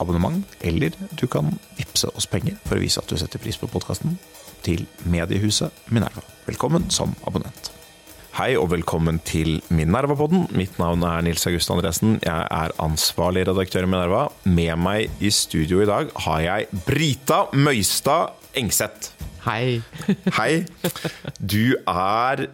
[0.00, 3.68] abonnement, eller du kan vippse oss penger for å vise at du setter pris på
[3.70, 4.18] podkasten,
[4.64, 6.24] til mediehuset Minerva.
[6.48, 7.70] Velkommen som abonnent.
[8.36, 10.46] Hei og velkommen til Minerva-podden.
[10.56, 12.18] Mitt navn er Nils August Andresen.
[12.22, 14.28] Jeg er ansvarlig redaktør i Minerva.
[14.46, 19.10] Med meg i studio i dag har jeg Brita Møystad Engseth.
[19.44, 19.80] Hei.
[20.36, 20.64] Hei.
[21.52, 22.46] Du er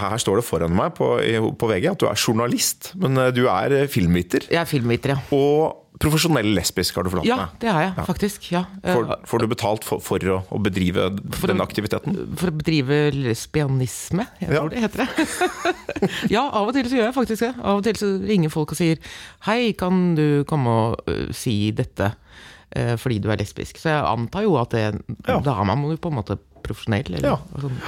[0.00, 1.12] her står det foran meg på,
[1.60, 4.46] på VG at du er journalist, men eh, du er filmviter.
[4.50, 5.18] Jeg er filmviter, ja.
[5.36, 7.52] Og profesjonell lesbisk, har du forlatt Ja, meg.
[7.62, 8.48] det er jeg faktisk.
[8.50, 8.64] ja.
[8.82, 11.04] Får, Eh, får du betalt for, for å, å bedrive
[11.36, 12.16] For å- den aktiviteten?
[12.36, 14.58] For å bedrive lesbianisme, jeg Ja.
[14.60, 15.28] tror det heter det.
[16.34, 17.52] ja, av og til så gjør jeg faktisk det.
[17.62, 18.98] Av og til så ringer folk og sier
[19.46, 23.78] Hei, kan du komme og uh, si dette uh, fordi du er lesbisk?
[23.78, 24.84] Så jeg antar jo at det
[25.28, 25.38] Ja.
[25.38, 27.06] Da er man jo på en måte profesjonell.
[27.14, 27.38] Eller, Ja.
[27.60, 27.78] sånn.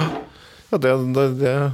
[0.67, 1.25] Ja, det, det,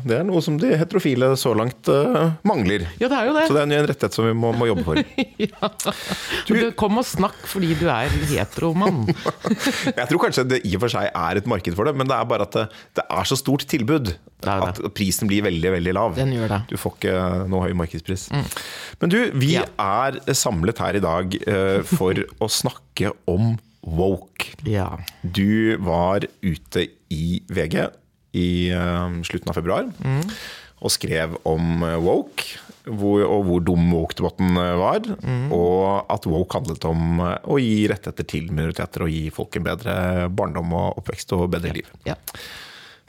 [0.05, 2.83] det, er noe som de heterofile så langt uh, mangler.
[3.01, 3.45] ja, det er jo det.
[3.49, 4.99] Så det er en rettighet som vi må, må jobbe for.
[5.41, 5.69] ja.
[6.45, 9.07] Du, du, kom og snakk fordi du er heteromann.
[9.97, 12.19] Jeg tror kanskje det i og for seg er et marked for det, men det
[12.19, 12.67] er bare at det,
[12.99, 16.13] det er så stort tilbud at prisen blir veldig, veldig lav.
[16.19, 16.61] Den gjør det.
[16.69, 17.17] Du får ikke
[17.49, 18.27] noe høy markedspris.
[19.01, 19.65] Men du, vi Ja.
[19.81, 24.53] er samlet her i dag uh, for å snakke om woke.
[24.69, 24.91] Ja.
[25.25, 27.89] Du var ute i VG
[28.33, 29.89] i eh, slutten av februar
[30.83, 32.59] og skrev om eh, woke.
[32.83, 35.05] Hvor, og hvor dum woke-debatten var.
[35.07, 35.53] var.
[35.55, 39.69] Og at woke handlet om eh, å gi rettigheter til minoriteter og gi folk en
[39.69, 39.95] bedre
[40.35, 41.89] barndom og oppvekst og bedre liv.
[42.09, 42.19] ja.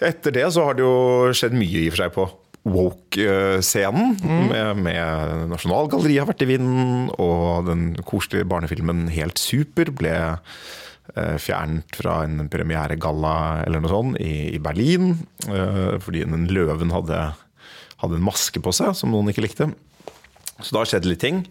[0.05, 2.25] Etter det så har det jo skjedd mye i og for seg på
[2.65, 4.17] woke-scenen.
[4.51, 10.59] Med, med Nasjonalgalleriet har vært i vinden, og den koselige barnefilmen Helt super ble eh,
[11.39, 15.15] fjernet fra en premieregalla eller noe sånt i, i Berlin.
[15.49, 17.19] eh, fordi den løven hadde,
[18.03, 19.69] hadde en maske på seg som noen ikke likte.
[20.61, 21.45] Så da har skjedd litt ting.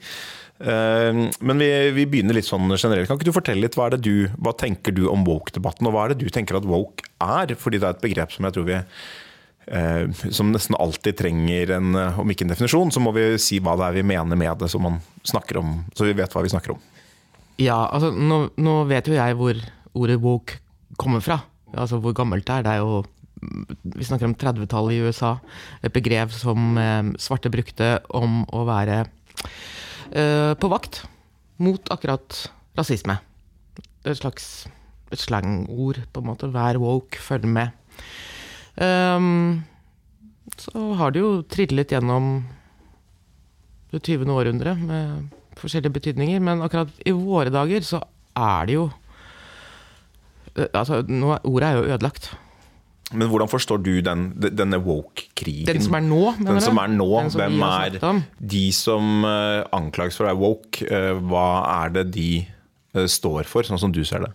[0.63, 3.07] Eh, Men vi, vi begynner litt sånn generelt.
[3.09, 5.95] Kan ikke du fortelle litt hva, er det du, hva tenker du om woke-debatten, og
[5.95, 7.53] hva er det du tenker at woke er?
[7.59, 8.79] Fordi det er et begrep som jeg tror vi
[9.67, 13.59] eh, som nesten alltid trenger en, eh, om ikke en definisjon, så må vi si
[13.63, 16.43] hva det er vi mener med det, så, man snakker om, så vi vet hva
[16.43, 16.81] vi snakker om.
[17.61, 19.59] Ja, altså nå, nå vet jo jeg hvor
[19.93, 20.59] ordet woke
[20.97, 21.41] kommer fra.
[21.73, 22.65] Altså hvor gammelt det er.
[22.65, 23.03] Det er jo
[23.97, 25.35] Vi snakker om 30-tallet i USA.
[25.83, 31.03] Et begrep som eh, svarte brukte om å være eh, på vakt
[31.59, 32.45] mot akkurat
[32.79, 33.17] rasisme.
[34.07, 34.65] Et slags
[35.13, 36.49] et slangord, på en måte.
[36.53, 37.75] Vær woke, følg med.
[38.81, 39.61] Um,
[40.57, 42.33] så har det jo trillet gjennom
[43.93, 44.31] det 20.
[44.33, 48.01] århundre med forskjellige betydninger, men akkurat i våre dager så
[48.33, 48.87] er det jo
[50.55, 52.31] eh, Altså, nå, ordet er jo ødelagt.
[53.13, 55.67] Men hvordan forstår du den, denne woke-krigen?
[55.69, 57.99] Den som er nå, mener Den som er nå, som hvem er
[58.39, 60.87] de som eh, anklages for å være woke?
[60.87, 61.47] eh, hva
[61.83, 62.29] er det de
[63.09, 64.33] står for, sånn som du ser det?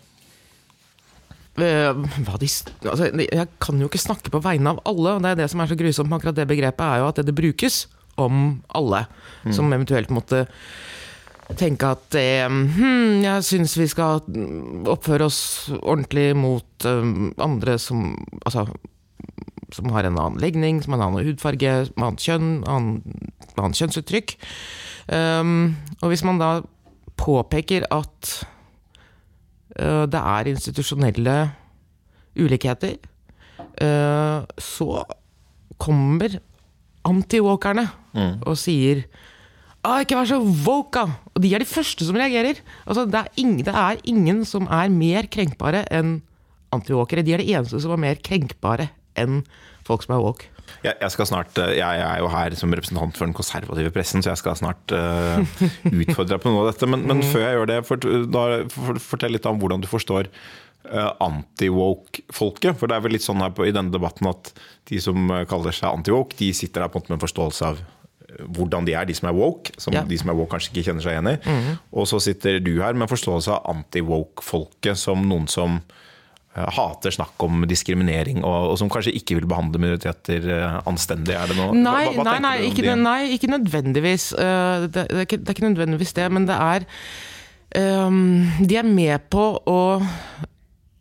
[1.59, 1.67] De,
[2.87, 5.63] altså, jeg kan jo ikke snakke på vegne av alle, og det er det som
[5.63, 7.81] er så grusomt med akkurat det begrepet, er jo at det, det brukes
[8.19, 9.05] om alle
[9.55, 10.45] som eventuelt måtte
[11.57, 14.21] tenke at eh, hm, jeg syns vi skal
[14.89, 15.41] oppføre oss
[15.79, 17.11] ordentlig mot eh,
[17.41, 18.13] andre som
[18.45, 18.69] Altså
[19.75, 23.27] som har en annen legning, som har en annen hudfarge, annet kjønn, annen,
[23.61, 24.33] annet kjønnsuttrykk.
[25.13, 26.51] Um, og hvis man da
[27.21, 28.33] påpeker at
[29.77, 31.37] uh, det er institusjonelle
[32.39, 32.97] ulikheter,
[33.83, 35.05] uh, så
[35.79, 36.41] kommer
[37.09, 37.87] anti-walkerne
[38.19, 39.05] og sier
[39.87, 41.33] ah, ikke vær så woke, da!
[41.35, 42.61] Og de er de første som reagerer.
[42.85, 46.21] Altså, det, er ingen, det er ingen som er mer krenkbare enn
[46.75, 47.25] anti-walkere.
[47.25, 49.43] De er de eneste som er mer krenkbare enn
[49.89, 50.51] folk som er woke.
[50.85, 54.23] Jeg, jeg, skal snart, eh, jeg er jo her som representant for den konservative pressen,
[54.23, 55.41] så jeg skal snart uh,
[56.05, 56.89] utfordre deg på noe av dette.
[56.91, 60.29] Men, men før jeg gjør det, fort, da, for, fortell litt om hvordan du forstår
[60.93, 62.77] uh, anti-woke-folket.
[62.79, 64.53] For det er vel litt sånn her på, i denne debatten at
[64.93, 67.83] de som kaller seg anti-woke, de sitter der på en måte med en forståelse av
[68.47, 70.03] hvordan de er, de som er woke, som Ja.
[70.07, 71.77] de som er woke kanskje ikke kjenner seg igjen i.
[71.93, 75.81] Og så sitter du her med forståelse av anti-woke-folket som noen som
[76.57, 81.35] eh, hater snakk om diskriminering, og, og som kanskje ikke vil behandle minoriteter eh, anstendig.
[81.35, 82.95] Er det noe Nei, hva, hva nei, nei, ikke, de?
[83.03, 84.33] nei, ikke nødvendigvis.
[84.39, 86.87] Eh, Det, det, er ikke, det er ikke nødvendigvis det, men det er
[88.07, 89.81] um, De er med på å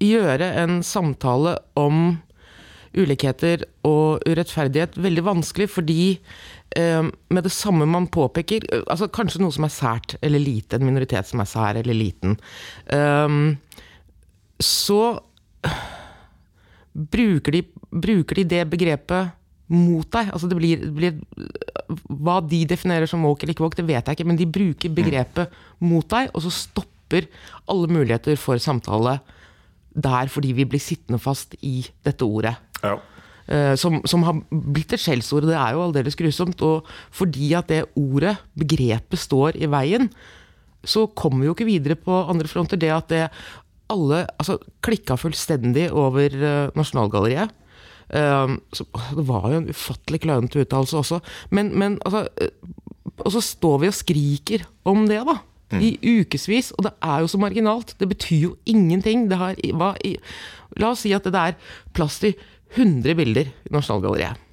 [0.03, 2.17] gjøre en samtale om
[2.97, 6.01] ulikheter og urettferdighet veldig vanskelig, fordi
[6.77, 10.77] eh, med det samme man påpeker eh, altså Kanskje noe som er sært eller lite,
[10.77, 12.37] en minoritet som er sær eller liten.
[12.91, 13.39] Eh,
[14.63, 15.01] så
[16.97, 19.33] bruker de, bruker de det begrepet
[19.67, 20.31] mot deg.
[20.33, 21.17] Altså det blir, blir,
[22.07, 24.93] hva de definerer som woke eller ikke woke, det vet jeg ikke, men de bruker
[24.95, 27.27] begrepet mot deg, og så stopper
[27.69, 29.19] alle muligheter for samtale
[29.97, 32.53] der fordi vi blir sittende fast i dette ordet.
[32.83, 32.97] Ja.
[33.47, 35.47] Eh, som, som, har blitt et skjellsord.
[35.47, 36.61] Det er jo aldeles grusomt.
[36.67, 40.09] Og fordi at det ordet, begrepet, står i veien,
[40.87, 42.79] så kommer vi jo ikke videre på andre fronter.
[42.79, 43.23] Det at det
[43.91, 47.53] alle altså, klikka fullstendig over uh, Nasjonalgalleriet.
[48.11, 48.83] Uh, så,
[49.15, 51.21] det var jo en ufattelig klønete uttalelse også.
[51.51, 52.27] Men, men altså
[53.17, 55.39] Og så står vi og skriker om det, da.
[55.71, 55.79] Mm.
[55.83, 56.73] I ukevis.
[56.77, 57.95] Og det er jo så marginalt.
[57.99, 59.29] Det betyr jo ingenting.
[59.31, 60.17] Det Har, hva, i,
[60.79, 61.57] la oss si at det er
[61.95, 62.35] plass til
[62.75, 64.43] 100 bilder i Nasjonalgalleriet.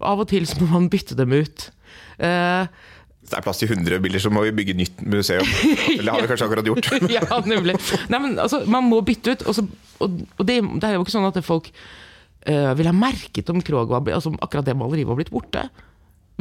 [0.00, 1.68] Og av og til så må man bytte dem ut.
[3.22, 5.46] Hvis det er plass til 100 bilder, så må vi bygge nytt museum.
[5.94, 6.88] Eller har vi kanskje akkurat gjort.
[7.16, 7.76] ja, nemlig.
[8.10, 9.44] Nei, men altså, Man må bytte ut.
[9.46, 9.66] Og, så,
[10.02, 13.62] og, og det, det, er jo ikke sånn at folk uh, ville ha merket om
[13.62, 15.68] Krog var, altså, akkurat det maleriet var blitt borte.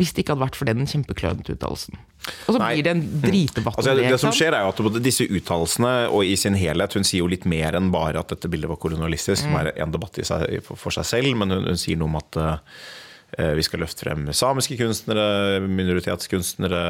[0.01, 2.00] Hvis det ikke hadde vært for den kjempeklønete uttalelsen.
[2.45, 2.69] Og så Nei.
[2.71, 4.07] blir det en dritdebatt altså, det.
[4.13, 7.30] Det som skjer er jo at disse uttalelsene, og i sin helhet Hun sier jo
[7.31, 9.59] litt mer enn bare at dette bildet var kolonialistisk, som mm.
[9.62, 13.53] er en debatt seg, for seg selv, men hun, hun sier noe om at uh,
[13.57, 16.81] vi skal løfte frem samiske kunstnere, minoritetskunstnere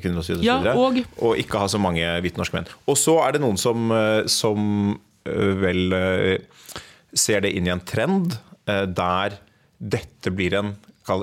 [0.00, 0.40] kvinner osv.
[0.46, 1.02] Ja, og...
[1.20, 2.70] og ikke ha så mange hvite norske menn.
[2.88, 4.96] Og så er det noen som, eh, som
[5.28, 5.92] vel
[7.12, 9.36] ser det inn i en trend der
[9.80, 10.72] dette blir en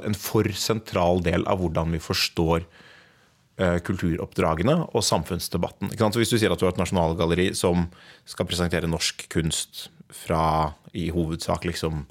[0.06, 5.94] en for sentral del av hvordan vi forstår eh, kulturoppdragene og samfunnsdebatten.
[5.96, 7.88] Hvis du sier at du har et nasjonalgalleri som
[8.28, 12.06] skal presentere norsk kunst fra i hovedsak liksom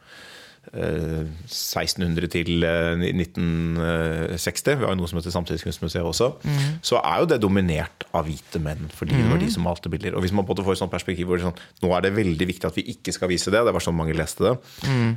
[0.72, 6.78] 1600 til 1960, vi har jo noe som heter Samtidskunstmuseet også, mm.
[6.84, 8.88] så er jo det dominert av hvite menn.
[8.96, 10.16] Fordi det var de som malte bilder.
[10.16, 12.78] Og hvis man får et sånt perspektiv hvor sånn, nå er det veldig viktig at
[12.78, 14.54] vi ikke skal vise det, det var sånn mange leste det,
[14.86, 15.10] mm.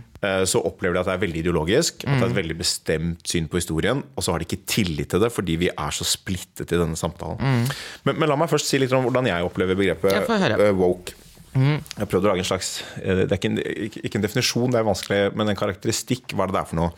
[0.50, 3.50] så opplever de at det er veldig ideologisk, at det er et veldig bestemt syn
[3.50, 6.75] på historien, og så har de ikke tillit til det fordi vi er så splittet
[6.75, 7.40] i denne samtalen.
[7.40, 7.66] Mm.
[8.07, 11.18] Men, men, la meg først si litt om hvordan jeg opplever begrepet woke.
[11.56, 11.80] Mm.
[11.81, 12.69] Jeg har prøvd å lage en slags
[13.01, 13.60] eh, Det er ikke en,
[14.06, 16.36] ikke en, definisjon, det er vanskelig, men en karakteristikk.
[16.36, 16.92] Hva er det der for noe?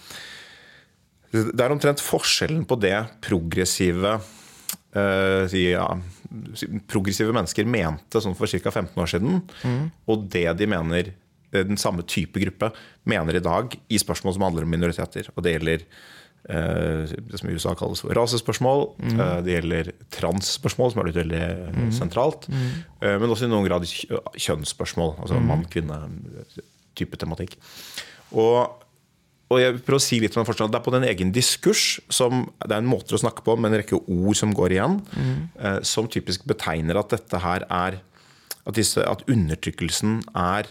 [1.31, 5.85] Det er omtrent forskjellen på det progressive uh, ja,
[6.91, 8.73] progressive mennesker mente sånn for ca.
[8.73, 9.85] 15 år siden, mm.
[10.11, 11.13] og det de mener
[11.55, 12.73] den samme type gruppe
[13.07, 15.31] mener i dag i spørsmål som handler om minoriteter.
[15.35, 18.85] Og det gjelder Eh, det som i USA kalles for rasespørsmål.
[18.97, 19.19] Mm.
[19.45, 21.41] Det gjelder transspørsmål, som er blitt veldig
[21.77, 21.89] mm.
[21.95, 22.47] sentralt.
[22.49, 22.63] Mm.
[23.21, 25.13] Men også i noen grad kjønnsspørsmål.
[25.21, 25.51] Altså mm.
[25.51, 27.57] mann-kvinne-type tematikk.
[28.31, 28.73] Og,
[29.51, 32.71] og, jeg prøver å si litt om Det er på den egen diskurs som Det
[32.71, 35.83] er en måte å snakke på med en rekke ord som går igjen, mm.
[35.87, 37.99] som typisk betegner at dette her er
[38.61, 40.69] At, disse, at undertrykkelsen er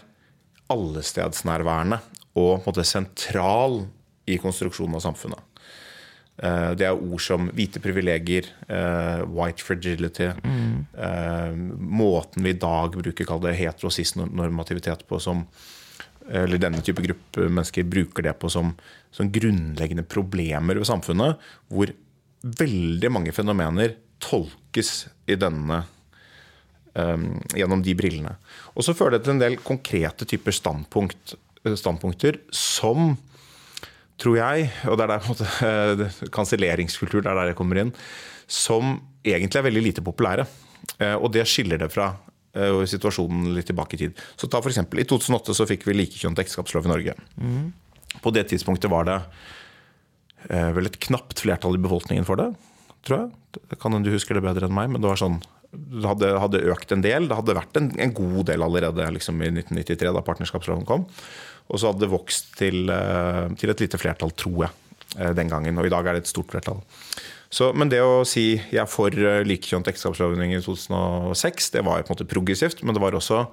[0.71, 1.99] allestedsnærværende
[2.31, 3.81] og på en måte sentral
[4.29, 5.50] i konstruksjonen av samfunnet.
[6.41, 10.31] Eh, det er ord som hvite privilegier, eh, white fragility.
[10.41, 10.87] Mm.
[11.77, 15.45] Måten vi i dag bruker kall det heterosis-normativitet på som
[16.31, 18.75] eller denne type gruppe mennesker bruker det på som,
[19.11, 21.91] som grunnleggende problemer ved samfunnet, hvor
[22.41, 25.81] veldig mange fenomener tolkes i denne
[26.93, 27.25] um,
[27.57, 28.35] gjennom de brillene.
[28.75, 33.15] Og så fører det til en del konkrete typer standpunkt, standpunkter som
[34.21, 37.59] tror jeg, og det er der på en måte eh, kanselleringskultur det er der jeg
[37.59, 37.93] kommer inn,
[38.51, 40.45] som egentlig er veldig lite populære.
[40.99, 42.11] Eh, og det skiller det fra
[42.53, 44.25] eh, situasjonen litt tilbake i tid.
[44.37, 47.15] Så ta for eksempel, I 2008 så fikk vi likekjønnet ekteskapslov i Norge.
[47.41, 47.71] Mm.
[48.21, 49.21] På det tidspunktet var det
[50.49, 52.47] vel et knapt flertall i befolkningen for det,
[53.05, 53.59] tror jeg.
[53.69, 55.37] Det kan hende du husker det bedre enn meg, men det var sånn
[55.71, 57.29] det hadde, hadde økt en del.
[57.29, 61.05] Det hadde vært en, en god del allerede liksom, i 1993, da partnerskapsloven kom.
[61.71, 64.71] Og så hadde det vokst til, eh, til, et lite flertall, tror jeg,
[65.17, 65.77] eh, den gangen.
[65.79, 66.81] Og i dag er det et stort flertall.
[67.51, 72.11] Så, men det å si jeg er for likekjønt ekteskapslovgivning i 2006, det var på
[72.11, 72.83] en måte progressivt.
[72.83, 73.43] Men det var også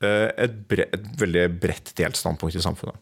[0.00, 2.96] et, bre, et veldig bredt delt standpunkt i samfunnet.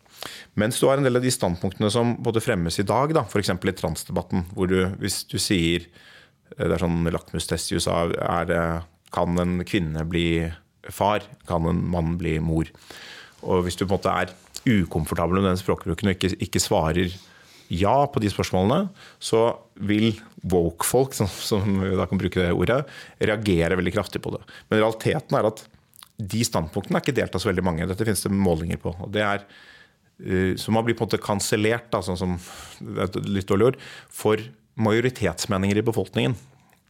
[0.59, 3.53] Mens du har en del av de standpunktene som både fremmes i dag, f.eks.
[3.55, 5.87] i transdebatten, hvor du, hvis du sier
[6.57, 8.63] det er sånn lakmustest i USA er det,
[9.15, 10.51] Kan en kvinne bli
[10.93, 11.23] far?
[11.49, 12.69] Kan en mann bli mor?
[13.47, 14.35] Og hvis du på en måte er
[14.69, 17.13] ukomfortabel med den språkbruken og ikke, ikke svarer
[17.69, 18.89] ja på de spørsmålene,
[19.21, 19.53] så
[19.89, 22.83] vil woke-folk, som, som, da kan bruke det ordet,
[23.21, 24.43] reagere veldig kraftig på det.
[24.71, 25.65] Men realiteten er at
[26.19, 27.87] de standpunktene er ikke delt av så veldig mange.
[27.87, 28.95] Dette finnes det målinger på.
[28.97, 32.39] og det er eh, som har blitt på en måte kansellert, sånn som
[33.05, 34.43] et litt dårlig ord, for
[34.79, 36.39] majoritetsmeninger i befolkningen.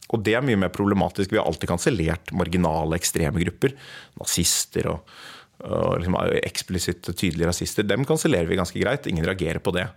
[0.09, 1.29] Og det er mye mer problematisk.
[1.33, 3.75] Vi har alltid kansellert marginale, ekstreme grupper.
[4.17, 5.03] Nazister og,
[5.67, 7.83] og liksom eksplisitt tydelige rasister.
[7.83, 9.07] Dem kansellerer vi ganske greit.
[9.09, 9.89] Ingen reagerer på det.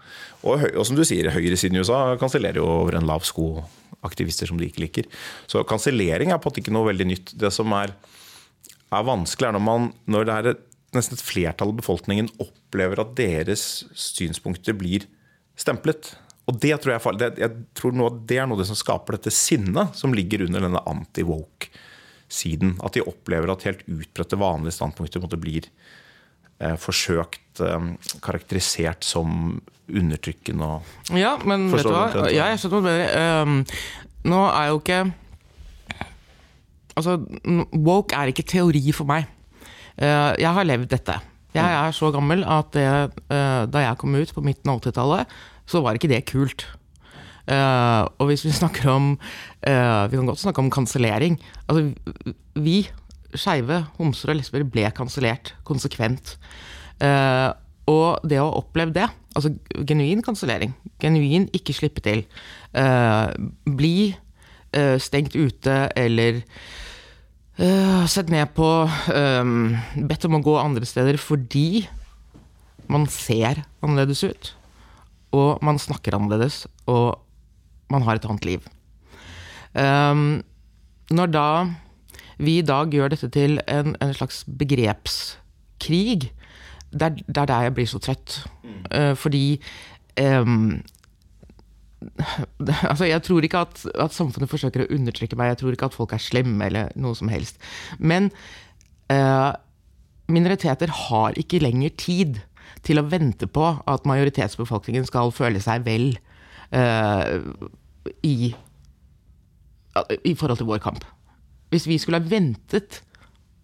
[0.42, 3.62] Og, og som du sier, høyresiden i USA kansellerer jo over en lav sko
[4.02, 5.08] aktivister som de ikke liker.
[5.50, 7.34] Så kansellering er på en måte ikke noe veldig nytt.
[7.38, 7.94] Det som er,
[8.90, 10.66] er vanskelig, er når, man, når det er et,
[10.96, 15.06] nesten et flertall av befolkningen opplever at deres synspunkter blir
[15.58, 16.16] stemplet.
[16.50, 19.32] Og det tror jeg, jeg tror noe, det er noe av det som skaper dette
[19.34, 20.82] sinnet som ligger under denne
[22.32, 22.80] anti-woke-siden.
[22.82, 25.68] At de opplever at helt utbredte, vanlige standpunkter på en måte blir
[26.60, 32.28] eh, forsøkt eh, karakterisert som undertrykkende og Ja, men vet du hva?
[32.30, 33.08] Ja, jeg skjønner bedre.
[33.18, 33.64] Ehm,
[34.24, 35.12] nå er jo ikke
[36.92, 37.16] Altså,
[37.72, 39.24] woke er ikke teori for meg.
[39.96, 41.14] Uh, jeg har levd dette.
[41.56, 42.84] Jeg er så gammel at det,
[43.32, 45.32] uh, da jeg kom ut på midten av 80-tallet,
[45.64, 46.66] så var ikke det kult.
[47.50, 51.38] Eh, og hvis vi snakker om uh, Vi kan godt snakke om kansellering.
[51.68, 51.90] Altså,
[52.54, 52.84] vi
[53.34, 56.36] skeive, homser og lesber ble kansellert konsekvent.
[57.02, 57.50] Uh,
[57.90, 59.50] og det å ha opplevd det, altså
[59.88, 62.20] genuin kansellering, genuin ikke slippe til,
[63.66, 64.12] bli
[65.02, 66.38] stengt ute eller
[68.06, 68.68] sett ned på,
[69.98, 71.82] bedt om å gå andre steder fordi
[72.86, 74.52] man ser annerledes ut,
[75.34, 77.18] og man snakker annerledes, og
[77.92, 78.68] man har et annet liv.
[79.76, 80.42] Um,
[81.12, 81.48] når da
[82.42, 86.32] vi i dag gjør dette til en, en slags begrepskrig,
[86.92, 88.42] det er, det er der jeg blir så trøtt.
[88.92, 89.60] Uh, fordi
[90.20, 90.82] em,
[92.90, 95.96] altså Jeg tror ikke at, at samfunnet forsøker å undertrykke meg, jeg tror ikke at
[95.96, 97.60] folk er slemme eller noe som helst.
[97.98, 98.32] Men
[99.12, 99.52] uh,
[100.32, 102.40] minoriteter har ikke lenger tid
[102.86, 106.14] til å vente på at majoritetsbefolkningen skal føle seg vel
[106.74, 107.40] eh,
[108.22, 108.52] i,
[110.24, 111.06] i forhold til vår kamp.
[111.72, 113.02] Hvis vi skulle ha ventet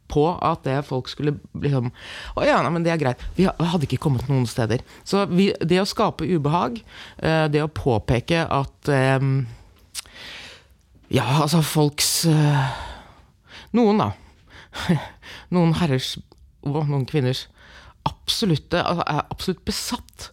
[0.08, 1.90] på at det folk skulle liksom
[2.38, 3.22] Å ja, nei, men det er greit.
[3.36, 4.82] Vi hadde ikke kommet noen steder.
[5.04, 6.80] Så vi, det å skape ubehag,
[7.20, 9.28] eh, det å påpeke at eh,
[11.12, 12.80] Ja, altså folks eh,
[13.76, 14.10] Noen, da.
[15.54, 16.16] Noen herrers
[16.68, 17.46] og noen kvinners
[18.08, 20.30] absolutte, altså, er absolutt besatt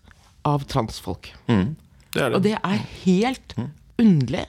[0.47, 1.29] av transfolk.
[1.47, 2.37] Det er det.
[2.37, 3.55] Og det er helt
[4.01, 4.45] underlig.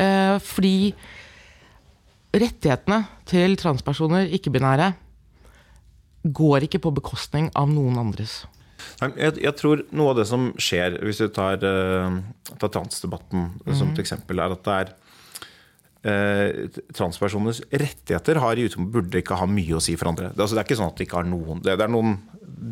[0.00, 0.94] Eh, fordi
[2.34, 4.92] rettighetene til transpersoner, ikke-binære,
[6.24, 8.42] går ikke på bekostning av noen andres.
[9.00, 12.18] Jeg, jeg tror noe av det som skjer, hvis vi tar, eh,
[12.60, 14.92] tar transdebatten som et eksempel, er at det er
[16.04, 20.30] eh, Transpersoners rettigheter har i utgangspunktet burde ikke ha mye å si for andre.
[20.32, 22.14] Det, altså, det er ikke sånn at de ikke har noen Det, det, er noen,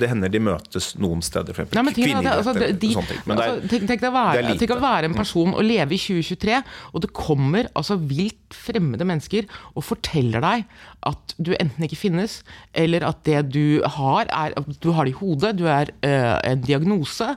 [0.03, 3.25] det hender de møtes noen steder, for Nei, men altså, Kvinneidretter, de, sånne ting.
[3.25, 5.67] Men det er, altså, tenk, tenk, deg å være, tenk å være en person og
[5.67, 6.62] leve i 2023,
[6.93, 12.41] og det kommer altså vilt fremmede mennesker og forteller deg at du enten ikke finnes,
[12.79, 16.37] eller at det du har, er at Du har det i hodet, du er eh,
[16.53, 17.33] en diagnose.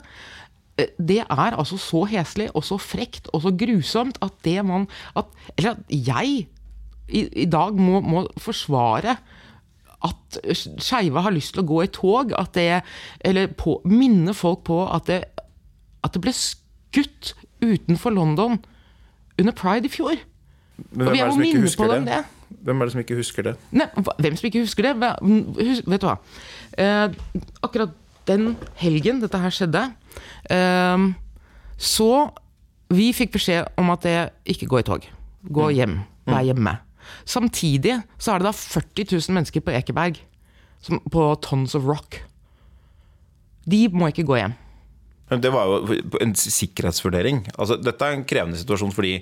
[0.78, 4.88] Eh, Det er altså så heslig og så frekt og så grusomt at det man
[5.16, 5.26] at,
[5.58, 6.48] Eller at jeg
[7.08, 9.18] i, i dag må, må forsvare
[10.06, 10.38] at
[10.82, 12.82] skeive har lyst til å gå i tog, at det
[13.22, 15.24] Eller på, minne folk på at det,
[16.04, 18.60] at det ble skutt utenfor London
[19.40, 20.16] under pride i fjor.
[20.92, 22.00] men hvem er det som ikke husker det?
[22.06, 22.24] det.
[22.66, 23.54] Hvem er det som ikke husker det?
[23.72, 24.94] Nei, hvem som ikke husker det?
[25.88, 26.18] Vet du hva?
[26.78, 27.08] Eh,
[27.66, 27.96] akkurat
[28.28, 29.84] den helgen dette her skjedde,
[31.78, 32.10] så
[32.94, 34.18] Vi fikk beskjed om at det
[34.54, 35.08] ikke gå i tog.
[35.50, 36.04] Gå hjem.
[36.30, 36.76] Vær hjemme.
[37.26, 40.20] Samtidig så er det da 40 000 mennesker på Ekeberg
[40.86, 42.20] som, på Tons of Rock.
[43.66, 44.54] De må ikke gå hjem.
[45.32, 47.42] Men Det var jo en sikkerhetsvurdering.
[47.58, 49.18] Altså, dette er en krevende situasjon fordi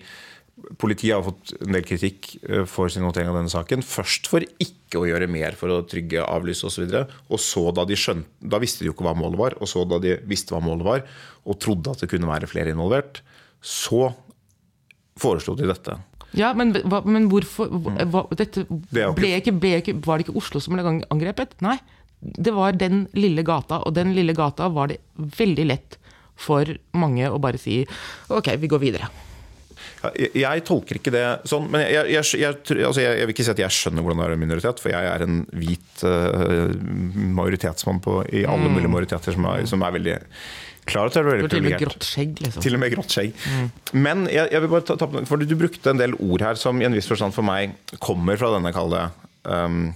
[0.77, 3.81] politiet har fått en del kritikk eh, for sin håndtering av denne saken.
[3.85, 6.85] Først for ikke å gjøre mer for å trygge avlyse osv.
[6.85, 9.55] Og, så og så da de skjønte Da visste de jo ikke hva målet var.
[9.59, 11.05] Og så da de visste hva målet var,
[11.43, 13.23] og trodde at det kunne være flere involvert,
[13.63, 14.11] så
[15.19, 15.97] foreslo de dette.
[16.33, 16.71] Ja, men,
[17.05, 18.79] men hvorfor hva, dette Mm.
[18.89, 21.53] Det ikke- ble ikke, ble ikke, Var det ikke Oslo som ble angrepet?
[21.61, 21.77] Nei.
[22.21, 25.97] Det var den lille gata, og den lille gata var det veldig lett
[26.35, 27.85] for mange å bare si
[28.29, 29.09] ok, vi går videre.
[30.11, 33.61] Jeg, tolker ikke det sånn, men jeg, jeg, jeg, altså jeg, vil ikke si at
[33.63, 36.73] jeg skjønner hvordan det er en minoritet, for jeg er en hvit uh,
[37.39, 40.17] majoritetsmann på, i alle mulige majoriteter som er, som er veldig
[40.89, 41.47] klar til å være Mm.
[41.47, 41.53] Veldig privilegert.
[41.53, 42.63] til og med grått skjegg, liksom.
[42.63, 43.43] Til og med grått skjegg.
[43.95, 46.87] Men jeg, vil bare ta, ta, for du brukte en del ord her som i
[46.87, 49.05] en viss forstand for meg kommer fra denne kalde
[49.47, 49.93] um,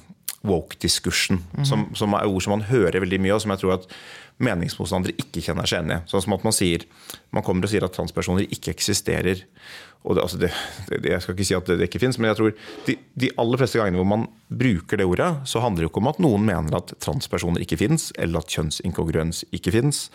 [0.47, 1.41] woke-diskursen.
[1.67, 3.89] som, som er ord som man hører veldig mye, og som jeg tror at
[4.43, 5.99] meningsmotstandere ikke kjenner seg igjen i.
[6.09, 6.85] Sånn som at man sier
[7.33, 9.41] Man kommer og sier at transpersoner ikke eksisterer.
[10.07, 10.51] Og det, altså det,
[10.87, 12.53] det, jeg skal ikke si at det, ikke fins, men jeg tror
[12.87, 16.03] de, de, aller fleste gangene hvor man bruker det ordet, så handler det jo ikke
[16.05, 20.05] om at noen mener at transpersoner ikke fins, eller at kjønnsinkongruens ikke fins.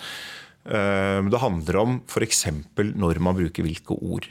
[0.63, 2.47] Det handler om f.eks.
[2.79, 4.31] når man bruker hvilke ord.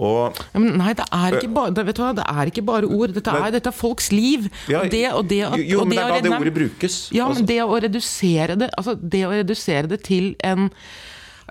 [0.00, 3.12] Og, ja, nei, det er, ikke bare, det, hva, det er ikke bare ord.
[3.16, 4.48] Dette er, dette er folks liv.
[4.70, 6.98] Ja, og det, og det, og, jo, men det er da det ordet brukes.
[7.12, 7.48] Ja, men altså.
[7.50, 10.70] det å redusere det, altså det, å redusere det til en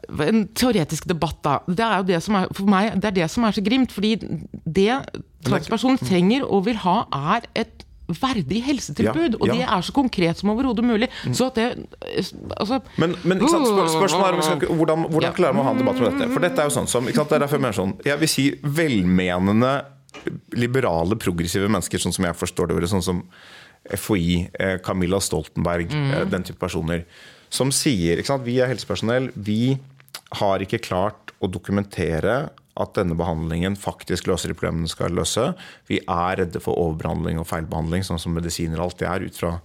[0.10, 1.58] en teoretisk debatt, da.
[1.68, 3.92] Det er jo det som er, for meg, det er det som er så grimt.
[3.94, 4.16] Fordi
[4.66, 4.88] det
[5.46, 7.02] transpersonen trenger og vil ha,
[7.36, 9.38] er et verdig helsetilbud.
[9.38, 11.10] Ja, og det er så konkret som overhodet mulig.
[11.26, 11.36] Mm.
[11.38, 11.68] Så at det
[12.58, 16.02] altså, Men, men spør, spørsmålet er skal, hvordan, hvordan klarer man å ha en debatt
[16.02, 16.32] om dette?
[16.34, 18.46] For dette er jo sånn som Det er derfor jeg mener sånn Jeg vil si
[18.64, 19.74] velmenende,
[20.58, 23.24] liberale, progressive mennesker, sånn som jeg forstår det sånn som
[23.90, 26.10] FHI, eh, Camilla Stoltenberg, mm.
[26.14, 27.06] Eh, den type personer,
[27.50, 29.78] som sier ikke sant, vi er helsepersonell, vi
[30.42, 32.50] har ikke klart å dokumentere
[32.80, 35.52] at denne behandlingen faktisk løser de problemene den skal løse.
[35.90, 39.58] Vi er redde for overbehandling og feilbehandling, sånn som medisiner alltid er, ut fra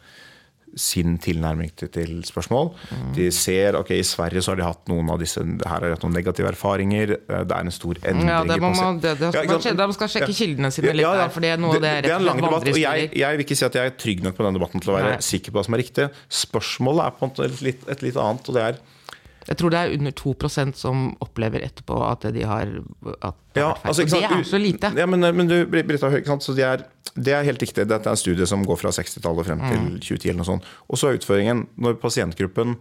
[0.75, 2.73] sin tilnærming til, spørsmål.
[2.90, 3.11] Mm.
[3.14, 5.92] De ser ok, i Sverige så har de hatt noen av disse her har de
[5.94, 7.14] hatt noen negative erfaringer.
[7.28, 10.11] Det er en stor endring ja, det må man, det, det skal, ja, man skal
[10.16, 12.26] sjekke kildene sine litt ja, ja, der, for det er noe det, det, er en
[12.26, 12.66] lang debatt.
[12.66, 14.94] og jeg, jeg, vil ikke si at jeg er trygg nok på denne debatten til
[14.94, 15.23] å være Nei.
[15.28, 16.09] sikker på hva som er riktig.
[16.42, 18.83] Spørsmålet er på en måte et litt, et litt annet, og det er
[19.48, 22.70] jeg tror det er under 2% som opplever etterpå at de har
[23.20, 24.90] at det, ja, altså, det er så lite.
[24.98, 26.10] Ja, men, men du, Britta,
[26.42, 26.84] så det er,
[27.14, 27.86] det er, helt riktig.
[27.86, 30.14] Dette er en studie som går fra 60-tallet frem til 2010.
[30.14, 30.30] Mm.
[30.30, 30.70] eller noe sånt.
[30.88, 32.78] Og så er utføringen når pasientgruppen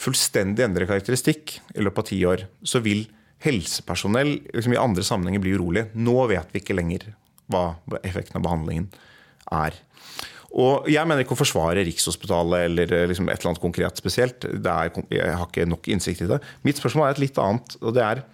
[0.00, 3.04] fullstendig endrer karakteristikk i løpet av ti år, så vil
[3.42, 5.88] helsepersonell liksom i andre sammenhenger bli urolig.
[5.98, 7.10] Nå vet vi ikke lenger
[7.52, 8.88] hva effekten av behandlingen
[9.52, 9.76] er.
[10.52, 14.44] Og Jeg mener ikke å forsvare Rikshospitalet eller eh, liksom et eller annet konkret spesielt.
[14.44, 16.42] Er, jeg har ikke nok innsikt i det.
[16.66, 17.76] Mitt spørsmål er et litt annet.
[17.80, 18.24] og det Er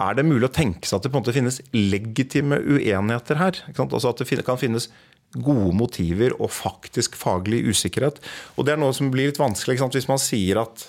[0.00, 3.58] er det mulig å tenke seg at det på en måte finnes legitime uenigheter her?
[3.76, 4.88] Altså At det kan finnes
[5.36, 8.18] gode motiver og faktisk faglig usikkerhet.
[8.56, 10.86] Og Det er noe som blir litt vanskelig hvis man sier at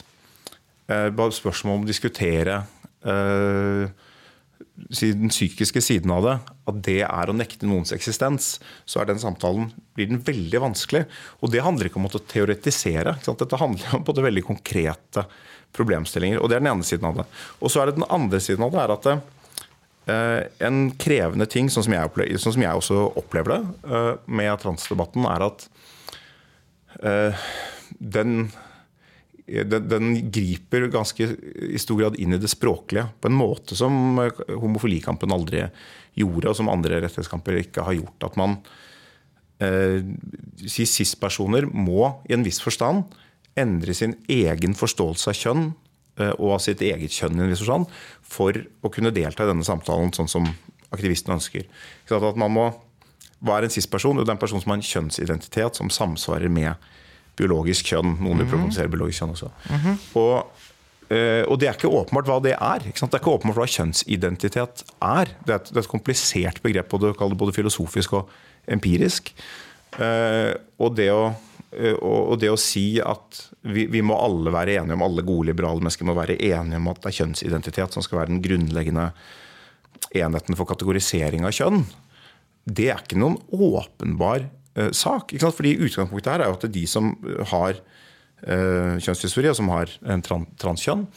[0.87, 2.61] eh, Spørsmålet om å diskutere
[3.03, 3.91] eh,
[4.89, 6.35] den psykiske siden av det,
[6.69, 11.03] at det er å nekte noens eksistens, så er den samtalen blir den veldig vanskelig.
[11.41, 13.17] Og det handler ikke om å teoretisere.
[13.25, 15.25] Dette handler om både veldig konkrete
[15.75, 16.41] problemstillinger.
[16.41, 17.27] og Det er den ene siden av det.
[17.61, 19.17] Og så er det den andre siden av det, er at det,
[20.11, 24.51] eh, en krevende ting, sånn som, opplever, sånn som jeg, også opplever det eh, med
[24.63, 25.69] transdebatten, er at
[27.01, 27.47] eh,
[27.99, 28.51] den
[29.51, 31.27] den, den, griper ganske
[31.67, 35.65] i stor grad inn i det språklige på en måte som homofilikampen aldri
[36.17, 38.27] gjorde, og som andre rettighetskamper ikke har gjort.
[38.27, 38.57] At man
[39.63, 39.99] eh,
[40.67, 43.03] cis-personer må i en viss forstand
[43.59, 45.65] endre sin egen forståelse av kjønn
[46.21, 47.89] eh, og av sitt eget kjønn i en viss forstand
[48.23, 50.47] for å kunne delta i denne samtalen sånn som
[50.91, 51.67] aktivisten ønsker.
[52.11, 52.69] At man må
[53.41, 56.75] være en cis-person, Jo, det er en person som har en kjønnsidentitet som samsvarer med
[57.39, 58.17] biologisk kjønn.
[58.19, 58.51] Noen vil mhm.
[58.51, 59.51] problematisere biologisk kjønn også.
[59.69, 59.97] Mm -hmm.
[60.21, 60.35] og,
[61.09, 62.79] eh, og, det er ikke åpenbart hva det er.
[62.79, 65.25] Det er ikke åpenbart hva kjønnsidentitet er.
[65.45, 68.29] Det er et, det er et komplisert begrep, både, både filosofisk og
[68.67, 69.33] empirisk.
[69.99, 71.33] Eh, og det å
[71.77, 75.47] eh, og det å si at vi, vi, må alle være enige om alle gode
[75.47, 79.11] liberale mennesker må være enige om at det er kjønnsidentitet som skal være den grunnleggende
[80.15, 81.85] enheten for kategorisering av kjønn,
[82.65, 84.47] det er ikke noen åpenbar
[84.79, 85.33] uh, sant?
[85.57, 87.13] Fordi Utgangspunktet her er jo at de som
[87.51, 91.07] har uh, kjønnsdysfori, og som har en tran transkjønn,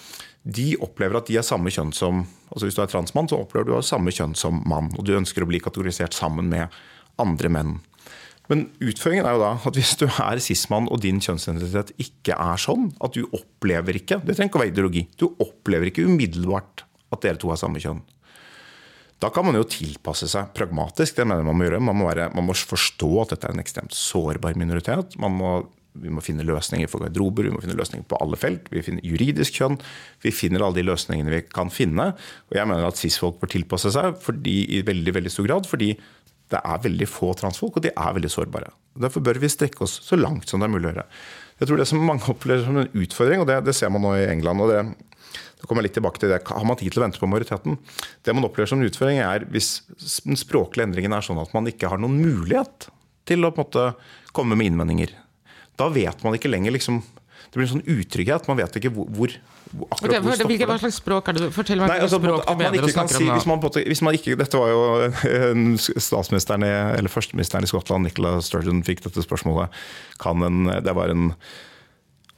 [0.44, 3.66] de opplever at de er samme kjønn som altså Hvis du er transmann, så opplever
[3.66, 4.92] du å ha samme kjønn som mann.
[4.94, 6.70] Og du ønsker å bli kategorisert sammen med
[7.18, 7.72] andre menn.
[8.52, 12.60] Men utføringen er jo da at hvis du er cis-mann og din kjønnsidentitet ikke er
[12.60, 15.06] sånn, at du opplever ikke Det trenger ikke å være ideologi.
[15.18, 18.02] Du opplever ikke umiddelbart at dere to har samme kjønn.
[19.24, 21.16] Da kan man jo tilpasse seg pragmatisk.
[21.16, 21.80] det mener Man må gjøre.
[21.80, 25.16] Man må, være, man må forstå at dette er en ekstremt sårbar minoritet.
[25.16, 25.54] Må,
[25.96, 28.68] vi må finne løsninger for garderober, vi må finne løsninger på alle felt.
[28.74, 29.78] Vi finner juridisk kjønn.
[30.20, 32.10] Vi finner alle de løsningene vi kan finne.
[32.50, 35.70] Og jeg mener at cis-folk bør tilpasse seg fordi, i veldig, veldig stor grad.
[35.70, 35.94] fordi
[36.52, 38.68] det er veldig få transfolk, og de er veldig sårbare.
[39.00, 41.06] Derfor bør vi strekke oss så langt som det er mulig å gjøre.
[41.62, 44.12] Jeg tror Det som mange opplever som en utfordring, og det, det ser man nå
[44.18, 44.82] i England og det,
[45.64, 46.42] så kommer jeg litt tilbake til det.
[46.53, 47.79] Har man tid til å vente på majoriteten?
[48.20, 49.70] Det man opplever som en utfordring, er hvis
[50.27, 52.90] den språklige endringen er sånn at man ikke har noen mulighet
[53.24, 53.87] til å på en måte
[54.37, 55.14] komme med innvendinger.
[55.81, 57.00] Da vet man ikke lenger liksom
[57.55, 58.48] det blir en sånn utrygghet.
[58.50, 59.31] Man vet ikke hvor, hvor
[59.74, 62.37] hvor- akkurat hvor hva- stopper hva slags språk er det Fortell meg Nei, altså, språk
[62.37, 64.59] du at man mener og ikke kan si om hvis man, hvis man ikke, Dette
[64.59, 64.81] var jo
[66.03, 69.70] statsministeren i, eller førsteministeren i Skottland, Nicola Sturgeon, fikk dette spørsmålet.
[70.22, 71.31] Kan en, det var en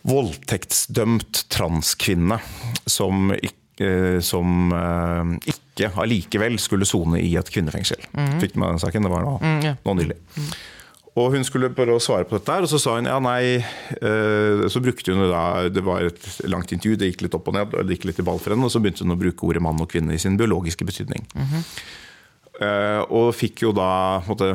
[0.07, 2.39] voldtektsdømt transkvinne
[2.87, 8.01] som ikke, som eh, ikke allikevel skulle sone i et kvinnefengsel.
[8.41, 9.05] Fikk du med den saken?
[9.05, 9.77] Det var nå, Mm, yeah.
[9.85, 10.17] nå nylig.
[11.17, 13.57] Og hun skulle prøve å svare på dette, her, og så sa hun ja, nei
[13.57, 17.49] eh, Så brukte hun det da Det var et langt intervju, det gikk litt opp
[17.49, 19.49] og ned, det gikk litt i ball for henne, og så begynte hun å bruke
[19.49, 21.25] ordet mann og kvinne i sin biologiske betydning.
[22.61, 23.89] Eh, og fikk jo da
[24.29, 24.55] måtte,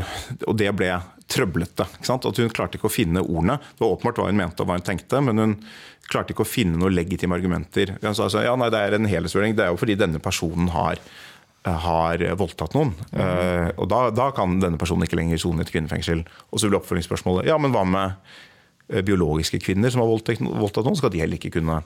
[0.50, 0.94] Og det ble
[1.32, 1.86] trøblete.
[2.10, 3.58] At Hun klarte ikke å finne ordene.
[3.62, 5.54] Det var åpenbart hva hun mente og hva hun tenkte, men hun
[6.12, 7.96] klarte ikke å finne noen legitime argumenter.
[8.02, 9.58] Han altså, ja, nei, det er en helhetsvurdering.
[9.58, 11.02] Det er jo fordi denne personen har,
[11.88, 12.94] har voldtatt noen.
[13.16, 16.24] Eh, og da, da kan denne personen ikke lenger sone et kvinnefengsel.
[16.52, 18.16] Og så blir oppfølgingsspørsmålet ja, men hva med
[18.92, 21.00] eh, biologiske kvinner som har voldtatt noen?
[21.00, 21.82] Skal de heller ikke kunne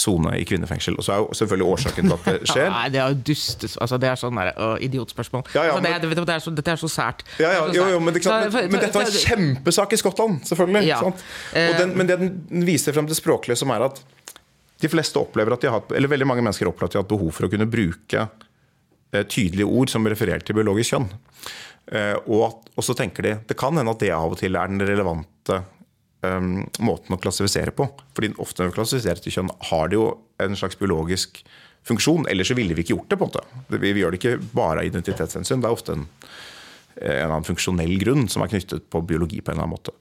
[0.00, 0.96] sone i kvinnefengsel?
[0.98, 2.70] Og så er jo selvfølgelig årsaken til at det skjer.
[2.72, 3.76] Nei, det er jo dustes...
[3.82, 5.46] Altså, det er sånn der, å, idiotspørsmål.
[5.54, 7.24] Ja, ja, altså, det, men- hva, det er så, dette er så sært.
[7.42, 8.52] Ja, ja, Det jo, jo, men, det, sant?
[8.54, 10.84] Men, men dette var en kjempesak i Skottland, selvfølgelig.
[10.88, 11.00] Ja.
[11.06, 14.02] Og den, men det den viser frem til språklige, som er at
[14.82, 17.12] de fleste opplever at de har eller veldig mange mennesker opplever at de har hatt
[17.14, 21.06] behov for å kunne bruke eh, tydelige ord som refererer til biologisk kjønn.
[21.86, 24.58] Eh, og, at, og så tenker de det kan hende at det av og til
[24.58, 25.62] er den relevante
[26.22, 26.40] eh,
[26.80, 27.88] måten å klassifisere på.
[28.16, 30.08] Fordi ofte når vi klassifiserer til kjønn, har det jo
[30.42, 31.42] en slags biologisk
[31.86, 32.26] funksjon.
[32.30, 33.18] Ellers så ville vi ikke gjort det.
[33.20, 33.62] på en måte.
[33.72, 35.62] Vi, vi gjør det ikke bare av identitetshensyn.
[35.62, 36.06] Det er ofte en,
[36.96, 39.94] en eller annen funksjonell grunn som er knyttet på biologi på en eller annen måte.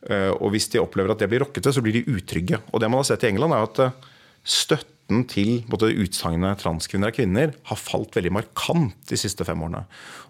[0.00, 2.62] Uh, Og hvis de opplever at det blir rokkete, så blir de utrygge.
[2.72, 4.08] Og det man har sett i England, er at eh,
[5.10, 9.82] støtten til utsagnet transkvinner og kvinner har falt veldig markant de siste fem årene.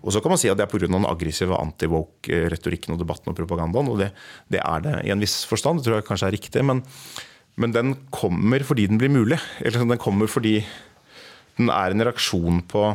[0.02, 0.86] Og så kan man si at det er pga.
[0.88, 3.88] den aggressive anti-woke-retorikken og debatten og propagandaen.
[3.88, 4.12] Og det,
[4.48, 6.64] det er det i en viss forstand, det tror jeg kanskje er riktig.
[6.64, 6.82] Men,
[7.56, 9.38] men den kommer fordi den blir mulig.
[9.60, 10.64] Eller sånn, den kommer fordi
[11.58, 12.94] den er en reaksjon på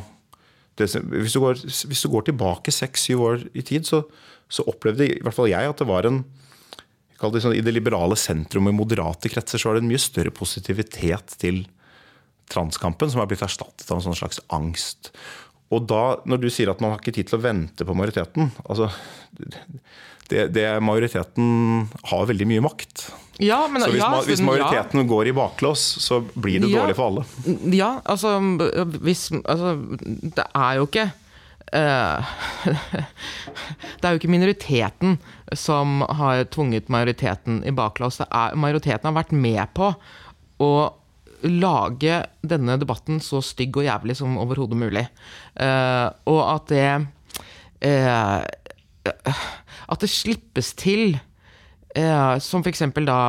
[0.76, 4.02] det, hvis, du går, hvis du går tilbake seks-syv år i tid, så,
[4.52, 6.26] så opplevde i hvert fall jeg at det var en
[7.16, 11.38] sånn, I det liberale sentrum i moderate kretser så var det en mye større positivitet
[11.40, 11.64] til
[12.52, 15.12] transkampen, som har blitt erstattet av en sånn slags angst.
[15.74, 18.52] Og da, når du sier at man har ikke tid til å vente på majoriteten
[18.70, 18.86] altså,
[20.30, 23.08] det, det, Majoriteten har veldig mye makt.
[23.42, 24.46] Ja, men, Så hvis, ja, ma, hvis ja.
[24.48, 26.82] majoriteten går i baklås, så blir det Ja.
[26.86, 27.26] dårlig for alle.
[27.74, 28.38] Ja, altså
[29.02, 29.76] hvis Altså,
[30.38, 31.08] det er jo ikke
[31.74, 32.34] eh,
[34.00, 35.18] Det er jo ikke minoriteten
[35.54, 38.22] som har tvunget majoriteten i baklås.
[38.22, 39.92] Det majoriteten har vært med på
[40.62, 40.72] å
[41.48, 45.06] lage denne debatten så stygg og jævlig som overhodet mulig.
[45.56, 46.88] Uh, og at det
[47.86, 48.42] uh,
[49.86, 51.20] At det slippes til,
[51.98, 52.84] uh, som f.eks.
[53.06, 53.20] da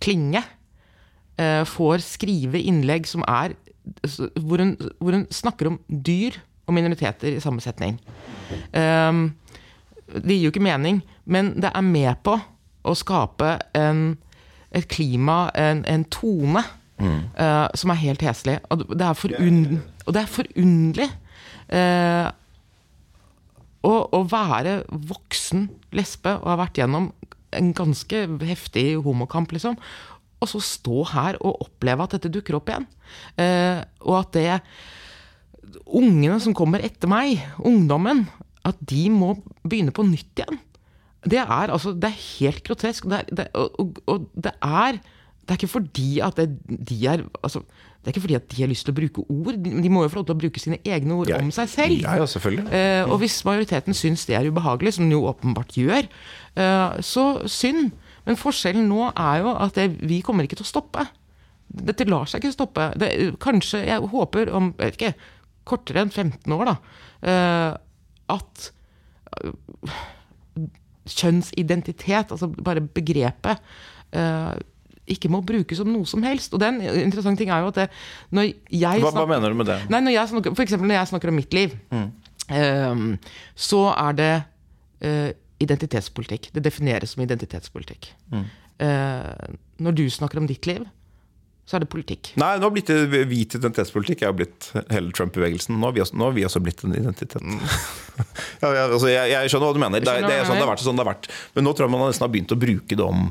[0.00, 0.42] Klinge
[1.68, 3.52] får skrive innlegg som er
[4.42, 6.34] hvor hun, hvor hun snakker om dyr
[6.66, 8.00] og minoriteter i samme setning.
[8.72, 10.98] Det gir jo ikke mening,
[11.30, 12.34] men det er med på
[12.82, 14.16] å skape en,
[14.74, 16.62] et klima, en, en tone,
[17.00, 18.58] eh, som er helt heslig.
[18.68, 21.08] Og det er, forund, og det er forunderlig
[21.72, 22.28] uh,
[23.86, 27.10] å, å være voksen lesbe og ha vært gjennom
[27.56, 29.78] en ganske heftig homokamp, liksom.
[30.38, 32.86] Og så stå her og oppleve at dette dukker opp igjen.
[33.40, 34.48] Uh, og at det
[35.88, 38.22] Ungene som kommer etter meg, ungdommen,
[38.64, 40.58] at de må begynne på nytt igjen.
[41.24, 43.04] Det er altså Det er helt grotesk.
[43.10, 44.98] Det er, det, og, og, det er
[45.48, 48.62] det er ikke fordi at det, de er altså, Det er ikke fordi at de
[48.62, 49.54] har lyst til å bruke ord.
[49.64, 51.38] De, de må jo få lov til å bruke sine egne ord Ja.
[51.40, 51.94] om seg selv.
[52.02, 52.66] Ja, ja, selvfølgelig.
[52.68, 56.04] Eh, og hvis majoriteten syns det er ubehagelig, som den jo åpenbart gjør,
[56.60, 57.92] eh, så synd.
[58.28, 61.06] Men forskjellen nå er jo at det, vi kommer ikke til å stoppe.
[61.68, 62.90] Dette lar seg ikke stoppe.
[63.00, 65.14] Det, kanskje, jeg håper om jeg vet ikke,
[65.64, 66.76] kortere enn 15 år, da,
[67.24, 67.72] eh,
[68.36, 68.68] at
[71.14, 73.62] kjønnsidentitet, altså bare begrepet,
[74.12, 74.52] eh,
[75.08, 76.52] ikke må brukes som noe som helst.
[76.52, 77.88] Og den interessante ting er jo at det,
[78.34, 79.78] når jeg Hva, hva mener du med det?
[79.88, 81.76] Nei, når jeg snakker, for eksempel når jeg snakker om mitt liv,
[82.48, 83.06] ehm,
[83.56, 84.32] så er det
[85.00, 85.30] eh,
[85.64, 86.50] identitetspolitikk.
[86.54, 88.12] Det defineres som identitetspolitikk.
[88.78, 90.84] Eh, når du snakker om ditt liv,
[91.68, 92.30] så er det politikk.
[92.40, 94.22] Nei, nå har blitt det hvit identitetspolitikk.
[94.24, 95.76] Jeg har blitt hele Trump-bevegelsen.
[95.76, 97.44] Nå, har vi også- nå har vi også blitt en identitet.
[98.62, 100.00] ja, jeg, altså, jeg, jeg skjønner hva du mener.
[100.00, 100.84] Det, det er sånn det har vært.
[100.86, 101.28] Sånn det har vært.
[101.58, 103.28] Men nå tror jeg man nesten har begynt å bruke det om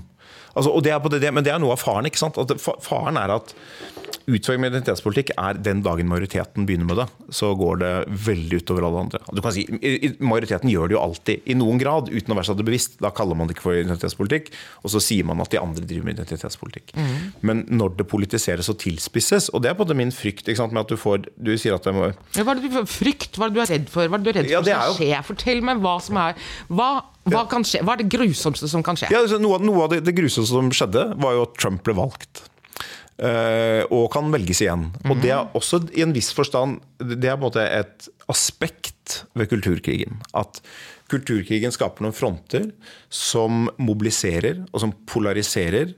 [0.54, 2.06] altså, og det er på det, det, Men det er noe av faren.
[2.10, 2.38] ikke sant?
[2.38, 3.56] At det, faren er at
[4.28, 7.92] utfordringen med identitetspolitikk er den dagen majoriteten begynner med det, så går det
[8.28, 9.22] veldig utover alle andre.
[9.32, 9.64] Du kan si,
[10.20, 12.98] Majoriteten gjør det jo alltid, i noen grad, uten å være seg det bevisst.
[13.04, 14.52] Da kaller man det ikke for identitetspolitikk,
[14.84, 16.92] og så sier man at de andre driver med identitetspolitikk.
[17.48, 20.60] Men når det politiseres og tilspisses, og det er på en måte min frykt ikke
[20.60, 22.86] sant, med at du får Du sier at det må Ja, Hva er det du
[22.92, 23.38] frykt?
[23.38, 24.08] Hva er det du er redd for?
[24.12, 25.24] Hva er det du er redd Ja, for skal er jo- skje?
[25.32, 26.36] Fortell meg hva som er
[26.68, 26.90] Hva,
[27.28, 27.46] hva?
[27.48, 29.10] Hva er det grusomste som kan skje?
[29.12, 31.84] Ja, altså, noe, av- noe av det, det grusomste som skjedde, var jo at Trump
[31.84, 32.44] ble valgt.
[33.18, 34.92] Eh, og kan velges igjen.
[35.10, 39.24] Og det er også i en viss forstand Det er på en måte et aspekt
[39.38, 40.20] ved kulturkrigen.
[40.38, 40.62] At
[41.10, 42.68] kulturkrigen skaper noen fronter
[43.10, 45.96] som mobiliserer, og som polariserer.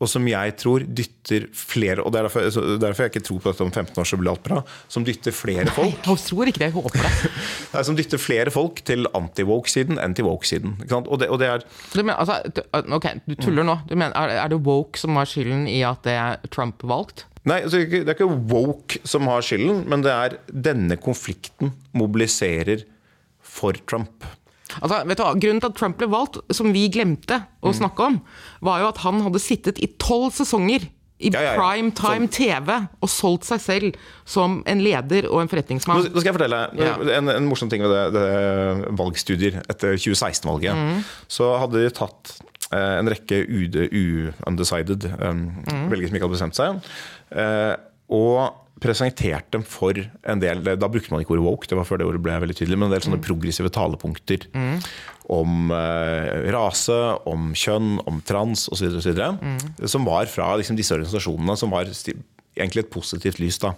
[0.00, 2.46] Og som jeg tror dytter flere Og det er derfor,
[2.80, 4.60] derfor jeg ikke tror på dette om 15 år så blir alt bra.
[4.88, 7.32] Som dytter flere folk Jeg tror ikke det, jeg håper det.
[7.74, 10.78] Nei, Som dytter flere folk til anti-woke-siden enn til woke-siden.
[11.02, 12.62] Og det, og det er Du mener, altså, du,
[12.96, 13.76] ok, du tuller nå.
[13.90, 17.26] Du mener, er, er det woke som har skylden i at det er Trump valgt?
[17.48, 22.84] Nei, altså, det er ikke woke som har skylden, men det er denne konflikten mobiliserer
[23.40, 24.24] for Trump.
[24.80, 25.34] Altså, vet du hva?
[25.42, 28.20] Grunnen til at Trump ble valgt, som vi glemte å snakke om,
[28.64, 30.86] var jo at han hadde sittet i tolv sesonger
[31.20, 31.56] i Ja, ja, ja.
[31.60, 32.70] prime time TV
[33.04, 35.98] og solgt seg selv som en leder og en forretningsmann.
[36.06, 36.60] nå skal jeg fortelle
[37.18, 40.72] en, en morsom ting ved det, det valgstudier etter 2016-valget.
[40.80, 41.02] Mm.
[41.28, 42.32] Så hadde de tatt
[42.72, 43.76] eh, en rekke UD,
[44.48, 45.90] undecided um, Mm.
[45.92, 46.80] velgere som ikke hadde bestemt seg,
[47.36, 47.74] eh,
[48.08, 52.00] og presentert dem for en del Da brukte man ikke ordet woke, det var før
[52.00, 53.08] det ordet ble veldig tydelig, men en del Mm.
[53.10, 54.46] sånne progressive talepunkter
[55.30, 56.98] om eh, rase,
[57.30, 58.98] om kjønn, om trans osv.
[59.14, 59.58] Mm.
[59.86, 63.58] Som var fra liksom, disse organisasjonene, som var egentlig et positivt lys.
[63.62, 63.74] da.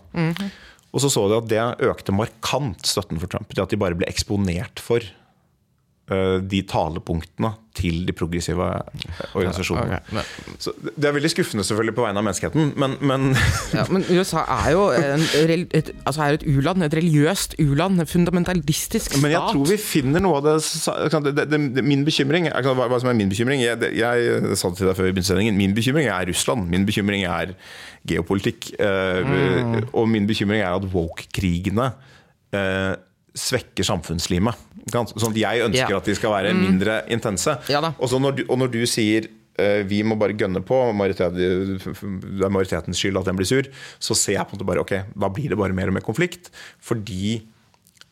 [0.93, 3.49] Og så så de at det økte markant støtten for Trump.
[3.53, 5.01] Det at de bare ble eksponert for
[6.11, 8.67] uh, de talepunktene til de progressive
[9.35, 9.99] organisasjonene.
[10.13, 10.57] Okay.
[10.61, 13.31] Så det er veldig skuffende selvfølgelig på vegne av menneskeheten, men, men
[13.73, 15.25] Ja, men USA er jo en,
[15.73, 19.23] et, altså er et u-land, et religiøst u-land, fundamentalistisk stat.
[19.23, 20.57] Men jeg tror vi finner noe av det,
[21.29, 24.81] det, det, det Min bekymring hva, hva som er min bekymring jeg, jeg sa det
[24.81, 25.57] til deg før i begynnelsen.
[25.57, 26.69] Min bekymring er Russland.
[26.71, 27.55] Min bekymring er
[28.09, 28.73] geopolitikk.
[28.79, 29.89] Mm.
[29.93, 31.93] Og min bekymring er at woke-krigene
[32.57, 32.95] eh,
[33.35, 34.59] svekker samfunnslimet.
[34.93, 36.01] Sånn at jeg ønsker Ja.
[36.03, 37.55] at de skal være mindre intense.
[37.73, 39.29] Ja og, så når du, og når du sier
[39.61, 43.69] uh, vi må bare gønne på, majoritet, det er majoritetens skyld at den blir sur,
[44.03, 46.05] så ser jeg på en måte bare ok, da blir det bare mer og mer
[46.05, 46.51] konflikt.
[46.83, 47.39] Fordi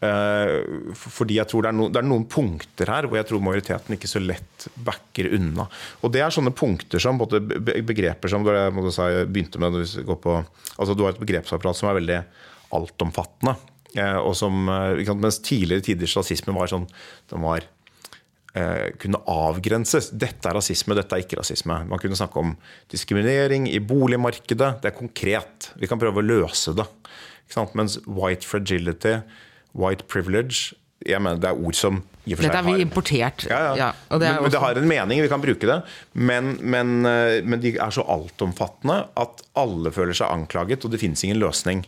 [0.01, 3.43] uh, fordi jeg tror det er, no, det er noen punkter her hvor jeg tror
[3.45, 5.67] majoriteten ikke så lett backer unna.
[6.01, 8.47] Og det er sånne punkter som be- begreper som
[8.95, 12.23] si, begynte med altså Du har et begrepsapparat som er veldig
[12.73, 13.57] altomfattende.
[13.97, 16.89] Eh, Og som, eh, mens tidligere tiders rasisme var sånn
[17.31, 17.67] Den var
[18.55, 20.11] eh, kunne avgrenses.
[20.11, 21.85] Dette er rasisme, dette er ikke rasisme.
[21.87, 22.57] Man kunne snakke om
[22.91, 24.81] diskriminering i boligmarkedet.
[24.83, 25.71] Det er konkret.
[25.79, 26.87] Vi kan prøve å løse det.
[27.75, 29.21] Mens white fragility,
[29.75, 30.77] white privilege
[31.07, 33.45] jeg mener Det er ord som i og for seg Dette er vi importert.
[33.49, 33.77] ja, ja.
[33.79, 35.79] Ja, og det er men, men det har en mening, vi kan bruke det.
[36.13, 41.25] Men, men, men de er så altomfattende at alle føler seg anklaget, og det finnes
[41.25, 41.87] ingen løsning.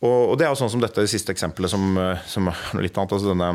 [0.00, 2.96] Og, og det er jo sånn som dette siste eksempelet, som, eh, som er litt
[2.96, 3.18] annet.
[3.18, 3.52] altså denne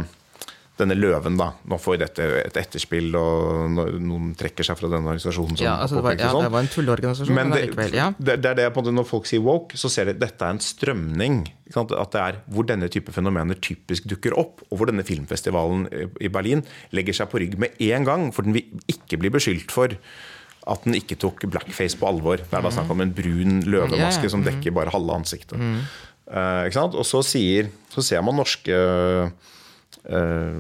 [0.76, 1.52] denne løven, da.
[1.72, 5.56] Nå får dette et etterspill, og noen trekker seg fra denne organisasjonen.
[5.56, 6.44] som Ja, altså det, var, ja, sånn.
[6.44, 7.96] det var en tulleorganisasjon, men, Men det, allikevel.
[7.96, 8.08] Ja.
[8.18, 10.22] det, det er det på en måte Når folk sier woke, så ser de at
[10.26, 11.42] dette er en strømning.
[11.80, 15.88] At det er hvor denne type fenomener typisk dukker opp, og hvor denne filmfestivalen
[16.20, 19.72] i Berlin legger seg på rygg med en gang, for den vil ikke bli beskyldt
[19.72, 19.96] for
[20.66, 22.42] at den ikke tok blackface på alvor.
[22.42, 24.34] Det er da snakk om en brun løvemaske ja.
[24.34, 25.62] som dekker bare halve ansiktet.
[25.62, 26.98] Eh, sant?
[26.98, 30.60] Og så, sier, så ser man norske eh,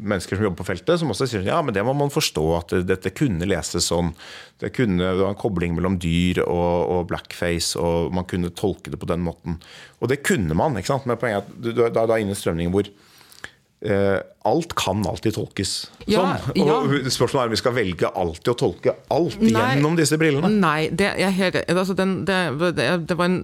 [0.00, 2.74] mennesker som jobber på feltet, som også sier ja, men det må man forstå at
[2.74, 4.12] det, dette kunne leses sånn.
[4.60, 8.92] Det, kunne, det var en kobling mellom dyr og, og blackface, og man kunne tolke
[8.92, 9.60] det på den måten.
[10.00, 11.08] Og det kunne man, ikke sant?
[11.08, 14.18] men poenget er at du, du, da er inne i strømningen hvor eh,
[14.50, 15.74] alt kan alltid tolkes
[16.06, 16.54] Ja, sånn.
[16.60, 16.78] ja.
[16.80, 19.54] Og spørsmålet er om vi skal velge alltid å tolke alt Nei.
[19.54, 20.52] gjennom disse brillene.
[20.60, 22.40] Nei, det, jeg helt, altså den, det,
[22.78, 23.42] det var en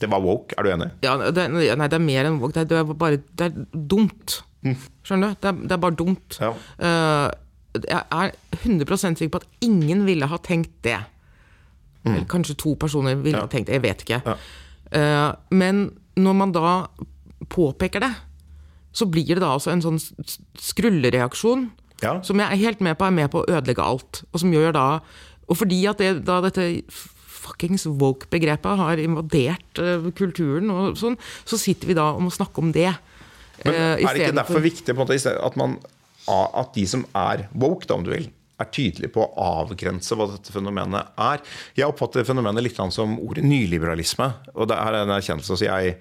[0.00, 0.90] Det var woke, er du enig?
[1.02, 2.54] ja, det, Nei, det er mer enn woke.
[2.54, 4.38] Det, det, er bare Det er dumt.
[5.06, 5.38] Skjønner du?
[5.42, 6.38] Det er, det er bare dumt.
[6.40, 6.52] Ja.
[6.78, 7.28] Uh,
[7.78, 8.32] jeg er
[8.62, 10.96] 100 sikker på at ingen ville ha tenkt det.
[12.06, 13.42] Eller kanskje to personer ville Mm.
[13.42, 13.46] Ja.
[13.46, 14.22] ha tenkt det, jeg vet ikke.
[14.24, 14.36] Ja.
[14.94, 16.86] Uh, men når man da
[17.52, 18.12] påpeker det,
[18.92, 19.98] så blir det da altså en sånn
[20.58, 21.68] skrullereaksjon
[22.22, 24.22] som jeg er helt med på er med på å ødelegge alt.
[24.32, 24.86] Og som gjør da
[25.48, 26.82] Og fordi at det, da dette
[27.48, 32.62] fuckings woke-begrepet har invadert eh, kulturen og sånn, så sitter vi da og må snakke
[32.62, 32.92] om det.
[33.64, 35.78] Men Eh, er det ikke derfor viktig måte, at, man,
[36.28, 40.28] at de som er woke, da, om du vil, er tydelig på å avgrense hva
[40.32, 41.42] dette fenomenet er.
[41.78, 44.32] Jeg oppfatter fenomenet litt som ordet nyliberalisme.
[44.56, 45.58] Og det er en erkjennelse.
[45.60, 45.94] Så jeg,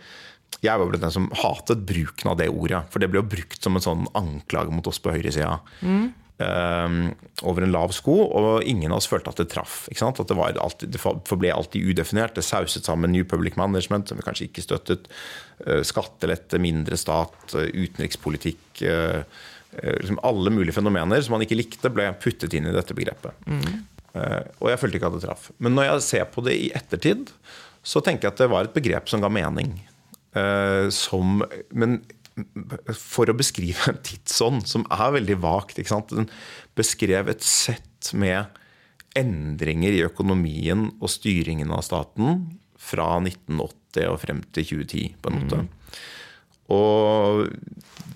[0.66, 2.82] jeg var vel den som hatet bruken av det ordet.
[2.94, 5.60] For det ble jo brukt som en sånn anklage mot oss på høyresida.
[5.86, 6.08] Mm.
[6.38, 9.88] Um, over en lav sko, og ingen av oss følte at det traff.
[9.90, 12.36] At det, alltid, det, forble alltid udefinert.
[12.38, 15.08] Det sauset sammen New Public Management, som vi kanskje ikke støttet.
[15.66, 18.84] Uh, skattelette, mindre stat, uh, utenrikspolitikk.
[18.86, 19.24] Uh,
[19.82, 23.34] liksom alle mulige fenomener som man ikke likte, ble puttet inn i dette begrepet.
[23.46, 23.84] Mm.
[24.18, 25.50] og jeg følte ikke at det traff.
[25.62, 27.34] Men når jeg ser på det i ettertid,
[27.86, 29.76] så tenker jeg at det var et begrep som ga mening.
[30.96, 32.00] som, men
[32.94, 35.80] for å beskrive en tidsånd som er veldig vagt.
[36.12, 36.30] Den
[36.78, 38.60] beskrev et sett med
[39.18, 42.44] endringer i økonomien og styringen av staten
[42.78, 45.64] fra 1980 og frem til 2010, på en måte.
[45.64, 45.72] Mm.
[46.78, 47.48] Og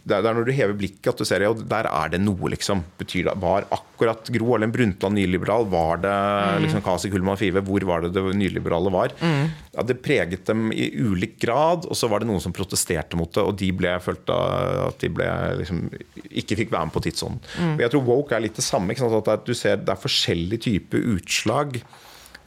[0.01, 2.81] det er når du hever blikket at du ser ja, der er det noe, liksom.
[2.97, 5.67] Betyr det, Var akkurat Gro Harlem Brundtland nyliberal?
[5.69, 6.63] Var det mm.
[6.65, 7.61] liksom Kasi Kullmann Five?
[7.67, 9.13] Hvor var det det nyliberale var?
[9.21, 9.51] Mm.
[9.75, 13.29] Ja, det preget dem i ulik grad, og så var det noen som protesterte mot
[13.29, 13.45] det.
[13.45, 15.27] Og de ble følt at de ble,
[15.61, 15.83] liksom,
[16.29, 17.43] ikke fikk være med på tidsånden.
[17.61, 17.75] Mm.
[17.85, 18.97] jeg tror woke er litt det samme.
[19.21, 21.83] At du ser Det er forskjellige typer utslag.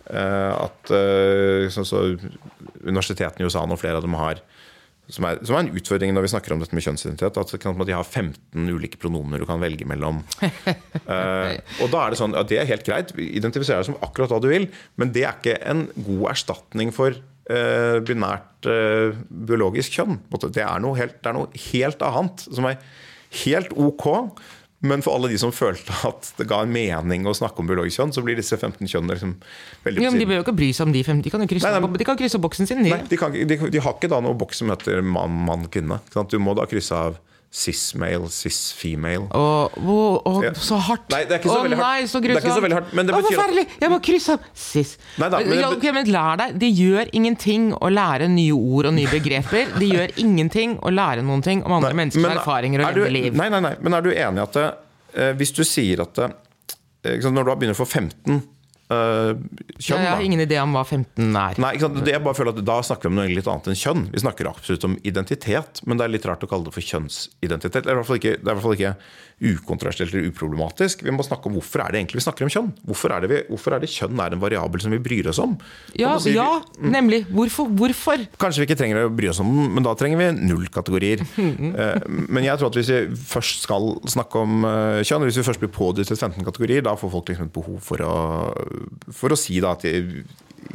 [0.04, 2.02] Uh, at uh, så, så,
[2.84, 4.42] Universitetene i USA, og flere av dem har
[5.12, 7.36] som er, som er, en utfordring når vi snakker om dette med kjønnsidentitet.
[7.40, 10.22] At, de har 15 ulike pronomer du kan velge mellom.
[10.40, 14.32] uh, og da er Det sånn, at det er helt greit, identifisere deg som akkurat
[14.32, 14.68] hva du vil,
[15.00, 20.20] men det er ikke en god erstatning for uh, binært uh, biologisk kjønn.
[20.32, 22.80] Det er, helt, det er, noe helt, annet, som er
[23.44, 24.08] helt ok.
[24.84, 28.00] Men for alle de som følte at det ga en mening å snakke om biologisk
[28.00, 29.36] kjønn, så blir disse 15 kjønnene liksom
[29.86, 31.22] veldig ja, men De bør jo ikke bry seg om de 15.
[31.24, 32.82] De kan jo krysse, nei, nei, de kan krysse boksen sin.
[32.84, 32.92] De.
[32.92, 36.00] Nei, de, kan, de, de, har ikke da noe boks som heter mann-kvinne.
[36.14, 37.16] Man, du må da krysse av
[37.54, 39.28] cis-male, cis-female.
[39.30, 41.06] Å, så hardt!
[41.14, 41.86] Nei, det er ikke så, veldig, hardt.
[41.86, 42.34] Nei, så grusomt.
[42.34, 42.94] Det er ikke så veldig hardt.
[42.98, 43.66] Men det betyr Forferdelig!
[43.84, 44.94] Jeg må krysse av cis.
[45.22, 46.56] Nei, da, men, ja, okay, men lær deg.
[46.64, 49.76] Det gjør ingenting å lære nye ord og nye begreper.
[49.78, 53.30] Det gjør ingenting å lære noen ting om andre nei, menneskers men, erfaringer og liv.
[53.38, 54.70] Nei, nei, nei, men er du enig i at det,
[55.14, 56.30] Eh, hvis du sier at det,
[57.04, 58.42] eh, Når du begynner å få 15
[58.92, 59.32] Uh,
[59.80, 61.60] kjønn, jeg har ingen idé om hva 15 er.
[61.62, 64.02] Nei, jeg bare føler at Da snakker vi om noe litt annet enn kjønn.
[64.12, 67.80] Vi snakker absolutt om identitet, men det er litt rart å kalle det for kjønnsidentitet.
[67.80, 68.92] Det er i hvert fall ikke,
[69.40, 71.02] er ukontroversielt eller uproblematisk.
[71.04, 72.70] Vi må snakke om hvorfor er det egentlig vi snakker om kjønn.
[72.86, 75.40] Hvorfor er det, vi, hvorfor er det kjønn er en variabel som vi bryr oss
[75.42, 75.56] om?
[75.98, 77.22] Ja, si, ja mm, nemlig.
[77.34, 77.70] Hvorfor?
[77.80, 78.24] hvorfor?
[78.40, 81.24] Kanskje vi ikke trenger å bry oss om den, men da trenger vi null kategorier.
[81.74, 85.44] Eh, men jeg tror at hvis vi først skal snakke om eh, kjønn, hvis vi
[85.46, 88.14] først blir pådyttet 15 kategorier, da får folk liksom et behov for å,
[89.14, 90.22] for å si da at jeg,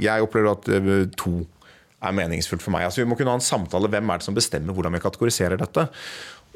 [0.01, 1.37] jeg opplever at eh, to
[1.99, 2.87] er meningsfullt for meg.
[2.87, 3.89] Altså, vi må kunne ha en samtale.
[3.91, 5.87] Hvem er det som bestemmer hvordan vi kategoriserer dette?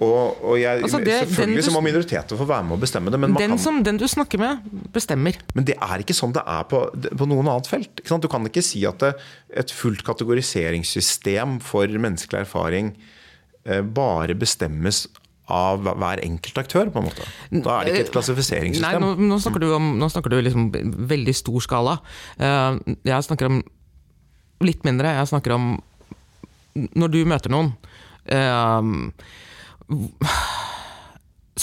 [0.01, 3.19] Og, og jeg, altså det, selvfølgelig så må minoriteter få være med å bestemme det.
[3.21, 4.63] den, kan, som, den, du snakker med,
[4.95, 5.37] bestemmer.
[5.53, 8.01] Men det er ikke sånn det er på, på noen annet felt.
[8.01, 9.13] Du kan ikke si at det,
[9.53, 12.95] et fullt kategoriseringssystem for menneskelig erfaring
[13.69, 15.05] eh, bare bestemmes
[15.53, 17.29] av hver enkelt aktør, på en måte.
[17.51, 19.03] Da er det ikke et klassifiseringssystem.
[19.03, 20.69] Nei, nå, nå snakker du om nå snakker du liksom
[21.13, 21.97] veldig stor skala.
[22.39, 23.61] Uh, jeg snakker om
[24.63, 25.11] litt mindre.
[25.19, 25.73] Jeg snakker om
[26.97, 27.73] når du møter noen.
[28.23, 29.19] Uh,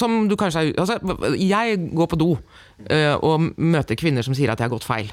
[0.00, 0.96] som du kanskje er altså,
[1.38, 5.10] Jeg går på do uh, og møter kvinner som sier at jeg har gått feil.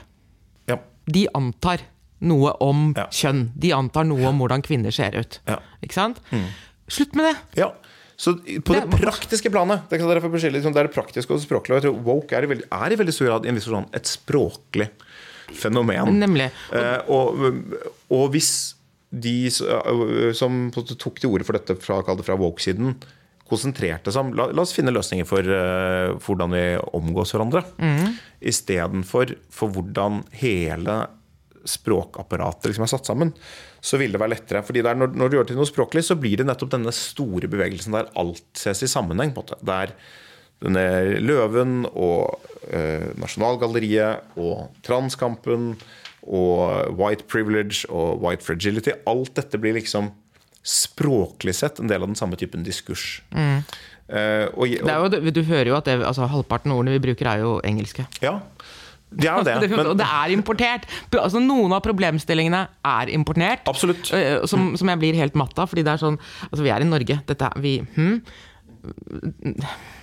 [0.69, 0.79] Ja.
[1.09, 1.83] De antar
[2.27, 3.07] noe om ja.
[3.13, 3.47] kjønn.
[3.57, 5.39] De antar noe om hvordan kvinner ser ut.
[5.49, 5.59] Ja.
[5.85, 6.21] Ikke sant?
[6.31, 6.47] Mm.
[6.87, 7.35] Slutt med det!
[7.63, 7.71] Ja.
[8.17, 11.75] Så på det, det praktiske planet Det er det, det praktiske og språklige.
[11.75, 13.67] Og jeg tror woke er i veldig, er i veldig stor grad i en viss
[13.69, 14.87] sånn, et språklig
[15.53, 16.17] fenomen.
[16.17, 16.49] Nemlig.
[16.73, 17.43] Uh, og,
[18.17, 18.51] og hvis
[19.09, 22.97] de som tok til orde for dette fra, fra woke-siden,
[23.47, 26.65] konsentrerte seg om la, la, oss finne løsninger for uh, hvordan vi
[26.97, 27.63] omgås hverandre.
[27.79, 28.17] Mm.
[28.51, 30.99] Istedenfor for hvordan hele
[31.67, 33.33] språkapparatet liksom er satt sammen.
[33.83, 34.63] Så vil det være lettere.
[34.67, 36.93] fordi der, når, når, du gjør det til noe språklig, så blir det nettopp denne
[36.95, 39.33] store bevegelsen der alt ses i sammenheng.
[39.35, 39.59] på en måte.
[39.67, 39.95] Der
[40.63, 42.39] denne Løven og
[42.71, 45.75] uh, Nasjonalgalleriet og Transkampen
[46.23, 48.95] og white privilege og white fragility.
[49.07, 50.11] Alt dette blir liksom
[50.67, 53.21] språklig sett en del av den samme typen diskurs.
[53.31, 53.61] Mm.
[54.07, 57.27] Uh, og, og, jo, du hører jo at det, altså, halvparten av ordene vi bruker,
[57.27, 58.07] er jo engelske.
[58.23, 58.39] Ja,
[59.07, 59.69] det er jo det.
[59.77, 60.87] Men, og det er importert.
[61.15, 63.63] Altså, noen av problemstillingene er importert.
[63.71, 64.11] Absolutt.
[64.11, 65.71] Uh, som, som, jeg blir helt matt av.
[65.71, 67.19] Fordi det er sånn Altså, vi er i Norge.
[67.27, 68.19] Dette er vi hm?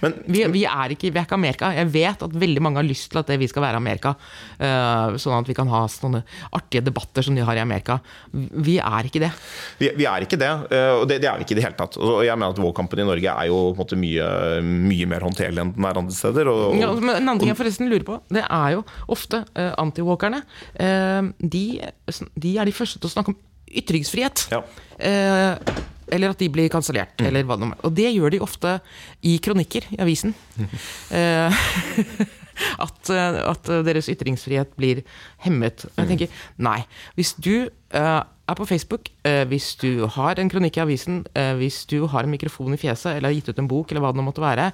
[0.02, 1.70] Men, vi, vi, er ikke, vi er ikke Amerika.
[1.76, 4.14] Jeg vet at veldig mange har lyst til at vi skal være Amerika.
[4.58, 6.22] Uh, sånn at vi kan ha sånne
[6.56, 7.98] artige debatter som de har i Amerika.
[8.32, 9.30] Vi er ikke det.
[9.80, 11.78] Vi, vi er ikke det, uh, og det, det, er vi ikke i det hele
[11.78, 11.98] tatt.
[12.00, 14.28] Og jeg mener at valgkampen i Norge er jo måte mye,
[14.64, 16.50] mye mer håndterlig enn den er andre steder.
[16.52, 19.44] Og, og, ja, men en annen ting jeg forresten lurer på, det er jo ofte
[19.54, 20.44] uh, antiwalkerne.
[20.74, 21.64] de,
[22.42, 23.42] de er de første til å snakke om
[23.74, 24.48] ytringsfrihet.
[24.54, 24.62] Ja.
[24.98, 25.56] Eh,
[26.12, 27.20] eller at de blir kansellert.
[27.20, 27.74] Mm.
[27.84, 28.78] Og det gjør de ofte
[29.22, 30.34] i kronikker i avisen.
[31.14, 31.64] Eh,
[32.84, 35.02] at, eh, at, deres ytringsfrihet blir
[35.44, 35.84] hemmet.
[35.98, 36.78] Jeg tenker nei.
[37.18, 39.10] Hvis du uh, er på Facebook,
[39.48, 41.22] hvis du har en kronikk i avisen,
[41.58, 44.12] hvis du har en mikrofon i fjeset eller har gitt ut en bok, eller hva
[44.12, 44.68] det måtte være,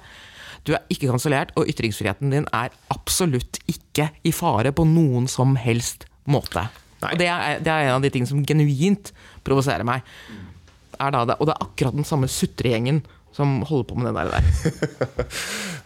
[0.67, 5.55] du er ikke kansellert, og ytringsfriheten din er absolutt ikke i fare på noen som
[5.59, 6.67] helst måte.
[7.01, 9.11] Og det er, det er, en av de tingene som genuint
[9.45, 10.05] provoserer meg
[11.01, 11.39] er da det.
[11.39, 13.01] Og det er akkurat den samme sutregjengen
[13.35, 14.43] som holder på med det der.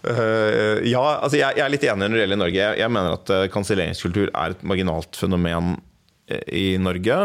[0.10, 2.62] uh, ja, altså jeg, jeg, er litt enig når det gjelder Norge.
[2.62, 7.20] Jeg, jeg mener at uh, kanselleringskultur er et marginalt fenomen uh, i Norge.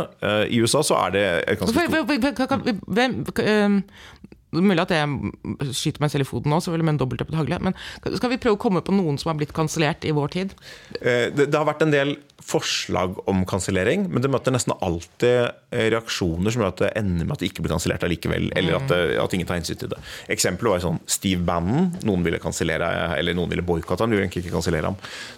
[0.52, 1.24] I USA så er det
[1.54, 1.88] et ganske stort
[4.56, 7.60] Mulig at jeg skyter meg selv i foten nå, selvfølgelig med en dobbeltøppet hagle.
[7.68, 7.76] Men
[8.16, 10.56] skal vi prøve å komme på noen som har blitt kansellert i vår tid?
[10.98, 16.50] Det, det har vært en del forslag om kansellering, men det møter nesten alltid reaksjoner
[16.50, 18.48] som gjør at det ender med at det ikke blir kansellert allikevel.
[18.56, 20.00] Eller at, det, at, ingen tar hensyn til det.
[20.32, 21.90] Eksempelet var sånn Steve Bannon.
[22.06, 22.88] Noen ville kansellere
[23.18, 24.12] eller noen ville boikotte ham.
[24.12, 24.96] De ville egentlig ikke kansellere ham.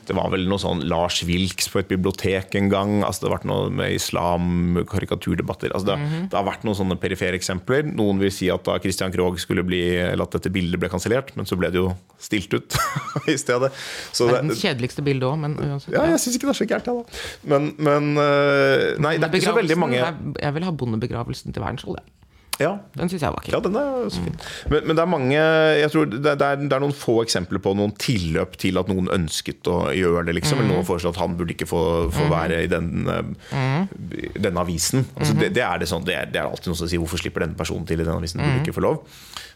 [0.08, 2.94] Det var vel noe sånn Lars Wilks på et bibliotek en gang.
[3.02, 5.74] Altså, det har vært noe med islam, karikaturdebatter.
[5.74, 6.28] Altså, det, mm -hmm.
[6.30, 7.82] det, har vært noen sånne perifere eksempler.
[7.90, 11.32] Noen vil si at da Christian Krogh skulle bli, eller at dette bildet ble kansellert,
[11.38, 11.90] men så ble det jo
[12.22, 12.76] stilt ut
[13.32, 13.72] i stedet.
[14.14, 15.94] Så det er det kjedeligste bildet òg, men uansett.
[15.96, 17.20] Ja, jeg syns ikke det er så gærent, jeg, da.
[17.54, 21.64] Men, men eh, Nei, det er ikke så veldig mange Jeg vil ha bondebegravelsen til
[21.64, 22.21] Wernskjold, jeg.
[22.60, 22.72] Ja.
[22.98, 23.54] Den syns jeg var kul.
[23.54, 24.36] Ja, den er så fin.
[24.70, 27.72] Men, men, det er mange Jeg tror det er, det er, noen få eksempler på
[27.78, 30.58] noen tilløp til at noen ønsket å gjøre det, liksom.
[30.58, 30.64] Mm.
[30.64, 31.82] Eller noen foreslår at han burde ikke få,
[32.12, 32.32] få mm.
[32.34, 34.36] være i den, mm.
[34.36, 35.06] denne avisen.
[35.16, 37.22] Altså, det, det, er det, sånn, det, er, det er alltid noen som sier 'hvorfor
[37.22, 38.42] slipper denne personen til i denne avisen'?
[38.42, 38.66] Burde mm.
[38.66, 39.00] ikke få lov.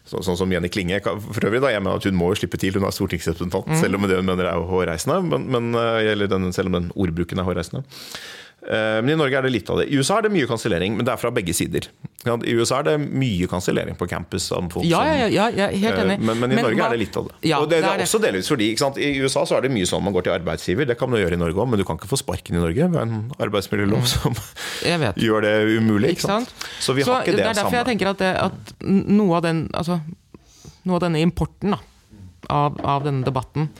[0.07, 1.01] Så, sånn som Jenny Klinge.
[1.03, 3.79] For øvrig da, jeg mener at Hun må jo slippe til, hun er stortingsrepresentant, mm.
[3.81, 5.19] selv om det hun mener er hårreisende.
[5.27, 7.83] Men, men, eh, eller den, selv om den ordbruken er hårreisende.
[8.67, 9.87] Eh, men i Norge er det litt av det.
[9.87, 11.87] I USA er det mye kansellering, men det er fra begge sider.
[12.27, 14.49] I USA er det mye kansellering på campus.
[14.51, 16.17] ja, ja, ja, ja, helt enig.
[16.17, 16.89] Eh, men, men i men, Norge hva?
[16.89, 17.37] er det litt av det.
[17.47, 20.03] Ja, og det, det er også delvis fordi I USA så er det mye sånn
[20.03, 20.89] man går til arbeidsgiver.
[20.89, 22.89] Det kan man gjøre i Norge òg, men du kan ikke få sparken i Norge.
[22.91, 24.09] Det er en arbeidsmiljølov mm.
[24.11, 24.35] som
[25.23, 26.17] gjør det umulig.
[26.17, 26.51] Ikke sant?
[26.83, 27.47] Så vi så har ikke det, samme.
[27.47, 27.79] Det er derfor samme.
[27.79, 30.01] jeg tenker at, det, at noe, av den, altså,
[30.83, 31.79] noe av denne importen da,
[32.51, 33.71] av, av, denne debatten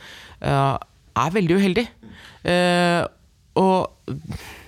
[0.45, 0.79] uh,
[1.19, 1.87] er veldig uheldig.
[2.47, 3.03] Uh,
[3.57, 4.13] og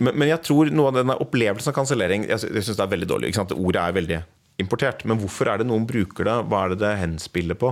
[0.02, 2.92] men, men, jeg tror noe av denne opplevelsen av kansellering Jeg, jeg syns det er
[2.92, 3.32] veldig dårlig.
[3.56, 4.18] Ordet er veldig
[4.60, 5.06] importert.
[5.08, 6.36] Men hvorfor er det noen bruker det?
[6.50, 7.72] Hva er det det henspiller på?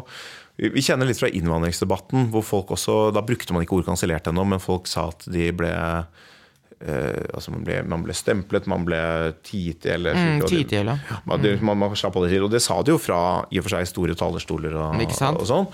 [0.57, 4.47] Vi kjenner litt fra innvandringsdebatten, hvor folk også Da brukte man ikke ordet kansellert ennå,
[4.55, 5.74] men folk sa at de ble
[6.78, 8.99] Uh, altså man, ble, man, ble, stemplet, man ble
[9.41, 10.11] tiet i hjel.
[10.13, 11.15] Mm, ja.
[11.26, 12.45] Man, man, man slapp av til.
[12.45, 15.65] Og det sa de jo fra i og for seg store talerstoler og, og sånn.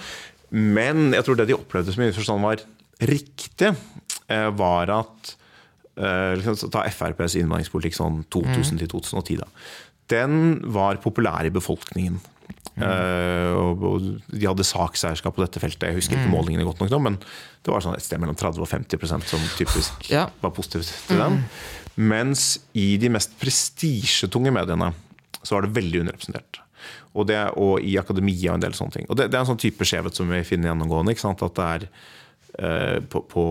[0.56, 2.64] Men jeg tror det de opplevde som i forstand var
[3.04, 3.74] riktig,
[4.58, 5.34] var at
[5.94, 9.44] Eh, liksom, ta FrPs innvandringspolitikk sånn 2000 til 2010.
[9.44, 9.50] da.
[10.10, 12.20] Den var populær i befolkningen.
[12.74, 12.82] Mm.
[12.82, 15.92] Uh, og, og, de hadde sakseierskap på dette feltet.
[15.92, 16.34] Jeg husker ikke mm.
[16.34, 19.44] målingene godt nok nå, men det var sånn et sted mellom 30 og 50% som
[19.60, 20.26] typisk ja.
[20.42, 21.38] var positivt til den.
[21.38, 22.10] Mm.
[22.10, 24.90] Mens i de mest prestisjetunge mediene
[25.44, 26.64] så var det veldig underrepresentert.
[27.14, 29.06] Og, det, og i akademia og en del sånne ting.
[29.06, 31.14] Og det, det er en sånn type skjevhet som vi finner gjennomgående.
[31.14, 32.23] At det er Eh,
[32.54, 33.44] på, på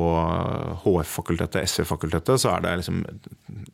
[0.84, 3.00] HF-fakultetet, SV-fakultetet, så er det liksom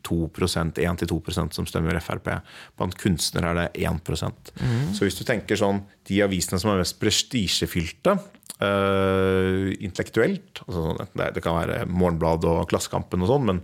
[0.09, 2.31] 1-2% som stemmer Frp.
[2.79, 4.95] Blant kunstnere er det 1 mm.
[4.97, 8.17] Så hvis du tenker sånn de avisene som er mest prestisjefylte
[8.63, 13.61] uh, intellektuelt altså sånn, det, det, kan være Morgenbladet og Klassekampen og sånn, men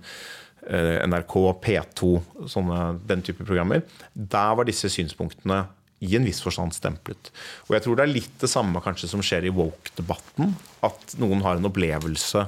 [0.68, 2.12] uh, NRK, P2,
[2.50, 5.64] sånne, den type programmer, der var disse synspunktene
[6.04, 7.30] i en viss forstand stemplet.
[7.68, 10.54] Og jeg tror det er litt det samme kanskje som skjer i woke-debatten.
[10.84, 12.44] At noen har en opplevelse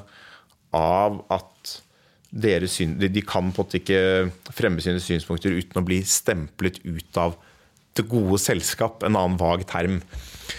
[0.77, 1.75] av at
[2.37, 4.01] deres syn, de kan på en måte ikke
[4.53, 7.37] fremme sine synspunkter uten å bli stemplet ut av
[7.97, 10.03] det gode selskap, en annen vag term.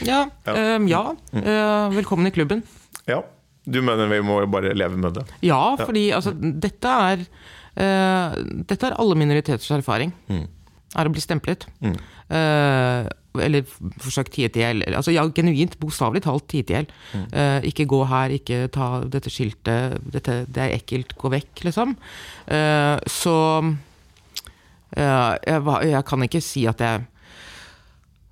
[0.02, 0.24] Ja.
[0.48, 0.56] Ja.
[0.56, 1.04] Øh, ja.
[1.38, 2.64] Øh, velkommen i klubben.
[3.06, 3.22] Ja.
[3.68, 5.26] Du mener vi må bare leve med det?
[5.46, 7.30] Ja, fordi altså, dette er
[7.78, 8.34] Uh,
[8.66, 10.10] Dette er alle minoriteters erfaring.
[10.34, 10.48] Mm
[10.96, 11.66] er å bli stemplet.
[11.84, 11.98] Mm.
[12.32, 13.08] Uh,
[13.44, 13.68] eller
[14.02, 14.86] forsøkt tiet i hjel.
[14.90, 16.88] Altså, ja, genuint, bokstavelig talt tiet i hjel.
[17.14, 17.26] Mm.
[17.34, 21.98] Uh, ikke gå her, ikke ta dette skiltet, dette, det er ekkelt, gå vekk, liksom.
[22.48, 23.36] Uh, så
[24.98, 25.60] jeg,
[25.92, 27.04] jeg, kan ikke si at jeg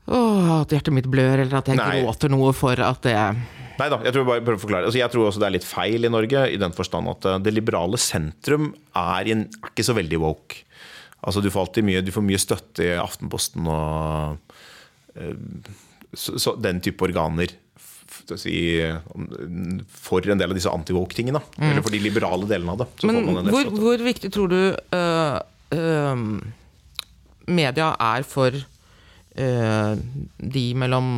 [0.08, 2.00] åh, at hjertet mitt blør, eller at jeg Nei.
[2.00, 3.18] gråter noe for at det
[3.76, 4.88] Nei da, jeg tror bare prøver å forklare.
[4.88, 7.52] Altså, jeg tror også det er litt feil i Norge, i den forstand at det
[7.52, 10.62] liberale sentrum er, en, er ikke så veldig woke.
[11.26, 14.56] Altså, du får alltid mye, du får mye støtte i Aftenposten og
[15.18, 15.34] eh,
[16.16, 17.52] så, så, den type organer
[18.40, 18.56] si,
[19.90, 21.42] for en del av disse anti-woke-tingene.
[21.60, 22.88] Eller for de liberale delene av det.
[23.02, 24.60] Så Men hvor, hvor viktig tror du
[24.96, 25.40] uh,
[25.76, 26.24] uh,
[27.52, 29.94] media er for uh,
[30.40, 31.12] de mellom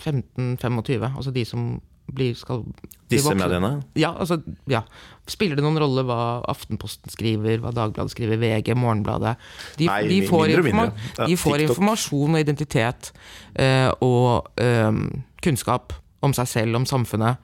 [0.00, 1.70] 15-25, altså de som
[2.10, 3.44] blir skal bli Disse voksne?
[3.44, 3.70] mediene?
[3.98, 4.40] Ja, altså,
[4.70, 4.82] ja.
[5.30, 6.20] Spiller det noen rolle hva
[6.50, 9.36] Aftenposten skriver, hva Dagbladet skriver, VG, Morgenbladet?
[9.78, 11.10] De, Nei, de, får, mindre informa mindre.
[11.18, 13.12] Ja, de får informasjon og identitet
[13.56, 15.04] uh, og um,
[15.44, 17.38] kunnskap om seg selv, om samfunnet,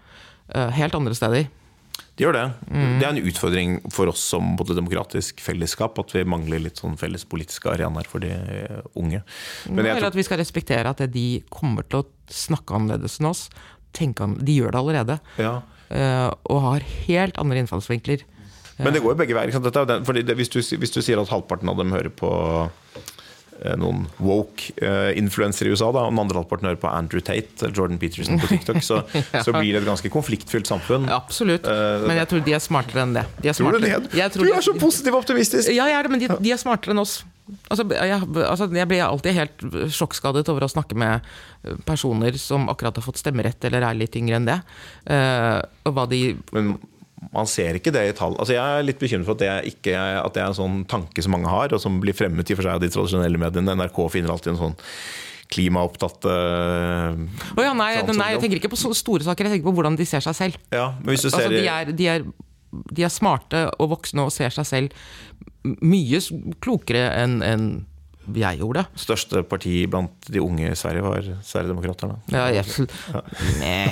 [0.53, 1.47] uh, helt andre steder.
[2.17, 2.45] De gjør det.
[2.73, 2.93] Mm.
[2.97, 6.97] Det er en utfordring for oss som både demokratisk fellesskap, at vi mangler litt sånn
[7.01, 8.33] felles politiske arenaer for de
[8.97, 9.21] unge.
[9.69, 13.31] Men Eller tror, at vi skal respektere at de kommer til å snakke annerledes enn
[13.31, 13.47] oss.
[13.97, 15.19] Tenke an de gjør det allerede.
[15.41, 15.59] ja.
[15.91, 18.25] Eh, og har helt andre innfallsvinkler.
[18.77, 19.53] Men det går jo begge veier.
[19.57, 22.31] er hvis, du, hvis du sier at halvparten av dem hører på
[23.63, 28.01] eh, noen woke-influensere i USA, da, og den andre halvparten hører på Andrew Tate Jordan
[28.03, 29.03] Peterson på TikTok, så,
[29.47, 31.09] så blir det et ganske konfliktfylt samfunn.
[31.13, 31.69] Absolutt.
[31.71, 33.25] Eh, Men jeg tror de er smartere enn det.
[33.43, 33.95] De er Tror du det?
[34.17, 35.73] Jeg Du er så positiv og optimistisk!
[35.73, 37.21] Ja, jeg er det, men de, de er smartere enn oss.
[37.71, 41.23] Altså, jeg, altså, jeg blir alltid helt sjokkskadet over å snakke med
[41.63, 44.59] eh, personer som akkurat har fått stemmerett eller er litt yngre enn det.
[45.07, 46.21] Uh, og hva de
[46.57, 46.75] Men
[47.35, 48.37] man ser ikke det i tall.
[48.41, 51.25] Altså, jeg er litt bekymret for at det, ikke, at det er en sånn tanke
[51.25, 53.77] som mange har, og som blir fremmet i for seg av de tradisjonelle mediene.
[53.79, 54.77] NRK finner alltid en sånn
[55.53, 57.15] klimaopptatt uh,
[57.55, 60.07] oh ja, nei, nei, jeg tenker ikke på store saker, jeg tenker på hvordan de
[60.09, 60.57] ser seg selv.
[60.75, 62.25] Ja, Altså, de, er, de, er,
[62.91, 66.19] de er smarte og voksne og ser seg selv mye
[66.63, 67.69] klokere enn enn
[68.35, 68.85] jeg gjorde.
[68.99, 72.19] største parti blant de unge i Sverige var Sverigedemokraterna.
[72.33, 72.87] Ja, jeg,
[73.61, 73.91] nei.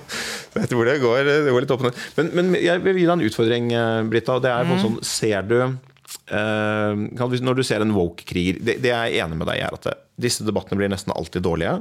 [0.54, 1.96] Jeg tror det går, det går litt opp og ned.
[2.14, 3.72] Men, men jeg vil gi deg en utfordring,
[4.12, 4.36] Brita.
[4.42, 9.26] Det er sånn, Ser du uh, Når du ser en woke-kriger det, det jeg er
[9.26, 11.74] enig med deg i, er at det, disse debattene blir nesten alltid dårlige.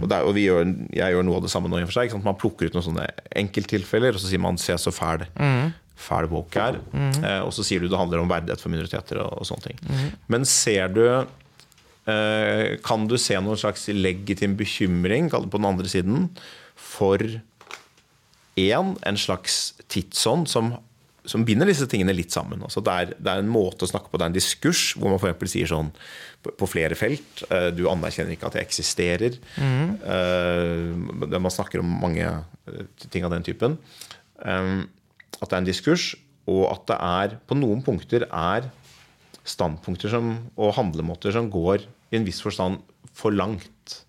[0.00, 0.64] Og, det er, og vi gjør,
[0.96, 1.82] jeg gjør noe av det samme nå.
[1.82, 2.16] i og for seg?
[2.24, 3.08] Man plukker ut noen sånne
[3.44, 5.26] enkelttilfeller, og så sier man 'se så fæl'.
[5.94, 6.80] Fæl woke er.
[6.96, 9.78] Eh, og så sier du det handler om verdighet for minoriteter og, og sånne ting.
[10.32, 11.28] Men ser du eh,
[12.84, 16.26] Kan du se noen slags legitim bekymring på den andre siden
[16.76, 17.22] for
[18.60, 20.74] én, en slags tidsånd som,
[21.26, 22.62] som binder disse tingene litt sammen.
[22.66, 25.14] Altså det, er, det er en måte å snakke på, det er en diskurs hvor
[25.14, 25.54] man f.eks.
[25.54, 25.90] sier sånn
[26.44, 29.38] på, på flere felt eh, Du anerkjenner ikke at jeg eksisterer.
[29.56, 29.96] Mm.
[31.34, 33.78] man snakker om mange eh, ting av den typen.
[34.44, 34.86] Um,
[35.40, 36.12] at det er en diskurs,
[36.50, 38.68] og at det er på noen punkter er
[39.44, 42.80] standpunkter som, og handlemåter som går i en viss forstand
[43.14, 44.00] for langt.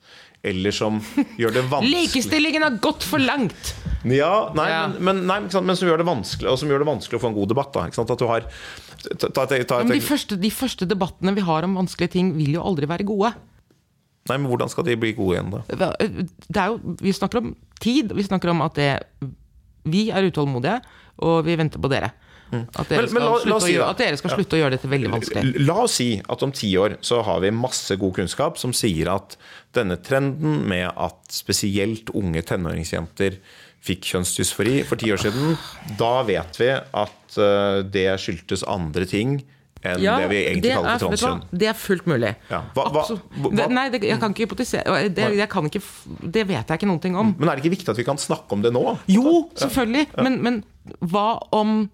[0.45, 0.99] Eller som
[1.39, 3.73] gjør det vanskelig Likestillingen har gått for langt!
[4.05, 4.83] ja, nei, Ja.
[4.93, 7.31] Men, men, nei, men som gjør det vanskelig Og som gjør det vanskelig å få
[7.31, 7.71] en god debatt.
[7.73, 7.87] Da?
[7.89, 11.79] At du har ta, ta, ta, Men de første, de første debattene vi har om
[11.79, 13.33] vanskelige ting, vil jo aldri være gode.
[14.29, 15.89] Nei, men Hvordan skal de bli gode igjen, da?
[15.97, 18.91] Det er jo, vi snakker om tid, vi snakker om at det,
[19.85, 20.79] vi er utålmodige,
[21.25, 22.09] og vi venter på dere.
[22.53, 24.87] At dere, Men- men la- la si gjøre, at dere skal slutte å gjøre dette
[24.89, 25.65] veldig vanskelig.
[25.65, 29.09] La oss si at om ti år så har vi masse god kunnskap som sier
[29.13, 29.35] at
[29.73, 33.37] denne trenden med at spesielt unge tenåringsjenter
[33.85, 35.57] fikk kjønnsdysfori for ti år siden,
[35.97, 39.43] da vet vi at eh, det skyldtes andre ting
[39.85, 41.41] enn det vi egentlig det kaller er, for transkjønn.
[41.53, 42.31] Det er fullt mulig.
[42.49, 42.63] Ja.
[42.73, 43.03] Hva- hva-
[43.37, 45.81] hva- det, nei, det, jeg kan ikke hypotisere det, jeg kan ikke,
[46.31, 47.35] det vet jeg ikke noen ting om.
[47.37, 48.97] Men er det ikke viktig at vi kan snakke om det nå?
[49.07, 50.07] Jo, selvfølgelig!
[50.23, 50.63] Men, men
[51.03, 51.89] hva om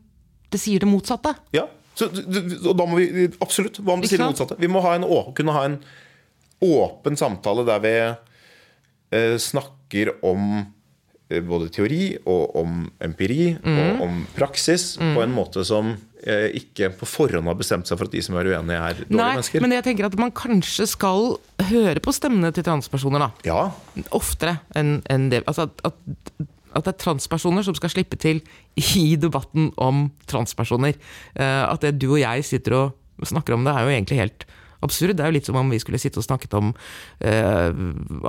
[0.52, 1.34] det sier det motsatte?
[1.56, 3.82] Ja, så, og da må vi Absolutt.
[3.84, 4.60] Hva om det sier det motsatte?
[4.62, 5.80] Vi må ha en, kunne ha en
[6.62, 7.96] åpen samtale der vi
[9.18, 13.82] eh, snakker om eh, både teori og om empiri mm.
[13.82, 18.10] og om praksis på en måte som eh, ikke på forhånd har bestemt seg for
[18.10, 19.66] at de som er uenige, er dårlige Nei, mennesker.
[19.66, 21.36] men jeg tenker at man kanskje skal
[21.72, 23.32] høre på stemmene til transpersoner, da.
[23.48, 25.44] Ja, Oftere enn en det.
[25.50, 28.42] Altså at, at, at det er transpersoner som skal slippe til
[28.80, 30.98] i debatten om transpersoner.
[31.36, 34.48] Eh, at det du og jeg sitter og snakker om det, er jo egentlig helt
[34.82, 35.14] absurd.
[35.18, 37.68] Det er jo litt som om vi skulle sitte og snakket om uh,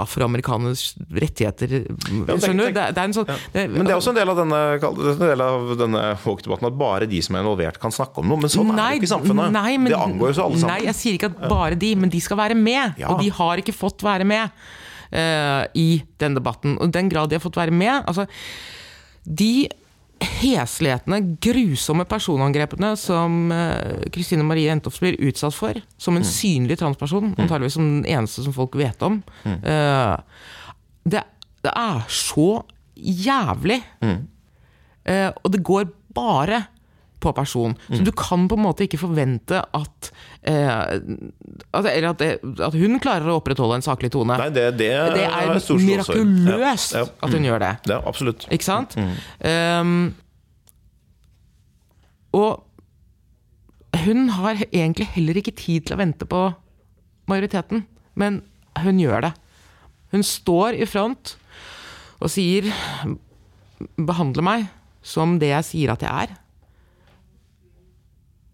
[0.02, 1.86] afroamerikaners rettigheter.
[1.88, 2.76] tenk- Skjønner du?
[2.76, 4.60] Det, det er en sånn det, Men det er også en del av denne,
[5.22, 8.42] del av denne woke-debatten at bare de som er involvert, kan snakke om noe.
[8.44, 9.56] Men sånn er det jo ikke i samfunnet.
[9.56, 10.76] Nei, men, det angår jo så alle sammen.
[10.76, 13.00] Nei, jeg sier ikke at bare de, men de skal være med.
[13.00, 13.14] Ja.
[13.14, 14.64] Og de har ikke fått være med
[15.12, 16.78] eh, i den debatten.
[16.78, 18.26] Og i den grad de har fått være med altså,
[19.22, 19.68] De
[20.22, 27.32] heslighetene, grusomme personangrepene som Kristine Kristine Marie Jentoft blir utsatt for, som en synlig transperson,
[27.34, 30.14] antageligvis som den eneste som folk vet om uh,
[31.02, 31.24] det,
[31.66, 32.62] det er så
[32.94, 33.80] jævlig.
[35.04, 36.64] Eh, og det går bare
[37.22, 37.74] på person.
[37.88, 40.10] Så du kan på en måte ikke forvente at
[40.42, 40.68] eh,
[41.72, 42.30] at, Eller at, det,
[42.62, 44.36] at hun klarer å opprettholde en saklig tone.
[44.40, 46.24] Nei, det, det, det er stor slåssord.
[46.26, 47.12] mirakuløst Ja, ja.
[47.26, 47.72] at hun gjør det.
[47.92, 48.48] Ja, absolutt.
[48.52, 48.96] Ikke sant?
[48.98, 50.12] Um,
[52.32, 52.64] og
[54.02, 56.46] hun har egentlig heller ikke tid til å vente på
[57.30, 57.84] majoriteten,
[58.18, 58.40] men
[58.82, 59.32] hun gjør det.
[60.12, 61.36] Hun står i front
[62.22, 62.68] og sier
[63.98, 64.68] 'behandle meg
[65.02, 66.36] som det jeg sier at jeg er'.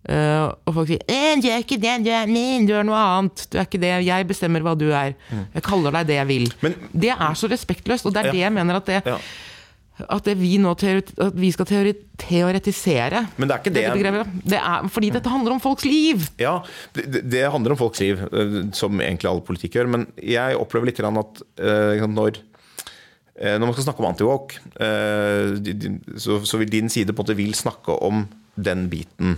[0.09, 3.45] Eh, og folk sier 'du er ikke det, du er min, du er noe annet'.
[3.51, 5.15] Du er ikke det, jeg bestemmer hva du er.
[5.55, 6.49] Jeg kaller deg det jeg vil.
[6.63, 8.33] Men- det er så respektløst, og det er Ja.
[8.33, 9.19] det jeg mener at det Ja.
[10.09, 14.27] at det vi nå at vi skal teoretisere Men det er ikke det- dette.
[14.47, 16.31] Det er fordi dette handler om folks liv.
[16.39, 16.61] Ja,
[16.95, 19.89] det, det handler om folks liv, eh, som egentlig all politikk gjør.
[19.89, 22.39] Men jeg opplever litt grann at uh, når,
[23.43, 24.59] når man skal snakke om antiwalk,
[26.17, 28.27] så vil din side på en måte vil snakke om
[28.65, 29.37] den biten.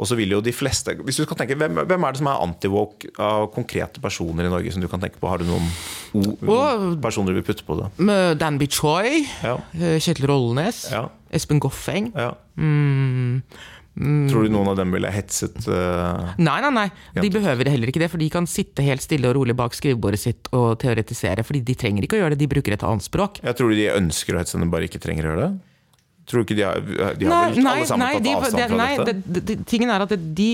[0.00, 2.30] Og så vil jo de fleste Hvis du kan tenke, Hvem, hvem er det som
[2.32, 5.28] er antiwoke av konkrete personer i Norge som du kan tenke på?
[5.30, 5.68] Har du noen
[6.16, 7.90] noen personer du vil putte på det?
[8.02, 9.58] Med Danby Choi, Ja.
[9.76, 10.86] eh, Kjetil Rollenes.
[10.92, 11.06] Ja.
[11.32, 12.12] Espen Goffeng.
[12.16, 12.32] ja.
[12.56, 13.42] Mm,
[14.30, 16.86] Tror du noen av dem ville hetset uh, Nei, nei, nei.
[17.20, 20.20] De behøver heller ikke det, for de kan sitte helt stille og rolig bak skrivebordet
[20.22, 21.44] sitt og teoretisere.
[21.44, 23.42] Fordi de trenger ikke å gjøre det, de bruker et annet språk.
[23.44, 25.52] Jeg tror de ønsker å hetse, men bare ikke trenger å gjøre det?
[26.28, 28.60] Tror du ikke de har, de har Nei, vel alle sammen nei, tatt de, avstand
[28.60, 29.14] de, fra nei dette?
[29.26, 30.50] det, det, tingen er at de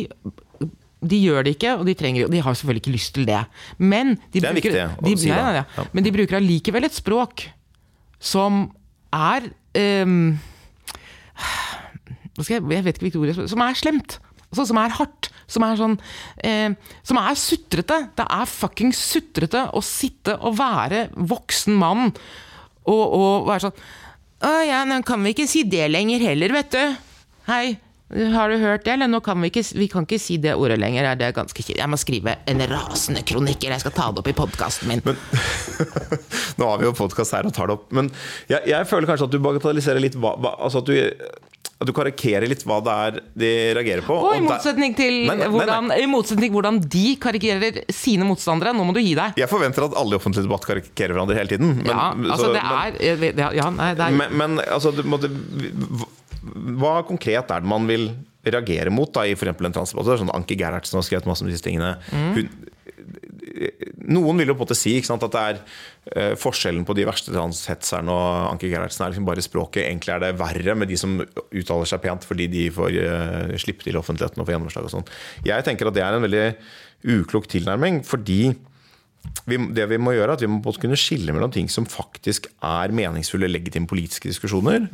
[0.98, 3.38] de gjør det ikke, og de, trenger, de har selvfølgelig ikke lyst til det.
[3.78, 5.84] Men de, Det er bruker, de, si nei, nei, Ja.
[5.94, 7.44] Men de bruker allikevel et språk
[8.18, 8.64] som
[9.14, 9.46] er
[9.78, 10.32] um,
[12.38, 14.18] jeg, jeg vet ikke hvilket ord jeg Som er slemt.
[14.48, 15.30] Altså, som er hardt.
[15.48, 15.94] Som er sånn
[16.44, 16.74] eh,
[17.06, 18.00] Som er sutrete.
[18.18, 22.08] Det er fucking sutrete å sitte og være voksen mann
[22.88, 23.80] og, og være sånn
[24.38, 26.82] Å ja, nå kan vi ikke si det lenger heller, vet du.
[27.48, 27.78] Hei,
[28.08, 29.10] har du hørt det, eller?
[29.10, 31.08] Nå kan vi ikke, vi kan ikke si det ordet lenger.
[31.18, 31.80] Det er ganske kjipt.
[31.80, 35.02] Jeg må skrive en rasende kronikk, eller jeg skal ta det opp i podkasten min.
[36.60, 38.12] Nå har vi jo podkast her og tar det opp, men
[38.46, 40.94] jeg, jeg føler kanskje at du bagatelliserer litt hva, hva Altså at du,
[41.78, 44.16] at du karikerer litt hva det er de reagerer på.
[44.18, 48.26] Og og i motsetning til Nei, nei, nei, hvordan, i motsetning hvordan de karikerer sine
[48.26, 48.72] motstandere.
[48.74, 49.38] Nå må du gi deg.
[49.38, 51.76] Jeg forventer at alle i offentlig debatt karikerer hverandre hele tiden.
[51.84, 55.30] Men, ja, altså så- det er ja, nei, det er Men, men altså, måtte,
[56.82, 58.10] hva konkret er det man vil
[58.48, 60.18] reagere mot da, i eksempel en transdebatt?
[60.18, 61.94] Sånn Anki Gerhardsen har skrevet masse om disse tingene.
[62.10, 62.34] Mm.
[62.34, 62.50] Hun,
[64.08, 65.58] noen vil jo på en måte si sant, at det er
[66.12, 69.84] eh, forskjellen på de verste transhetserne og Anki Gerhardsen er liksom bare språket.
[69.84, 73.86] Egentlig er det verre med de som uttaler seg pent fordi de får uh, slippe
[73.86, 75.10] til offentligheten og få gjennomslag og sånn.
[75.46, 76.46] Jeg tenker at det er en veldig
[77.18, 78.40] uklok tilnærming, fordi
[79.48, 81.86] vi, det vi må gjøre er at vi må både kunne skille mellom ting som
[81.88, 84.88] faktisk er meningsfulle, legitime politiske diskusjoner,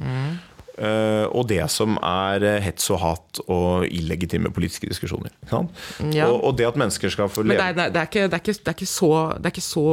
[0.79, 5.33] eh, og det som er eh, hets og hat og illegitime politiske diskusjoner.
[5.51, 6.29] Ja.
[6.29, 8.39] Og, og det at mennesker skal få Men leve det er, det, er ikke, det,
[8.39, 9.89] er ikke, det er ikke så Det er ikke så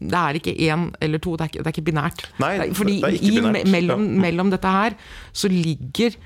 [0.00, 2.22] det er ikke én eller to, det er ikke, det er ikke binært.
[2.42, 3.58] Nei, Fordi det er ikke binært.
[3.60, 4.96] I, mellom, mellom dette her
[5.32, 6.16] så ligger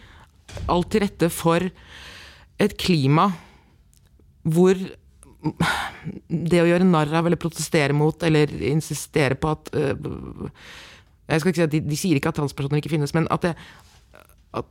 [0.71, 1.67] alt til rette for
[2.63, 3.29] et klima
[4.45, 4.79] hvor
[6.29, 10.51] det å gjøre narr av eller protestere mot eller insistere på at øh,
[11.29, 13.47] Jeg skal ikke si at de, de sier ikke at transpersoner ikke finnes, men at
[13.47, 13.53] det,
[14.55, 14.67] at,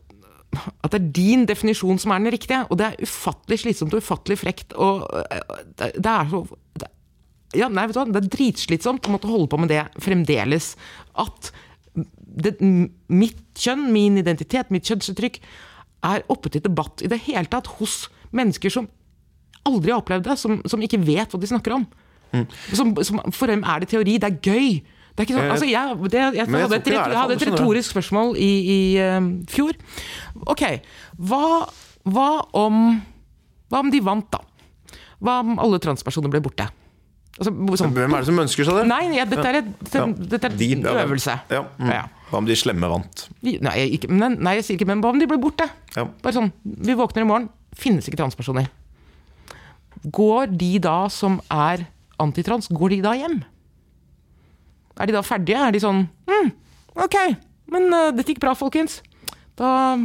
[0.86, 2.64] at det er din definisjon som er den riktige.
[2.70, 4.76] Og det er ufattelig slitsomt og ufattelig frekt.
[4.78, 5.08] Og
[5.80, 6.43] det, det er så
[6.80, 6.89] det,
[7.58, 8.08] ja, nei, vet du hva?
[8.10, 10.74] Det er dritslitsomt å måtte holde på med det fremdeles.
[11.22, 11.51] At
[11.93, 12.56] det,
[13.14, 15.39] mitt kjønn, min identitet, mitt kjønnsuttrykk
[16.10, 18.89] er oppe til debatt i det hele tatt hos mennesker som
[19.70, 21.86] aldri har opplevd det, som, som ikke vet hva de snakker om.
[22.74, 24.82] Som, som, for dem er det teori, det er gøy.
[25.14, 27.47] Det er ikke sånn, Eh, altså jeg, det, jeg, jeg hadde, et, jeg hadde et
[27.51, 29.78] retorisk spørsmål i, i uh, fjor.
[30.49, 30.64] Ok,
[31.22, 31.43] hva,
[32.09, 32.80] hva om
[33.70, 34.41] Hva om de vant, da?
[35.24, 36.66] Hva om alle transpersoner ble borte?
[37.34, 37.49] Altså,
[37.80, 38.84] sånn, Hvem er det som ønsker seg det?
[38.89, 40.03] Nei, ja, dette er, et, Ja.
[40.05, 41.38] dette er en øvelse.
[41.49, 41.64] Ja.
[41.80, 41.89] Mm.
[41.89, 42.03] Ja.
[42.30, 43.24] Hva om de slemme vant?
[43.41, 45.66] Nei, ikke, men, nei, jeg sier ikke men hva om de ble borte?
[45.95, 46.05] Ja.
[46.22, 48.70] Bare sånn, Vi våkner i morgen, finnes ikke transpersoner.
[50.14, 51.88] Går de da som er
[52.22, 53.41] antitrans, går de da hjem?
[55.00, 55.62] Er de da ferdige?
[55.68, 56.52] Er de sånn mm,
[57.04, 57.16] Ok,
[57.74, 59.00] men uh, dette gikk bra, folkens.
[59.58, 59.98] Da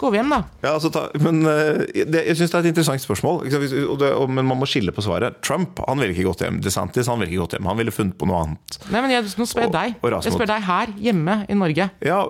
[0.00, 0.38] Går vi hjem, da?
[0.62, 3.42] Ja, altså, ta, men uh, det, Jeg syns det er et interessant spørsmål.
[3.52, 5.42] Hvis- Og det, og, men man må skille på svaret.
[5.44, 6.60] Trump han ville ikke gått hjem.
[6.64, 7.68] DeSantis han ville ikke gått hjem.
[7.68, 8.78] Han ville funnet på noe annet.
[8.88, 9.98] Nei, men jeg, Nå spør jeg deg.
[10.00, 11.90] og Jeg spør deg her, hjemme i Norge.
[12.00, 12.20] Ja,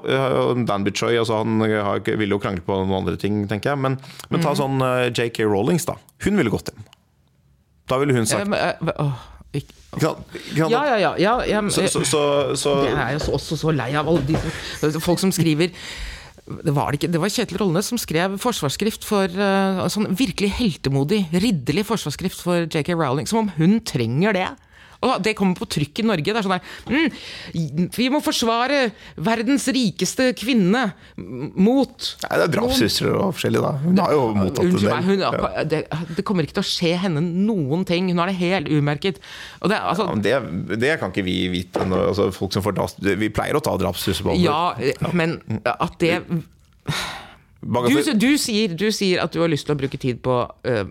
[0.67, 3.83] Dan Bichoy altså, han har, ville jo krangle på noen andre ting, tenker jeg.
[3.87, 4.01] Men,
[4.35, 5.95] men ta sånn uh, JK Rowlings, da.
[6.27, 6.83] Hun ville gått hjem.
[7.91, 9.23] Da ville hun Eh, sagt uh, eh,
[9.53, 10.39] ikke- kan, sant?
[10.55, 11.15] Ja, ja, ja.
[11.19, 12.21] ja, ja Så, så, så,
[12.55, 15.75] så Jeg er jo også så lei av alle de folk som skriver
[16.51, 21.21] det var, det, det var Kjetil Rollnes som skrev forsvarsskrift for uh, sånn virkelig heltemodig,
[21.31, 23.29] ridderlig forsvarsskrift for JK Rowling.
[23.31, 24.49] Som om hun trenger det.
[25.07, 26.27] Og det kommer på trykk i Norge.
[26.29, 28.81] Det er sånn der mm, Vi må forsvare
[29.17, 33.73] verdens rikeste kvinne mot Nei, det er drapstrusler og forskjellig, da.
[33.85, 35.09] Hun har jo mottatt en del.
[35.09, 35.25] hun.
[35.25, 35.65] Ja.
[35.71, 35.81] det,
[36.19, 38.11] det kommer ikke til å skje henne noen ting.
[38.13, 39.23] Hun har det helt umerket.
[39.65, 41.87] Det, altså, Ja, det, det kan ikke vi vite.
[41.89, 44.85] Når, altså, folk som får draps, vi pleier å ta drapstrusler på alvor.
[44.85, 46.21] ja, men at det
[47.61, 50.87] Du, du, sier, du sier at du har lyst til å bruke tid på øh,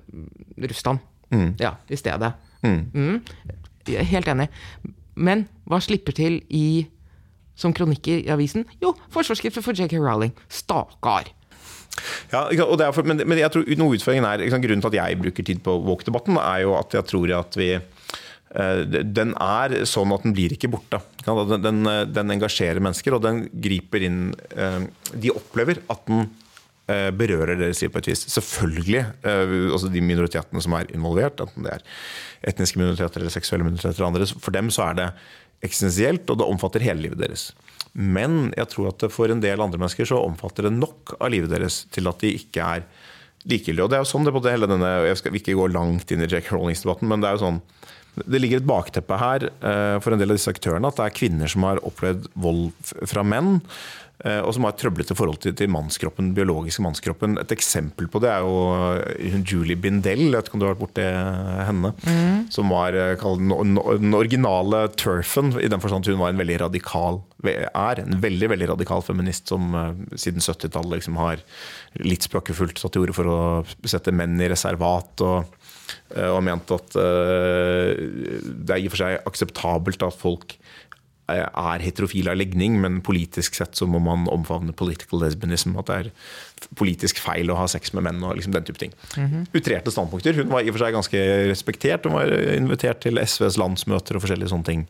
[0.69, 1.01] Russland.
[1.61, 2.33] Ja, i stedet.
[2.65, 3.21] Mm.
[3.49, 4.49] Er helt enig.
[5.19, 6.87] Men hva slipper til i
[7.59, 8.63] som kronikker i avisen?
[8.83, 10.31] Jo, forsvarsskrifter for JK Rowling.
[10.47, 11.33] Stakkar.
[12.31, 14.91] Ja, og det er for, men, men jeg tror noe utfordringen er liksom, Grunnen til
[14.93, 19.33] at jeg bruker tid på Walk-debatten, er jo at jeg tror at vi eh, den
[19.35, 21.01] er sånn at den blir ikke borte.
[21.25, 24.21] Den, den, eh, den engasjerer mennesker, og den griper inn
[24.55, 24.85] eh,
[25.17, 26.29] De opplever at den
[27.13, 28.23] berører deres liv på et vis.
[28.33, 29.03] Selvfølgelig.
[29.21, 31.83] også altså De minoritetene som er involvert, enten det er
[32.49, 35.09] etniske minoriteter eller seksuelle minoriteter eller andre, for dem så er det
[35.65, 37.49] eksistensielt, og det omfatter hele livet deres.
[37.93, 41.51] Men jeg tror at for en del andre mennesker så omfatter det nok av livet
[41.51, 42.85] deres til at de ikke er
[43.49, 43.85] likegyldige.
[43.85, 46.23] Og det er jo sånn det både hele denne Jeg skal ikke gå langt inn
[46.23, 47.61] i Jack Rollings-debatten, men det er jo sånn
[48.19, 51.15] det ligger et bakteppe her eh, for en del av disse aktørene at det er
[51.15, 52.73] kvinner som har opplevd vold
[53.07, 53.59] fra menn.
[54.25, 57.37] Eh, Og som har et trøblete forhold til, til mannskroppen, biologiske mannskroppen.
[57.41, 58.55] Et eksempel på det er jo
[58.99, 61.07] eh, Julie Bindel, jeg vet ikke om du har vært borti
[61.69, 61.93] henne.
[62.53, 67.23] Som var eh, den, originale turfen, i den forstand at hun var en veldig radikal
[67.39, 69.71] er en veldig veldig radikal feminist som
[70.19, 71.39] siden 70-tallet liksom har
[72.03, 73.37] litt spøkefullt tatt til orde for å
[73.87, 75.23] sette menn i reservat.
[75.23, 75.55] og
[76.09, 80.53] og ment at det er i og for seg akseptabelt at folk
[81.37, 85.77] er heterofil av legning, men politisk sett så må man omfavne political lesbianism.
[85.79, 86.11] At det er
[86.79, 88.93] politisk feil å ha sex med menn og liksom den type ting.
[89.55, 90.33] Utrerte standpunkter.
[90.39, 92.05] Hun var i og for seg ganske respektert.
[92.09, 94.85] Hun var invitert til SVs landsmøter og forskjellige sånne ting.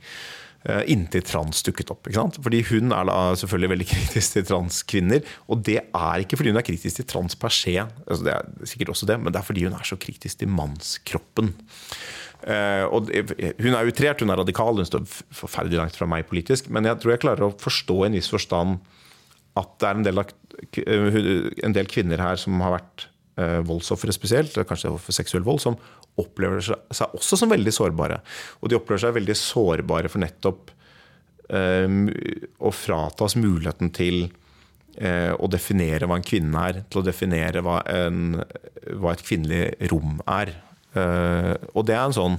[0.68, 2.08] eh, Inntil trans dukket opp.
[2.08, 2.40] ikke sant?
[2.44, 5.22] Fordi hun er da selvfølgelig veldig kritisk til transkvinner.
[5.48, 8.68] Og det er ikke fordi hun er kritisk til trans per se, altså det er
[8.68, 11.54] sikkert også det, men det er fordi hun er så kritisk til mannskroppen.
[12.50, 16.72] Eh, og hun er utrert, hun er radikal, hun står forferdelig langt fra meg politisk.
[16.74, 18.80] Men jeg tror jeg klarer å forstå i en viss forstand
[19.60, 21.22] at det er en del, eh,
[21.68, 23.06] en del kvinner her som har vært
[23.38, 25.78] eh, voldsofre spesielt, kanskje for seksuell vold, som
[26.20, 28.20] opplever seg også som veldig sårbare.
[28.60, 30.74] Og de opplever seg veldig sårbare for nettopp
[31.48, 32.10] um,
[32.60, 37.78] å fratas muligheten til uh, å definere hva en kvinne er, til å definere hva,
[37.88, 38.42] en,
[39.00, 40.52] hva et kvinnelig rom er.
[40.98, 42.38] Eh, og det er en sånn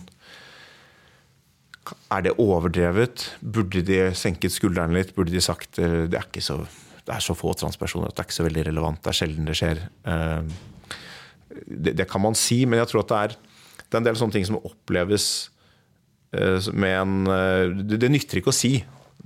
[2.10, 3.28] Er det overdrevet?
[3.38, 5.12] Burde de senket skuldrene litt?
[5.14, 6.58] Burde de sagt uh, det er, ikke så,
[7.06, 9.00] det er så få transpersoner at det er ikke så veldig relevant?
[9.02, 9.84] Det er sjelden det skjer.
[10.06, 10.42] Uh,
[11.66, 13.36] det, det kan man si, men jeg tror at det er,
[13.82, 15.26] det er en del sånne ting som oppleves
[16.30, 17.14] med en
[17.90, 18.76] det, det nytter ikke å si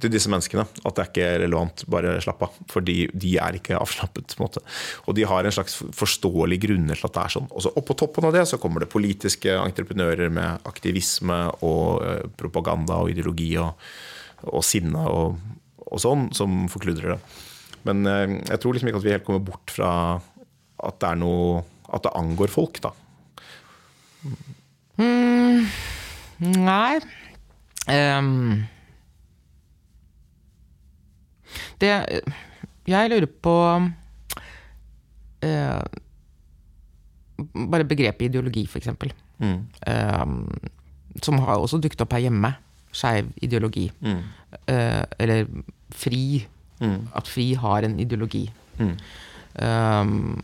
[0.02, 2.56] til disse menneskene at det er ikke relevant, bare slapp av.
[2.70, 4.34] For de er ikke avslappet.
[4.34, 4.62] på en måte.
[5.06, 7.48] Og de har en slags forståelig grunner til at det er sånn.
[7.50, 12.24] Og så oppå toppen av det så kommer det politiske entreprenører med aktivisme og eh,
[12.40, 13.78] propaganda og ideologi og,
[14.50, 15.38] og sinne og,
[15.86, 17.20] og sånn, som forkludrer det.
[17.88, 19.92] Men eh, jeg tror liksom ikke at vi helt kommer bort fra
[20.84, 21.62] at det er noe
[21.94, 22.90] At det angår folk, da.
[26.40, 26.98] Nei
[27.86, 28.64] Ehm,
[31.78, 31.90] Det
[32.86, 33.54] Jeg lurer på
[35.42, 35.82] eh,
[37.74, 39.10] Bare begrepet ideologi, for eksempel.
[39.42, 40.36] Ehm,
[41.22, 42.52] som har også dukket opp her hjemme.
[42.94, 43.88] Skeiv ideologi.
[44.70, 45.46] Eh, eller
[45.90, 46.46] fri.
[47.14, 48.44] At fri har en ideologi.
[49.58, 50.40] Ehm,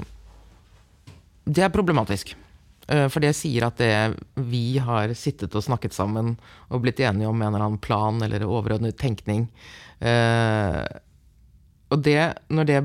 [1.46, 2.34] det er problematisk.
[2.88, 4.18] Eh, For det sier at det
[4.50, 6.36] vi har sittet og snakket sammen
[6.70, 9.48] og blitt enige om en eller annen plan eller overordnet tenkning
[10.00, 10.84] eh,
[11.90, 12.18] Og det
[12.50, 12.80] når, det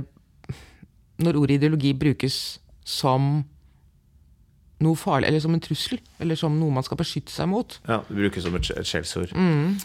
[1.26, 3.44] når ordet ideologi brukes som
[4.84, 8.02] noe farlig, eller som en trussel, eller som noe man skal beskytte seg mot Ja,
[8.10, 9.32] Det brukes som et, skjellsord.
[9.32, 9.78] Mm.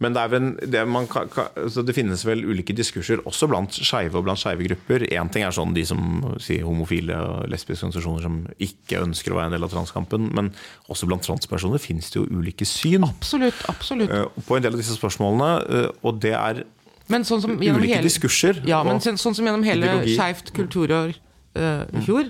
[0.00, 3.74] Men det, vel, det, man kan, kan, så det finnes vel ulike diskurser også blant
[3.74, 5.02] skeive og blant skeive grupper.
[5.10, 9.40] Én ting er sånn de som sier homofile og lesbiske organisasjoner som ikke ønsker å
[9.40, 10.52] være en del av transkampen, men
[10.86, 13.58] også blant transpersoner finnes det jo ulike syn Absolutt.
[13.68, 14.14] absolutt.
[14.14, 15.50] eh, på en del av disse spørsmålene.
[15.66, 16.62] eh, Og det er
[17.08, 18.62] Men sånn som gjennom ulike hele, diskurser.
[18.68, 20.00] Ja, men sånn, sånn som gjennom hele.
[20.08, 21.16] Skeivt kulturår
[21.58, 22.28] i fjor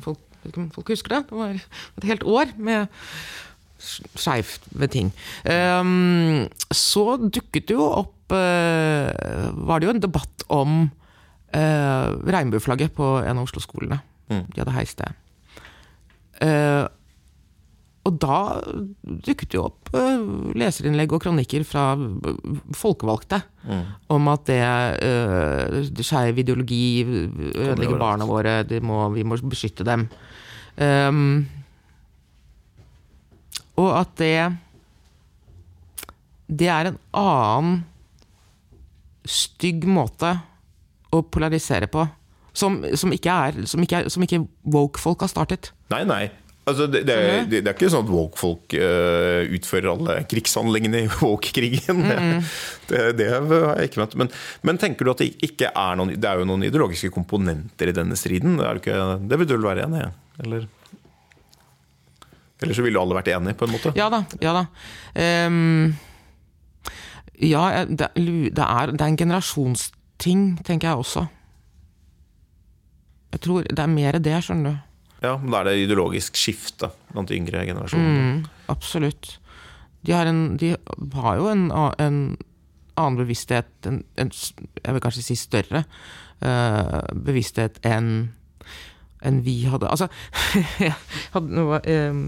[0.00, 1.24] folk, ikke om folk husker det?
[1.28, 2.88] Det var et helt år med
[3.80, 5.10] skeive ting.
[5.44, 9.08] Um, så dukket det jo opp uh,
[9.56, 10.74] Var det jo en debatt om
[11.56, 14.02] uh, regnbueflagget på en av Oslo-skolene.
[14.30, 15.08] De hadde heist det.
[16.40, 16.84] Eh,
[18.08, 18.36] og da
[19.04, 20.22] dukket jo opp eh,
[20.56, 21.92] leserinnlegg og kronikker fra
[22.76, 23.40] folkevalgte folkevalgte
[24.14, 24.60] om at det
[25.04, 30.06] uh, skeiv ideologi ødelegger barna våre, de må, vi må beskytte dem.
[30.80, 31.44] Um,
[33.76, 34.56] og at det
[36.48, 37.84] Det er en annen
[39.24, 40.32] stygg måte
[41.12, 42.06] å polarisere på.
[42.52, 45.72] Som, som ikke er Som ikke, er, som ikke woke-folk har startet.
[45.92, 46.24] Nei, nei.
[46.68, 51.08] Altså, det, det, er- det, er ikke sånn at woke-folk uh, utfører alle krigshandlingene i
[51.22, 52.02] woke-krigen.
[52.90, 54.16] Det, det har jeg ikke ment.
[54.20, 54.30] Men,
[54.68, 57.96] men tenker du at det ikke er noen Det er jo noen ideologiske komponenter i
[57.96, 58.58] denne striden?
[58.60, 58.98] Det, ikke,
[59.30, 60.10] det vil du vel være enig i?
[60.44, 60.68] Eller?
[62.60, 63.94] Eller så ville alle vært enige, på en måte.
[63.96, 64.20] Ja da.
[64.44, 64.66] Ja da.
[65.48, 65.94] Um,
[67.40, 71.24] ja, det, det, er, det er en generasjonsting, tenker jeg også.
[73.32, 74.86] Jeg tror det er mer det, skjønner du.
[75.20, 78.20] Ja, men Da er det ideologisk skifte blant de yngre generasjonene.
[78.20, 79.34] Mm, absolutt.
[80.06, 80.74] De har, en, de
[81.14, 82.20] har jo en, en
[82.96, 85.84] annen bevissthet, en, en, jeg vil kanskje si større
[86.40, 88.30] uh, bevissthet enn
[89.20, 89.90] en vi hadde.
[89.92, 90.08] Altså,
[90.86, 90.94] jeg
[91.34, 92.22] hadde noe um,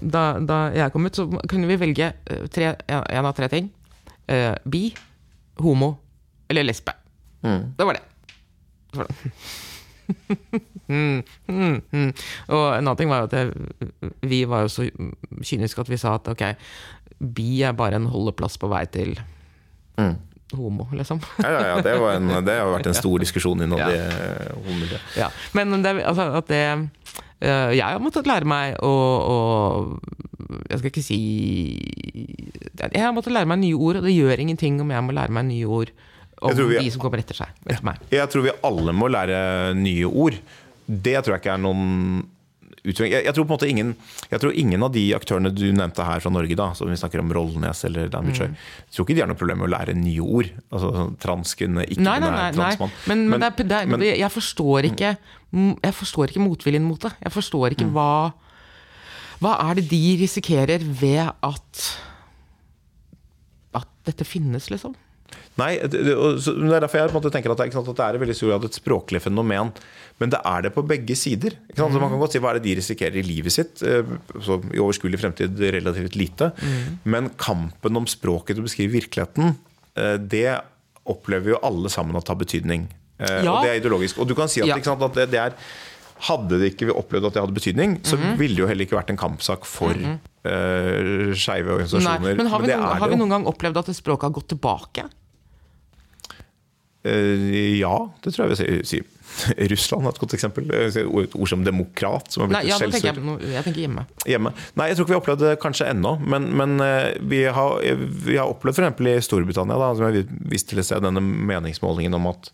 [0.00, 3.50] da, da jeg kom ut, så kunne vi velge eh, tre, en, en av tre
[3.52, 3.68] ting.
[4.24, 4.86] Uh, bi,
[5.60, 5.94] homo
[6.48, 6.96] eller lesbe.
[7.44, 8.04] Det var det.
[8.92, 9.32] Det var det.
[10.84, 12.08] Mm, mm, mm.
[12.52, 14.84] Og en annen ting var jo at jeg, vi var jo så
[15.40, 16.42] kyniske at vi sa at ok,
[17.34, 19.14] bi er bare en holdeplass på vei til
[20.52, 21.20] homo, liksom.
[21.42, 24.52] Ja, ja, ja, det, var en, det har vært en stor diskusjon innad i eh,
[24.52, 25.10] homomiljøet.
[25.18, 25.30] Ja.
[25.56, 28.92] Men det, altså, at det uh, Jeg har måttet lære meg å,
[29.34, 29.36] å
[30.70, 31.20] Jeg skal ikke si
[32.80, 35.34] Jeg har måttet lære meg nye ord, og det gjør ingenting om jeg må lære
[35.34, 35.94] meg nye ord
[36.42, 37.48] om vi- de som kommer etter seg.
[37.66, 37.98] Etter meg.
[38.10, 40.34] Jeg tror vi alle må lære nye ord.
[40.86, 42.28] Det tror jeg ikke er noen.
[42.84, 43.96] Jeg, jeg tror på en måte ingen
[44.30, 47.18] Jeg tror ingen av de aktørene du nevnte her fra Norge, da som vi snakker
[47.22, 48.56] om Rollnes eller Dan Bichoy, Mm.
[48.56, 50.50] jeg tror ikke de har noe problem med å lære nye ord.
[50.70, 51.16] Altså sånn
[51.88, 52.76] ikke Nei, nei, nei, nei.
[52.76, 55.16] Men, Men, men, det er, det er, men- jeg forstår ikke
[55.82, 57.12] Jeg forstår ikke motviljen mot det.
[57.22, 57.72] Jeg forstår Mm.
[57.72, 58.32] ikke hva
[59.40, 61.98] Hva er det de risikerer ved at
[63.74, 64.94] At dette finnes, liksom?
[65.60, 68.50] Nei, det, er derfor jeg tenker at det, sant, at det er i veldig stor
[68.50, 69.70] grad et språklig fenomen.
[70.18, 71.54] Men det er det på begge sider.
[71.76, 73.82] Så man kan godt si hva er det de risikerer i livet sitt.
[73.86, 74.02] eh,
[74.42, 76.50] Så I overskuelig fremtid relativt lite.
[77.06, 79.54] Men kampen om språket til å beskrive virkeligheten,
[79.94, 80.60] eh, det
[81.06, 82.88] opplever jo alle sammen at har betydning.
[83.20, 83.54] Eh, Ja.
[83.54, 84.18] Og det er ideologisk.
[84.18, 84.80] Og du kan si at, Ja.
[84.82, 85.54] sant, at det, det er
[86.24, 89.10] hadde det ikke opplevd at det hadde betydning, så ville det jo heller ikke vært
[89.10, 92.34] en kampsak for mm skeive Nei, organisasjoner.
[92.36, 95.06] men har vi, det noen, har vi noen gang opplevd at språket har gått tilbake?
[97.04, 99.00] Eh, ja, det tror jeg vil si.
[99.72, 100.68] Russland er et godt eksempel.
[100.72, 102.30] Eh, Et ord som demokrat.
[102.32, 103.16] Som Nei, ja, tenker jeg,
[103.52, 104.04] jeg tenker hjemme.
[104.30, 104.52] hjemme.
[104.78, 106.14] Nei, jeg tror ikke vi har opplevd det kanskje ennå.
[106.24, 107.80] Men, men eh, vi, har,
[108.28, 109.02] vi har opplevd f.eks.
[109.10, 112.50] i Storbritannia, da, som jeg viste til et sted, denne meningsmålingen om at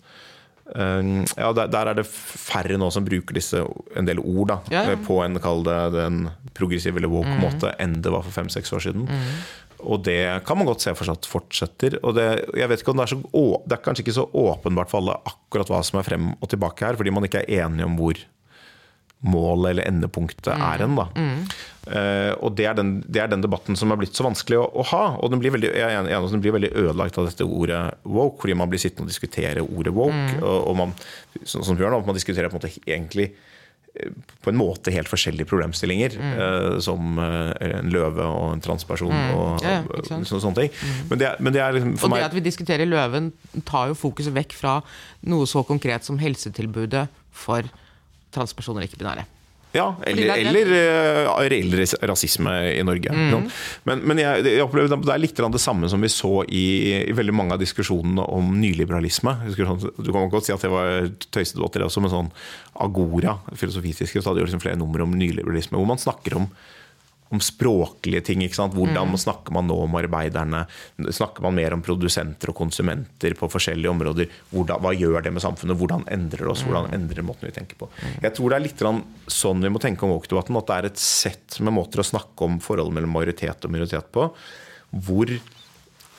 [0.74, 3.62] eh, ja, der, der er det færre nå som bruker disse
[3.98, 4.96] en del ord da, Ja, ja.
[4.96, 6.24] eh, på en kall det den
[6.56, 9.06] progressive eller woke måte enn det var for fem-seks år siden.
[9.84, 11.98] Og det kan man godt se for seg at fortsetter.
[12.04, 12.26] Og det,
[12.58, 15.02] jeg vet ikke om det, er så, å, det er kanskje ikke så åpenbart for
[15.02, 17.98] alle akkurat hva som er frem og tilbake her, fordi man ikke er enige om
[18.00, 18.20] hvor
[19.20, 20.96] målet eller endepunktet er hen.
[20.96, 21.42] Mm.
[21.84, 24.64] Uh, og det er, den, det er den debatten som er blitt så vanskelig å,
[24.80, 25.02] å ha.
[25.20, 28.56] Og den blir veldig, jeg enig, den blir veldig ødelagt av dette ordet woke, fordi
[28.56, 30.38] man blir sittende og diskutere ordet woke.
[30.40, 30.96] Og, og man,
[31.44, 33.32] som Bjørn, man diskuterer på en måte egentlig
[34.40, 39.64] på en måte helt forskjellige problemstillinger, eh, som eh, en løve og en transperson og,
[39.66, 40.76] Ja, ikke så, sånne ting.
[41.10, 43.32] Men, det, men det er liksom for Og det at vi diskuterer løven,
[43.68, 44.78] tar jo fokuset vekk fra
[45.28, 47.66] noe så konkret som helsetilbudet for
[48.34, 49.26] transpersoner ikke-binære.
[49.72, 50.70] Ja, eller, er- eller
[51.30, 51.74] uh, reell
[52.10, 53.12] rasisme i Norge.
[53.14, 53.44] Mm.
[53.86, 56.64] Men, men jeg, jeg opplever det er litt det samme som vi så i,
[57.04, 59.36] i veldig mange av diskusjonene om nyliberalisme.
[59.54, 62.32] Sånn, du kan godt si at det var tøysedebatter, også, men sånn
[62.80, 66.50] Agora, filosofitiske, så hadde jo liksom flere nummer om nyliberalisme, hvor man snakker om
[67.30, 68.42] om språklige ting.
[68.42, 68.74] ikke sant?
[68.74, 70.64] Hvordan snakker man nå om arbeiderne?
[71.14, 74.32] Snakker man mer om produsenter og konsumenter på forskjellige områder?
[74.50, 75.78] Hvordan, hva gjør det med samfunnet?
[75.78, 76.64] Hvordan endrer det oss?
[76.66, 77.90] Hvordan endrer måten vi tenker på?
[78.24, 78.82] Jeg tror det er litt
[79.30, 80.58] sånn vi må tenke om woke-debatten.
[80.58, 84.10] At det er et sett med måter å snakke om forholdet mellom majoritet og minoritet
[84.10, 84.26] på.
[84.90, 85.30] Hvor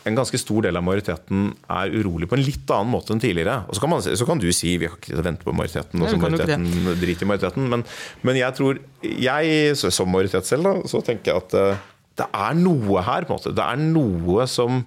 [0.09, 3.59] en ganske stor del av majoriteten er urolig på en litt annen måte enn tidligere.
[3.69, 6.01] Og så kan, man, så kan du si vi har ikke vente på majoriteten.
[6.01, 6.65] og så majoriteten
[7.01, 7.67] driter i majoriteten.
[7.69, 7.83] Men,
[8.25, 11.83] men jeg tror jeg, som majoritet selv, da, så tenker jeg at eh,
[12.21, 13.27] det er noe her.
[13.29, 13.53] på en måte.
[13.61, 14.81] Det er noe som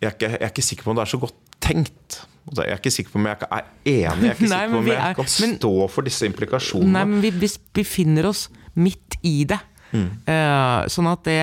[0.00, 2.20] jeg er, ikke, jeg er ikke sikker på om det er så godt tenkt.
[2.54, 4.26] Jeg er ikke sikker på om jeg er enig.
[4.28, 6.92] Jeg er ikke Nei, sikker på om jeg er- kan men- stå for disse implikasjonene.
[6.98, 8.46] Nei, men vi, befinner oss
[8.78, 9.58] midt i det.
[9.94, 11.38] Eh, sånn at det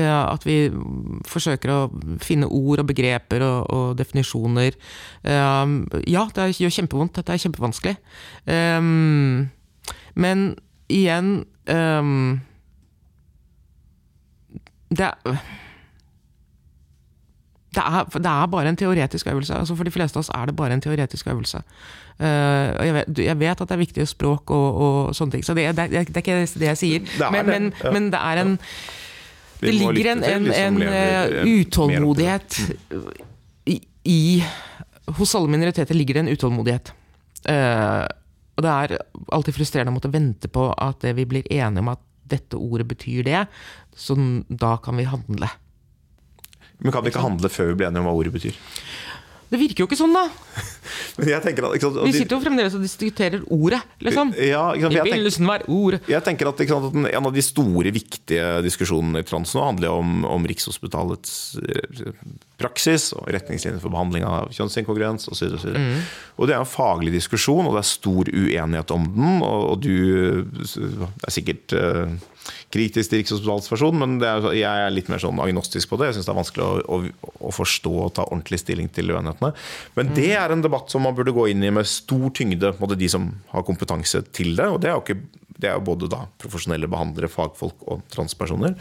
[0.00, 0.70] At vi
[1.28, 1.80] forsøker å
[2.24, 4.72] finne ord og begreper og, og definisjoner.
[5.24, 5.74] Eh,
[6.08, 7.18] ja, det gjør kjempevondt.
[7.18, 7.96] Dette er kjempevanskelig.
[8.48, 8.80] Eh,
[10.14, 10.46] men
[10.88, 11.34] igjen
[11.68, 12.12] eh,
[14.92, 15.42] det, er-
[17.72, 19.54] det er, det er bare en teoretisk øvelse.
[19.54, 21.62] Altså for de fleste av oss er det bare en teoretisk øvelse.
[22.20, 22.26] Uh,
[22.84, 25.64] jeg vet, jeg vet at det er viktig språk og, og sånne ting, så det,
[25.76, 27.00] det, det er ikke det jeg sier.
[27.24, 27.92] Er men, det, men, ja.
[27.96, 29.01] men det er en Vi
[29.62, 32.56] Det ligger en, til en, de en, lever, eh, eh, utålmodighet
[33.70, 33.76] i,
[34.10, 34.20] i
[35.18, 36.92] Hos alle minoriteter ligger det en utålmodighet.
[37.46, 38.06] Uh,
[38.54, 38.94] og det er
[39.34, 42.02] alltid frustrerende å måtte vente på at vi blir enige om at
[42.32, 43.40] dette ordet betyr det,
[43.98, 44.16] så
[44.48, 45.48] da kan vi handle.
[46.82, 48.58] Men kan vi ikke handle før vi blir enige om hva ordet betyr?
[49.52, 50.26] Det virker jo ikke sånn, da!
[51.12, 54.32] At, sant, Vi sitter jo fremdeles og diskuterer ordet, liksom.
[54.40, 57.92] Ja, sant, I begynnelsen var ordet Jeg tenker at, sant, at en- av de store,
[57.94, 62.16] viktige diskusjonene i trans nå handler jo om, om Rikshospitalets eh,
[62.60, 65.52] praksis og retningslinjer for behandling av kjønnsinkongruens osv.
[65.58, 66.02] Og, mm.
[66.38, 69.32] og det er en faglig diskusjon, og det er stor uenighet om den.
[69.44, 69.96] Og, og du
[71.22, 72.16] er sikkert eh,
[72.72, 76.10] kritisk til Rikshospitalets men det er, jeg er litt mer sånn agnostisk på det.
[76.10, 79.52] Jeg syns det er vanskelig å, å, å forstå og ta ordentlig stilling til uenighetene.
[79.98, 82.98] Men det er en debatt som man burde gå inn i med stor tyngde, både
[83.00, 84.68] de som har kompetanse til det.
[84.72, 88.76] Og det er jo, ikke, det er jo både da profesjonelle behandlere, fagfolk og transpersoner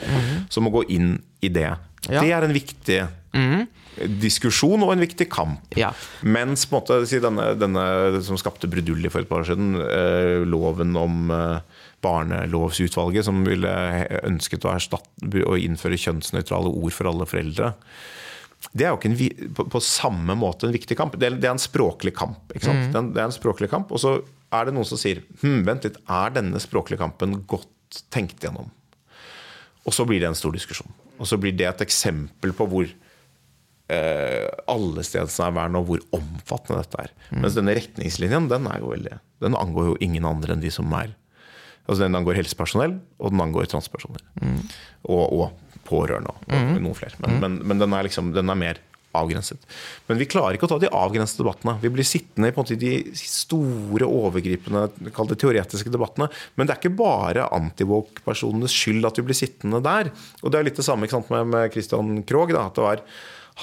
[0.52, 1.70] som må gå inn i det.
[2.10, 2.22] Ja.
[2.22, 3.02] Det er en viktig
[4.22, 5.76] diskusjon og en viktig kamp.
[5.80, 5.92] Ja.
[6.24, 7.86] Mens på en måte, denne, denne
[8.26, 11.71] som skapte brudulje for et par år siden, eh, loven om eh,
[12.02, 13.72] barnelovsutvalget, som ville
[14.26, 17.72] ønsket å, erstatte, å innføre kjønnsnøytrale ord for alle foreldre.
[18.78, 21.18] Det er jo ikke en, på, på samme måte en viktig kamp.
[21.18, 22.44] Det er, det er en språklig kamp.
[22.54, 22.90] Ikke sant?
[22.90, 24.20] Det, er en, det er en språklig kamp, Og så
[24.54, 28.70] er det noen som sier hm, vent litt, er denne språklige kampen godt tenkt gjennom?
[29.88, 30.92] Og så blir det en stor diskusjon.
[31.18, 37.16] Og så blir det et eksempel på hvor eh, allestedsnærværende og hvor omfattende dette er.
[37.34, 40.92] Mens denne retningslinjen den er jo veldig, den angår jo ingen andre enn de som
[40.98, 41.16] er
[41.88, 44.24] Altså Den angår helsepersonell, og den angår transpersoner.
[45.10, 47.18] Og, og pårørende, og, og noen flere.
[47.24, 48.80] Men, men, men den, er liksom, den er mer
[49.18, 49.60] avgrenset.
[50.08, 51.76] Men vi klarer ikke å ta de avgrensede debattene.
[51.82, 56.30] Vi blir sittende i de store, overgripende, kall det teoretiske debattene.
[56.56, 60.14] Men det er ikke bare antivåk-personenes skyld at vi blir sittende der.
[60.42, 62.56] Og det er litt det samme ikke sant, med, med Christian Krogh.
[62.56, 63.04] Da, at det var,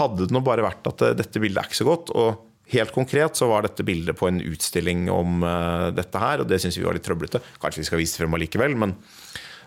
[0.02, 2.12] hadde det nå bare vært at eh, dette bildet er ikke så godt.
[2.12, 6.50] og Helt konkret så var dette bildet på en utstilling om eh, dette her, og
[6.50, 7.40] det syns vi var litt trøblete.
[7.62, 8.92] Kanskje vi skal vise det frem allikevel, men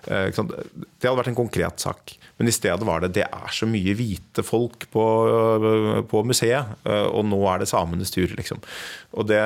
[0.05, 2.13] eh, det hadde vært en konkret sak.
[2.37, 6.77] Men i stedet var det det er så mye hvite folk på, eh, på museet,
[6.85, 8.61] og nå er det samenes tur, liksom.
[9.17, 9.41] Og det,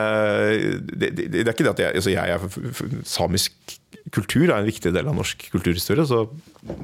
[0.92, 3.80] det, det, det er ikke det at jeg, altså jeg er samisk
[4.16, 6.26] kultur er en viktig del av norsk kulturhistorie, så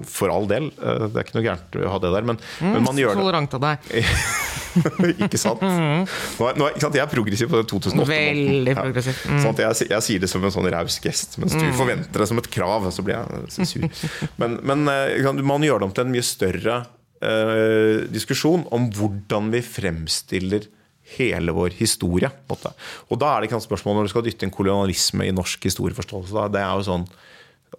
[0.08, 0.70] for all del.
[0.78, 3.22] eh, Det er ikke noe gærent å ha det der, men, men man gjør det
[3.24, 3.90] Tolerant av deg.
[5.26, 5.62] ikke sant?
[6.40, 6.98] Nå, er- nå, er- ikke sant?
[7.00, 8.12] Jeg er progressiv på den 2008-måten.
[8.12, 9.22] Veldig progressiv.
[9.28, 9.42] Mm.
[9.44, 12.30] Sånn at jeg, jeg sier det som en sånn raus gest, mens du forventer det
[12.32, 12.88] som et krav.
[12.96, 13.88] Så blir jeg så sur.
[14.42, 16.78] Men, men eh, man gjør det om til en mye større
[17.22, 20.70] uh, diskusjon om hvordan vi fremstiller
[21.18, 22.30] hele vår historie.
[22.52, 25.70] Og da er det ikke et spørsmål når du skal dytte inn kolonialisme i norsk
[25.70, 26.48] historieforståelse.
[26.54, 27.08] Det er jo sånn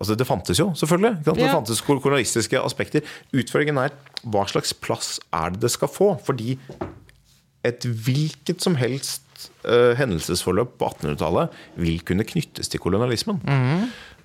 [0.01, 1.19] Altså Det fantes jo, selvfølgelig.
[1.27, 1.37] sant?
[1.37, 3.05] Det fantes kolonialistiske aspekter.
[3.37, 3.93] Utfordringen er
[4.25, 6.15] hva slags plass er det det skal få?
[6.25, 6.57] Fordi
[7.63, 11.53] et hvilket som helst uh, hendelsesforløp på 1800-tallet
[11.85, 13.43] vil kunne knyttes til kolonialismen.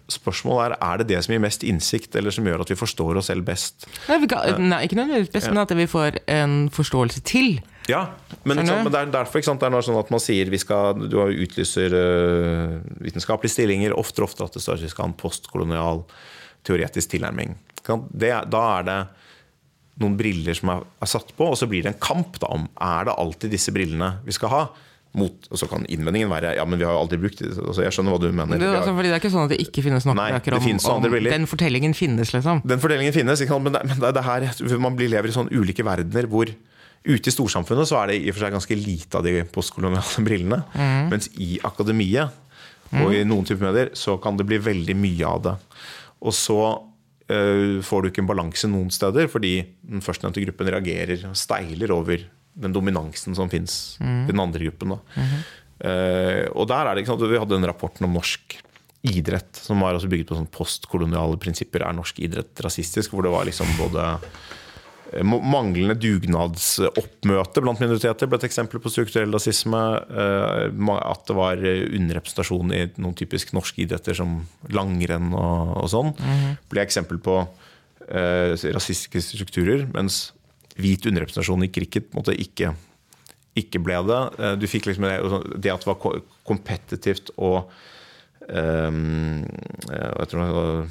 [0.07, 3.19] Spørsmålet er er det det som gir mest innsikt, eller som gjør at vi forstår
[3.19, 3.89] oss selv best.
[4.07, 7.57] Nei, vi kan, nei, ikke nødvendigvis best, men at vi får en forståelse til.
[7.87, 8.01] Ja,
[8.43, 10.97] men, sant, men det er derfor sant, det er sånn at man sier vi skal,
[11.07, 12.73] du utlyser uh,
[13.03, 16.03] vitenskapelige stillinger oftere oftere at det står at vi skal ha en postkolonial
[16.67, 17.55] teoretisk tilnærming.
[18.11, 18.97] Det, da er det
[20.01, 22.67] noen briller som er, er satt på, og så blir det en kamp da, om
[22.75, 24.67] er det alltid disse brillene vi skal ha.
[25.17, 27.47] Mot, og så kan innvendingen være Ja, men vi har jo aldri brukt det.
[27.55, 28.59] Altså, jeg skjønner hva du mener.
[28.59, 30.61] Det, altså, fordi det er ikke sånn at det ikke finnes nok Nei, bøker om,
[30.67, 31.33] finnes om briller.
[31.33, 32.59] Den fortellingen finnes, liksom.
[32.67, 34.45] den fortellingen finnes, men, det, men det, det her
[34.83, 36.51] man lever i sånne ulike verdener hvor
[37.07, 40.25] ute i storsamfunnet så er det i og for seg ganske lite av de postkoloniale
[40.27, 40.59] brillene.
[41.11, 42.43] Mens i akademiet
[42.95, 45.55] og i noen typer medier så kan det bli veldig mye av det.
[46.23, 51.27] Og så uh, får du ikke en balanse noen steder, fordi den førstnevnte gruppen reagerer
[51.29, 52.23] og steiler over
[52.57, 54.95] den dominansen som fins i den andre gruppen.
[54.95, 55.25] Da.
[55.83, 58.57] uh, og der er det ikke sant, Vi hadde den rapporten om norsk
[59.07, 61.85] idrett, som var bygget på sånn postkoloniale prinsipper.
[61.85, 63.13] Er norsk idrett rasistisk?
[63.13, 64.07] Hvor det var liksom både
[65.23, 69.79] Manglende dugnadsoppmøte blant minoriteter ble et eksempel på strukturell rasisme.
[70.11, 75.87] eh, At det var eh, underrepresentasjon i noen typisk norske idretter som langrenn og, og
[75.93, 76.11] sånn,
[76.69, 77.37] ble eksempel på
[78.09, 79.87] eh, rasistiske strukturer.
[79.95, 80.33] Mens
[80.77, 82.73] hvit underrepresentasjon i cricket måtte ikke
[83.57, 84.21] ikke ble det.
[84.37, 85.17] Eh, Du fikk liksom det,
[85.63, 87.71] det at det var kompetitivt og
[88.47, 88.91] eh,
[89.87, 90.87] jeg tror det var-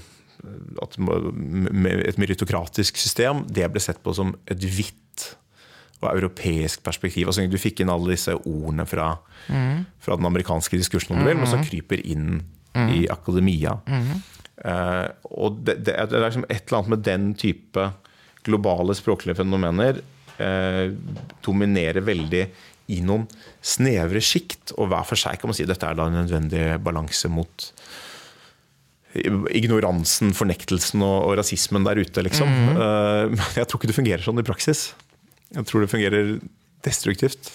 [0.82, 5.26] at et meritokratisk system, det ble sett på som et hvitt
[6.02, 7.30] og europeisk perspektiv.
[7.30, 9.14] Altså, du fikk inn alle disse ordene fra,
[10.02, 12.42] fra den amerikanske diskursen, om du vil, men som kryper inn
[12.92, 13.78] i akademia.
[14.56, 17.86] Eh, og det, det, er, det er liksom et eller annet med den type
[18.46, 19.98] globale språklige fenomener
[20.38, 20.92] uh,
[21.42, 22.42] dominerer veldig
[22.94, 23.26] i noen
[23.58, 24.74] snevre sjikt.
[24.78, 27.66] Og hver for seg kan man si dette er da en nødvendig balanse mot
[29.56, 32.48] ignoransen, fornektelsen og, og rasismen der ute, liksom.
[32.74, 34.88] Eh, Men jeg tror ikke det fungerer sånn i praksis.
[35.54, 36.36] Jeg tror det fungerer
[36.86, 37.52] destruktivt.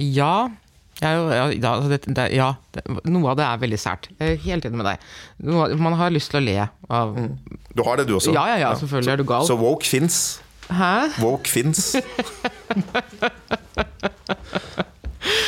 [0.00, 0.48] Ja.
[1.02, 4.06] Ja, ja, altså det, ja det, noe av det er veldig sært.
[4.20, 5.06] Jeg er helt enig med deg.
[5.48, 7.16] Noe, man har lyst til å le av
[7.74, 8.30] Du har det, du også?
[8.36, 9.46] Ja, ja, ja, selvfølgelig er du gal.
[9.48, 10.20] Så woke fins.
[10.70, 10.94] Hæ?
[11.18, 11.96] Woke fins.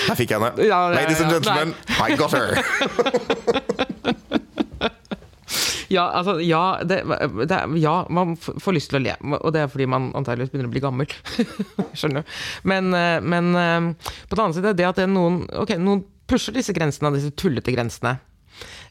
[0.04, 0.68] Der fikk jeg henne.
[0.94, 3.80] Ladies and gentlemen, I got her!
[5.94, 7.00] Ja, altså, ja, det,
[7.46, 9.14] det, ja, man får lyst til å le.
[9.38, 11.16] Og det er fordi man antakeligvis begynner å bli gammel.
[11.98, 12.36] Skjønner du.
[12.70, 16.56] Men, eh, men eh, på den annen side, det at det noen okay, noen pusher
[16.56, 18.18] disse grensene, disse tullete grensene.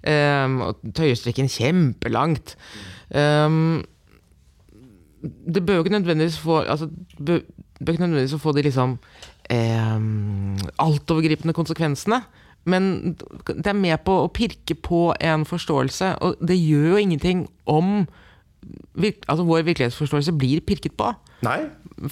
[0.03, 2.57] Um, og tøyer strikken kjempelangt.
[3.15, 3.83] Um,
[5.23, 7.39] det bør jo ikke nødvendigvis få altså, bør,
[7.79, 8.97] bør ikke nødvendigvis få de liksom
[9.53, 12.19] um, altovergripende konsekvensene.
[12.69, 13.15] Men
[13.47, 18.05] det er med på å pirke på en forståelse, og det gjør jo ingenting om
[19.27, 21.11] altså, vår virkelighetsforståelse blir pirket på.
[21.43, 21.59] Nei,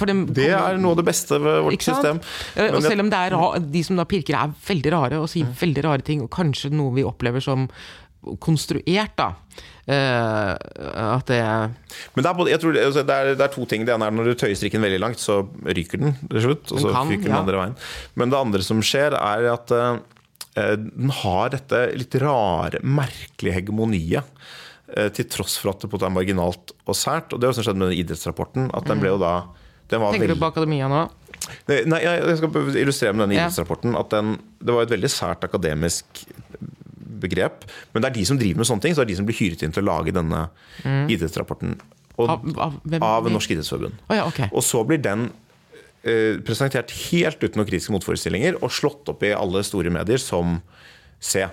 [0.07, 2.19] dem det er noe av det beste ved vårt system.
[2.57, 3.35] Men Og selv om det er
[3.73, 5.55] de som da pirker, er veldig rare og sier Mm.
[5.61, 7.69] veldig rare ting, og kanskje noe vi opplever som
[8.39, 9.33] konstruert, da.
[9.89, 10.53] Uh,
[11.17, 11.41] at det
[12.13, 13.85] Men det er, både, jeg tror det, altså, er, det er to ting.
[13.85, 16.71] Det ene er når du tøyer strikken veldig langt, så ryker den til slutt.
[16.71, 17.41] Og så kan, fyker den ja.
[17.41, 17.75] andre veien.
[18.15, 19.97] Men det andre som skjer, er at eh,
[20.55, 24.23] den har dette litt rare, merkelige hegemoniet.
[24.97, 27.31] eh, til tross for at det er marginalt og sært.
[27.31, 28.69] Og det har også skjedd med den idrettsrapporten.
[28.75, 29.45] At den ble jo da
[29.87, 31.05] den var Tenker du på akademia nå?
[31.87, 33.45] Nei, jeg skal illustrere med denne Ja.
[33.47, 36.05] idrettsrapporten at den, det var et veldig sært akademisk
[37.21, 37.63] begrep.
[37.93, 39.39] Men det er de som driver med sånne ting, så det er de som blir
[39.39, 40.49] hyret inn til å lage denne
[41.11, 41.79] idrettsrapporten.
[42.19, 43.01] Og, Av- av hvem?
[43.03, 43.93] av Norsk idrettsforbund.
[44.09, 44.49] Oh, ja, okay.
[44.53, 45.31] Og så blir den eh,
[46.01, 50.59] presentert helt uten noen kritiske motforestillinger og slått opp i alle store medier som
[51.21, 51.43] Se,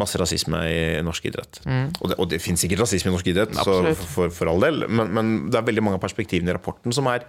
[0.00, 1.58] masse rasisme i norsk idrett.
[2.00, 4.86] Og det, og det fins sikkert rasisme i norsk idrett, så for, for all del.
[4.88, 7.26] Men, men det er veldig mange av perspektivene i rapporten som er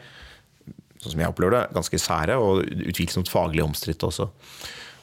[1.00, 4.30] sånn som jeg opplever det, ganske sære og utvilsomt faglig omstridte også.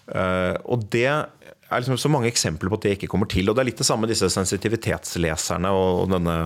[0.06, 3.48] Uh, og det er liksom så mange eksempler på at det ikke kommer til.
[3.48, 6.36] Og det er litt det samme med disse sensitivitetsleserne og, og denne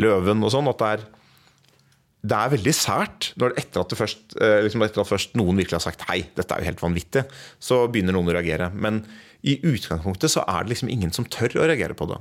[0.00, 0.70] løven og sånn.
[0.70, 1.06] at det er
[2.18, 5.78] det er veldig sært når etter at, først, eh, liksom etter at først noen virkelig
[5.78, 7.24] har sagt hei, dette er jo helt vanvittig,
[7.62, 8.72] så begynner noen å reagere.
[8.74, 9.04] Men
[9.46, 12.16] i utgangspunktet så er det liksom ingen som tør å reagere på det.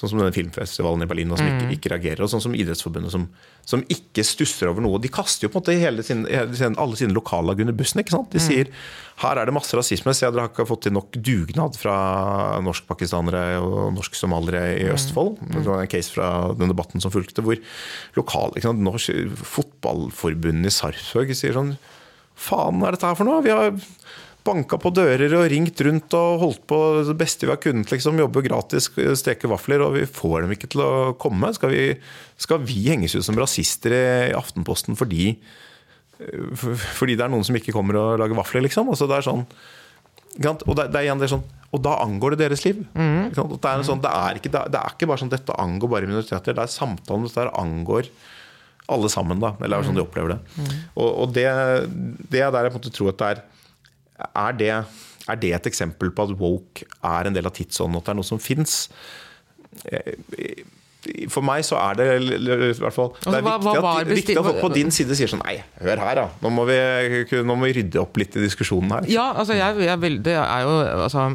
[0.00, 2.22] Sånn som denne filmfestivalen i Berlin, som ikke, ikke reagerer.
[2.24, 3.26] Og sånn som Idrettsforbundet, som,
[3.68, 5.00] som ikke stusser over noe.
[5.02, 8.00] De kaster jo på en måte hele sin, alle sine lokallag under bussen.
[8.00, 8.32] ikke sant?
[8.32, 8.72] De sier
[9.20, 11.98] her er det masse rasisme, se dere har ikke fått til nok dugnad fra
[12.64, 15.36] norskpakistanere og norsk-somaliere i Østfold.
[15.52, 17.60] Det var en case fra den debatten som fulgte, hvor
[18.16, 18.82] lokal, ikke sant?
[18.88, 21.76] Norsk Fotballforbundet i Sarpsborg sier sånn
[22.34, 23.44] Faen er dette her for noe?
[23.44, 23.76] Vi har
[24.44, 26.78] banka på dører og ringt rundt og holdt på
[27.08, 27.88] det beste vi har kunnet.
[27.94, 28.90] Liksom, jobbe gratis,
[29.20, 31.48] steke vafler, og vi får dem ikke til å komme.
[31.56, 31.84] Skal vi,
[32.36, 35.32] skal vi henges ut som rasister i Aftenposten fordi,
[36.54, 38.88] for- fordi det er noen som ikke kommer og lager vafler, liksom?
[38.92, 39.46] Altså, det er sånn?
[40.66, 41.44] Og det, det er det er sånn
[41.74, 42.84] Og da angår det deres liv.
[43.34, 46.06] Det, er sånn, det, er ikke, det er- er ikke bare sånn dette angår bare
[46.06, 46.54] minoriteter.
[46.54, 48.06] Det er samtalen dette her angår
[48.92, 49.54] alle sammen, da.
[49.60, 50.38] Eller det er sånn de opplever det.
[50.94, 51.48] Og, og det,
[52.30, 53.42] det er der jeg på en måte tror at det er
[54.34, 54.70] er det,
[55.28, 58.20] er det et eksempel på at woke er en del av tidsånden, at det er
[58.20, 58.88] noe som fins?
[61.34, 64.08] For meg så er det i hvert fall Det Altså, er hva- viktig hva at,
[64.08, 66.24] viktig at folk på din side sier sånn Nei, hør her, da.
[66.40, 66.78] Nå må vi,
[67.44, 69.08] nå må vi rydde opp litt i diskusjonen her.
[69.12, 70.72] Ja, altså jeg, jeg Det er jo
[71.04, 71.26] altså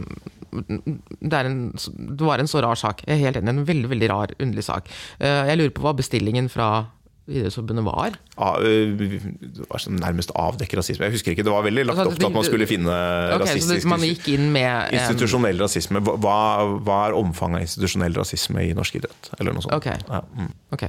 [0.49, 3.03] det, er en, det var en så rar sak.
[3.05, 3.51] Jeg er helt enig.
[3.53, 4.87] En veldig veldig rar, underlig sak.
[5.21, 6.87] Eh, Jeg lurer på hva bestillingen fra
[7.29, 8.17] Idrettsforbundet var.
[8.41, 11.05] Ah, øh, det var sånn nærmest avdekke rasisme.
[11.07, 13.33] Jeg husker ikke, Det var veldig lagt Altså, opp til at man skulle finne Ok,
[13.33, 16.03] så det, rasistisk Man gikk inn med Institusjonell rasisme.
[16.09, 16.37] Hva,
[16.85, 19.33] hva er omfanget av institusjonell rasisme i norsk idrett?
[19.39, 19.77] Eller noe sånt.
[19.77, 19.91] Ok.
[20.09, 20.53] Ja, mm.
[20.75, 20.87] Ok.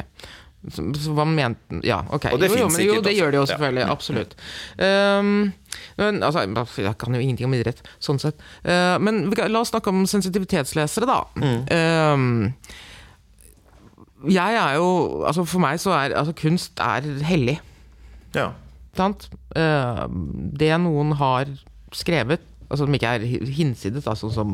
[0.69, 2.27] Så, så hva mente Ja, ok.
[2.35, 3.51] Og det jo, jo, men, jo, det gjør det jo Ja.
[3.55, 3.87] selvfølgelig.
[3.95, 4.37] Absolutt.
[4.77, 5.53] Um,
[5.97, 6.45] men, altså,
[6.85, 8.37] jeg kan jo ingenting om idrett, sånn sett.
[8.65, 11.23] Uh, men la oss snakke om sensitivitetslesere, da.
[12.13, 12.55] Um,
[14.29, 17.61] jeg er jo Altså, for meg så er altså, kunst er hellig.
[18.35, 18.51] ja.
[18.99, 19.29] Sant?
[19.55, 20.09] Uh,
[20.59, 21.47] det noen har
[21.95, 22.41] skrevet
[22.71, 24.53] Altså Som ikke er hinsides, sånn som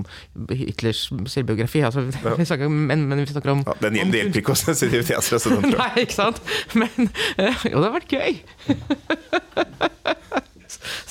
[0.48, 1.82] Hitlers selvbiografi.
[1.84, 2.00] Altså,
[2.40, 5.66] vi snakker, men, men vi snakker om Ja, den, det hjelper ikke å sensitivitetsstresse den,
[5.68, 5.80] tror.
[5.82, 6.40] Nei, ikke sant?
[6.76, 8.32] Men eh, Jo, det har vært gøy!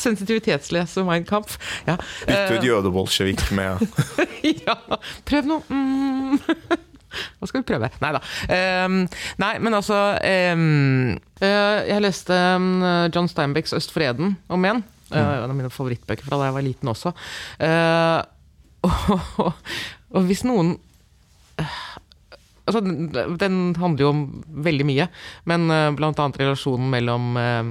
[0.06, 1.56] Sensitivitetslese Mein Kampf.
[1.88, 1.96] Ja.
[2.28, 3.86] Bytte ut jødebolsjevik med
[4.22, 4.76] Eh, ja.
[5.26, 5.62] Prøv noe.
[5.70, 6.40] Mm.
[7.46, 7.92] Hva skal vi prøve?
[8.02, 8.22] Nei da.
[8.50, 8.98] Um,
[9.42, 14.84] nei, men altså um, eh, Jeg leste um, John Steinbecks 'Øst for Eden' om igjen.
[15.14, 17.14] Eh, en av mine favorittbøker fra da jeg var liten også.
[17.62, 18.22] Uh,
[19.46, 19.54] og,
[20.14, 20.76] og hvis noen
[22.66, 24.22] Altså, den, handler jo om
[24.66, 25.06] veldig mye,
[25.46, 27.68] men uh, annet relasjonen mellom eh,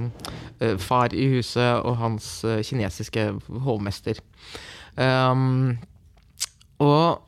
[0.63, 3.25] eh, far i huset og hans uh, kinesiske
[3.65, 4.21] hovmester.
[4.95, 5.75] Um,
[6.79, 7.19] og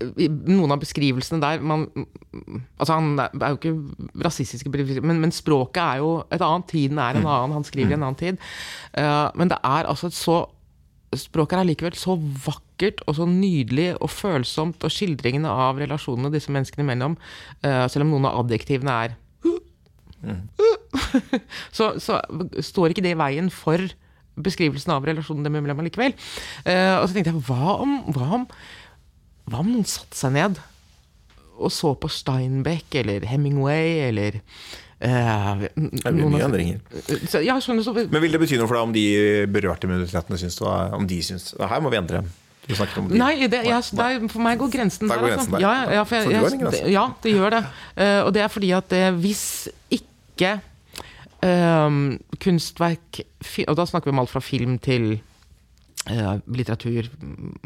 [0.00, 1.88] noen av beskrivelsene der man,
[2.78, 4.70] Altså, han er jo ikke rasistiske,
[5.02, 6.68] men, men språket er jo et annet.
[6.70, 7.56] Tiden er en annen.
[7.58, 8.40] Han skriver i en annen tid.
[8.94, 10.40] Uh, men det er altså så
[11.10, 16.52] Språket er likevel så vakkert og så nydelig og følsomt, og skildringene av relasjonene disse
[16.54, 17.16] menneskene imellom,
[17.66, 19.16] uh, selv om noen av adjektivene er
[21.76, 22.20] så, så
[22.62, 23.82] står ikke det i veien for
[24.44, 26.14] beskrivelsen av relasjonen dem imellom likevel.
[26.62, 28.46] Uh, og så tenkte jeg, hva om, hva om,
[29.50, 30.60] hva om noen satte seg ned
[31.60, 36.78] og så på Steinbeck eller Hemingway eller eh, Det blir mye endringer.
[37.28, 39.04] Så, ja, skjønner så, Men vil det bety noe for deg om de
[39.52, 42.22] berørte minoritetene syns det Om de syns Her må vi endre.
[42.70, 43.18] Du snakker om de.
[43.18, 45.22] Nei, det, jeg, det er, for meg går grensen Der der.
[45.24, 45.50] går altså.
[45.50, 45.64] grensen der.
[45.64, 47.62] Ja, ja, jeg, en jeg, det, ja, det gjør det.
[47.96, 49.44] Uh, og det er fordi at eh, hvis
[49.96, 50.52] ikke
[51.44, 51.88] uh,
[52.44, 53.22] kunstverk
[53.66, 55.29] Og da snakker vi om alt fra film til eh,
[56.08, 57.10] litteratur,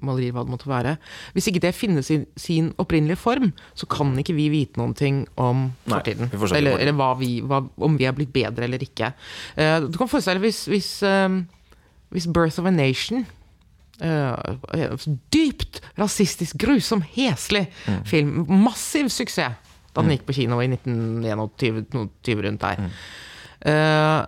[0.03, 0.97] malerier, hva det måtte være.
[1.37, 5.23] Hvis ikke det finnes i sin opprinnelige form, så kan ikke vi vite noen ting
[5.41, 6.33] om Nei, fortiden.
[6.33, 9.13] vi eller eller hva vi, hva, om vi er blitt bedre eller ikke.
[9.57, 11.41] Uh, du kan forestille deg hvis, hvis, uh,
[12.11, 13.25] hvis 'Birth of a Nation'
[14.03, 17.69] uh, dypt rasistisk, grusom, heslig
[18.05, 18.45] film.
[18.51, 19.63] Massiv suksess
[19.95, 22.89] da den gikk på kino i 1921, rundt der.
[23.71, 24.21] Eh,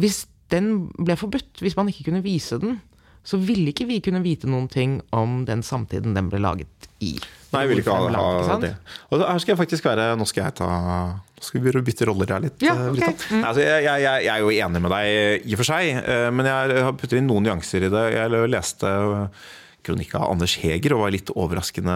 [0.00, 2.78] hvis den ble forbudt, hvis man ikke kunne vise den,
[3.24, 7.16] så ville ikke vi kunne vite noen ting om den samtiden den ble laget i.
[7.54, 8.74] Nei, jeg vil ikke ha, ha det.
[9.14, 10.68] Og her skal jeg faktisk være Nå skal jeg ta
[11.14, 12.64] Nå skal vi begynne å bytte roller her litt.
[12.64, 13.12] Ja, okay.
[13.14, 13.26] ok.
[13.30, 16.30] Nei, altså, jeg, jeg, jeg er jo enig med deg i og for seg, eh,
[16.34, 18.04] men jeg har puttet inn noen nyanser i det.
[18.16, 19.44] Jeg leste eh,
[19.84, 21.94] kronikk av Anders Heger og var litt overraskende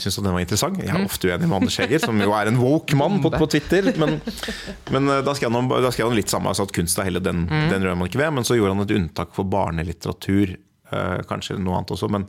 [0.00, 0.80] syntes at den var interessant.
[0.82, 3.50] Jeg er ofte uenig med Anders Heger, som jo er en woke mann på, på
[3.54, 3.92] Twitter.
[4.00, 4.18] Men,
[4.94, 7.98] men eh, da skrev han, litt samme, altså at kunst er heller den, den rører
[7.98, 8.34] man ikke ved.
[8.40, 10.64] Men så gjorde han et unntak for barnelitteratur, eh,
[11.28, 12.08] kanskje noe annet også.
[12.12, 12.26] men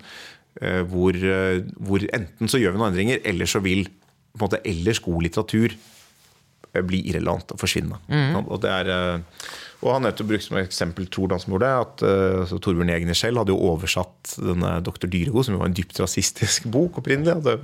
[0.62, 4.46] eh, hvor, eh, hvor enten så gjør vi noen endringer, eller så vil på en
[4.46, 8.02] måte ellers god litteratur eh, bli irrelevant og forsvinne.
[8.44, 9.46] Og, det er, eh,
[9.84, 13.56] og han nettopp brukte som eksempel Tordal som gjorde det, at Torbjørn Egner selv hadde
[13.56, 15.08] jo oversatt denne Dr.
[15.08, 17.40] Dyrego, som jo var en dypt rasistisk bok opprinnelig.
[17.40, 17.58] hadde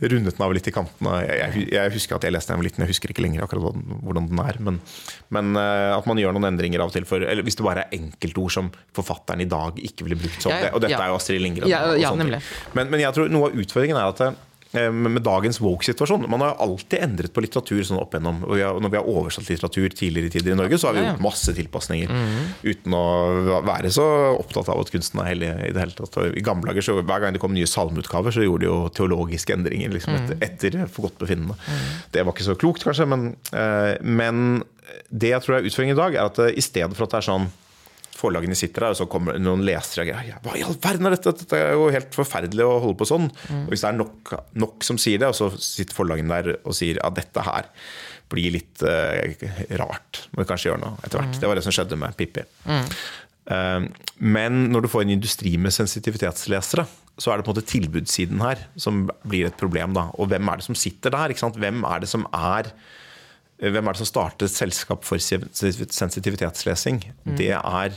[0.00, 1.16] rundet den av litt i kantene.
[1.26, 3.76] Jeg, jeg, jeg husker at jeg leste den litt, men jeg husker ikke lenger akkurat
[4.04, 4.60] hvordan, den er.
[4.64, 4.80] Men,
[5.36, 7.86] men eh, at man gjør noen endringer av og til, for, eller hvis det bare
[7.86, 10.56] er enkeltord som forfatteren i dag ikke ville brukt sånn.
[10.56, 11.02] Ja, og dette ja.
[11.04, 11.70] er jo Astrid Lindgren.
[11.70, 12.14] Ja.
[12.16, 14.38] Men, men jeg tror noe av utfordringen er at eh,
[14.72, 18.42] med med dagens woke-situasjon Man har alltid endret på litteratur sånn opp igjennom.
[18.46, 20.96] Og vi har, når vi har oversatt litteratur tidligere i tider i Norge, så har
[20.96, 22.12] vi gjort masse tilpasninger.
[22.62, 23.04] Uten å
[23.66, 24.06] være så
[24.36, 26.18] opptatt av at kunsten er hellig i det hele tatt.
[26.30, 29.56] I gamle dager, så hver gang det kom nye salmeutgaver, så gjorde de jo teologiske
[29.56, 31.58] endringer liksom, etter, etter forgodtbefinnende.
[32.14, 34.62] Det var ikke så klokt, kanskje, men, eh, men
[35.10, 37.20] det jeg tror er utfordringen i dag, er at eh, i stedet for at det
[37.22, 37.50] er sånn
[38.20, 40.38] forlagene sitter der, og så kommer noen lesere og greier.
[40.44, 41.34] Hva i all verden er dette?
[41.40, 43.30] Dette er jo helt forferdelig å holde på sånn.
[43.62, 46.76] Og hvis det er nok, nok som sier det, og så sitter forlagene der og
[46.76, 47.70] sier at dette her
[48.30, 49.48] blir litt uh,
[49.80, 50.24] rart.
[50.30, 51.40] Må vi kanskje gjøre noe etter hvert.
[51.42, 52.44] Det var det som skjedde med Pippi.
[53.50, 53.80] Eh,
[54.18, 56.86] Men når du får en industri med sensitivitetslesere,
[57.20, 59.94] så er det på en måte tilbudssiden her som blir et problem.
[59.96, 60.08] da.
[60.16, 61.34] Og hvem er det som sitter der?
[61.34, 62.70] Hvem er det som er
[63.60, 67.02] hvem er det som starter et selskap for sensitivitetslesing?
[67.36, 67.92] Det er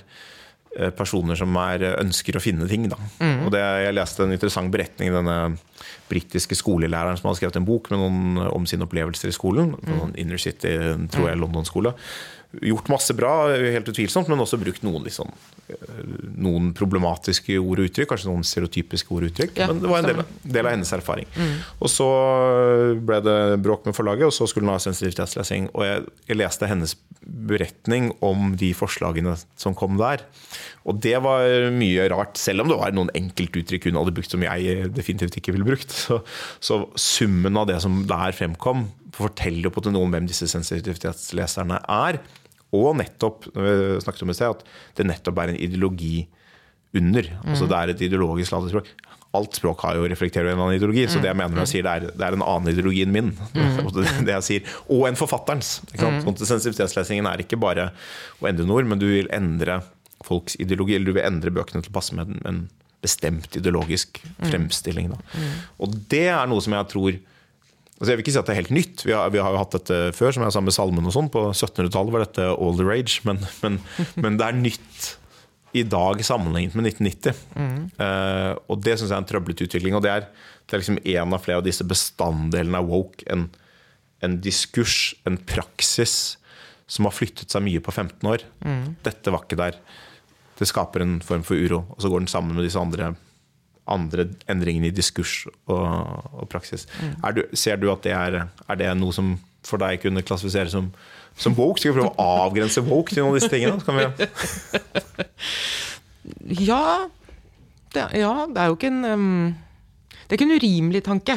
[0.76, 2.90] eh, personer som er, ønsker å finne ting.
[2.92, 3.00] Da.
[3.46, 5.38] Og det, jeg leste en interessant beretning denne
[6.10, 9.76] britiske skolelæreren som hadde skrevet en bok med noen om sine opplevelser i skolen.
[9.88, 10.76] sånn Inner City,
[11.14, 11.96] tror jeg, London-skole.
[12.62, 15.32] Gjort masse bra, helt utvilsomt, men også brukt noen, liksom,
[16.38, 18.12] noen problematiske ord og uttrykk.
[18.12, 19.56] Kanskje noen stereotypiske ord og uttrykk.
[19.58, 21.26] Ja, men det var en del, del av hennes erfaring.
[21.80, 22.10] Og så
[23.02, 25.72] ble det bråk med forlaget, og så skulle hun ha sensitivitetslesing.
[25.74, 26.94] Og jeg, jeg leste hennes
[27.24, 30.22] beretning om de forslagene som kom der.
[30.86, 34.46] Og det var mye rart, selv om det var noen enkeltuttrykk hun hadde brukt som
[34.46, 35.90] jeg definitivt ikke ville brukt.
[35.96, 36.22] Så,
[36.62, 41.82] så summen av det som der fremkom, forteller jo på noe om hvem disse sensitivitetsleserne
[41.90, 42.22] er.
[42.74, 46.28] Og nettopp, når vi snakket om i sted, at det nettopp er en ideologi
[46.98, 47.28] under.
[47.46, 48.92] Altså Det er et ideologisk ladet språk.
[49.34, 51.72] Alt språk har jo reflekterer en en annen ideologi, så det jeg mener når jeg
[51.72, 53.32] sier det er, det er en annen ideologi enn min.
[53.94, 55.80] Det, det jeg sier, Og en forfatterens.
[55.90, 56.22] Ikke sant?
[56.26, 57.90] Sånn Sensitivitetslesingen er ikke bare
[58.40, 59.82] å endre noen ord, men du vil endre
[60.24, 62.62] folks ideologi, eller du vil endre bøkene til å passe med en, en
[63.04, 65.12] bestemt ideologisk fremstilling.
[65.12, 65.18] Da.
[65.82, 67.18] Og det er noe som jeg tror
[68.04, 69.02] Altså jeg vil ikke si at det er helt nytt.
[69.08, 71.30] Vi har, vi har jo hatt dette før, som jeg sa med salmen og sånn.
[71.32, 73.78] På 1700-tallet var dette all the rage, men, men,
[74.26, 75.06] men, det er nytt
[75.72, 77.40] i dag sammenlignet med 1990.
[78.04, 79.96] Eh, og det syns jeg er en trøblete utvikling.
[79.96, 80.28] Og det er,
[80.68, 83.24] det er liksom en av flere av disse bestanddelene av woke.
[83.32, 83.48] En,
[84.20, 86.36] en diskurs, en praksis,
[86.92, 88.44] som har flyttet seg mye på 15 år.
[89.08, 89.80] Dette var ikke der.
[90.60, 93.14] Det skaper en form for uro, og så går den sammen med disse andre
[93.92, 96.88] andre endringene i diskurs og, og praksis.
[97.24, 99.28] Er du, ser du at det er, er det noe som
[99.64, 100.86] for deg kunne klassifiseres som,
[101.40, 101.80] som woke?
[101.82, 103.78] Skal vi prøve å avgrense woke til noen av disse tingene?
[103.84, 104.04] Kan vi
[106.64, 106.84] Ja
[107.94, 109.56] det, ja, det er jo ikke en um,
[110.24, 111.36] Det er ikke en urimelig tanke.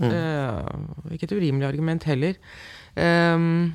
[0.00, 0.60] Eh,
[1.12, 2.34] ikke et urimelig argument heller.
[2.96, 3.74] Um,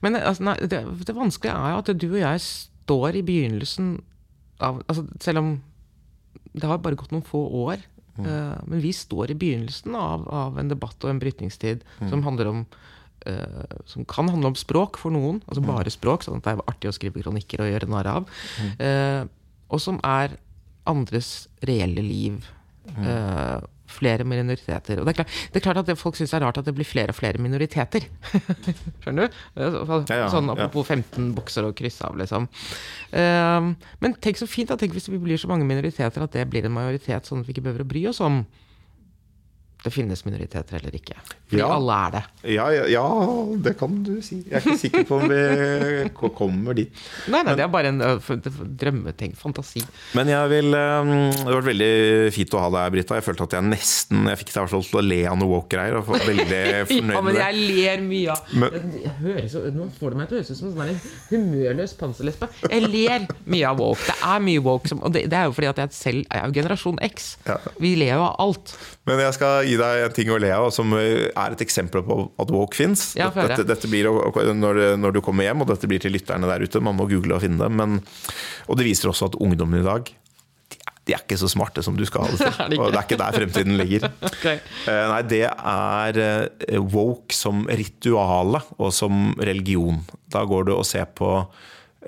[0.00, 3.96] men altså, nei, det, det vanskelige er jo at du og jeg står i begynnelsen
[4.62, 5.50] av altså, Selv om
[6.56, 7.84] det har bare gått noen få år.
[8.16, 12.48] eh, men vi står i begynnelsen av, av en debatt og en brytningstid som handler
[12.48, 12.62] om
[13.28, 16.62] uh, som kan handle om språk for noen, altså bare språk, sånn at det er
[16.70, 18.28] artig å skrive kronikker og gjøre narr av.
[18.80, 19.28] Uh,
[19.68, 20.38] og som er
[20.86, 22.46] andres reelle liv.
[22.86, 23.58] Eh,
[23.96, 25.00] flere minoriteter.
[25.00, 26.68] Og det er klart, det er klart at det, folk syns det er rart at
[26.68, 28.06] det blir flere og flere minoriteter.
[29.02, 29.40] Skjønner du?
[30.32, 32.48] Sånn apropos 15 bokser og kryss av, liksom.
[33.16, 33.72] Eh,
[34.04, 34.78] men tenk så fint, da.
[34.80, 37.56] Tenk hvis vi blir så mange minoriteter at det blir en majoritet, sånn at vi
[37.56, 38.44] ikke behøver å bry oss om
[39.86, 41.14] det finnes minoriteter eller ikke.
[41.46, 41.68] Fordi Ja.
[41.76, 42.22] alle er det.
[42.56, 43.04] ja, ja, ja,
[43.62, 44.40] det kan du si.
[44.50, 46.90] Jeg er ikke sikker på om vi kommer dit.
[47.30, 48.00] Nei, nei, det er bare en
[48.78, 49.34] drømmeting.
[49.38, 49.82] Fantasi.
[50.18, 50.82] Men jeg vil Det
[51.46, 53.14] har vært veldig fint å ha deg, Brita.
[53.18, 55.98] Jeg følte at jeg nesten Jeg fikk deg til å le av noe woke-greier.
[56.00, 60.28] Og var veldig fornøyd Ja, men jeg ler mye av Men- Nå får det meg
[60.28, 61.00] til å høres ut som en sånn
[61.30, 62.48] humørløs panserlesbe.
[62.70, 64.02] Jeg ler mye av woke.
[64.06, 66.40] Det er mye woke, som, og det, det er jo fordi at jeg selv jeg
[66.42, 67.36] er jo generasjon X.
[67.46, 67.56] Ja.
[67.82, 68.74] Vi ler jo av alt.
[69.06, 72.18] Men jeg skal gi deg en ting å le av, som er et eksempel på
[72.42, 73.12] at woke fins.
[73.18, 76.64] Ja, dette, dette blir når, når du kommer hjem, og dette blir til lytterne der
[76.66, 76.82] ute.
[76.82, 77.70] Man må google og finne det.
[77.78, 78.00] Men,
[78.66, 80.10] og det viser også at ungdommen i dag
[80.66, 82.80] de er, de er ikke så smarte som du skal ha det til.
[82.82, 84.08] Og det er ikke der fremtiden ligger.
[84.26, 84.46] Ok.
[84.50, 90.00] Eh, Nei, det er eh, woke som rituale og som religion.
[90.34, 91.30] Da går du og ser på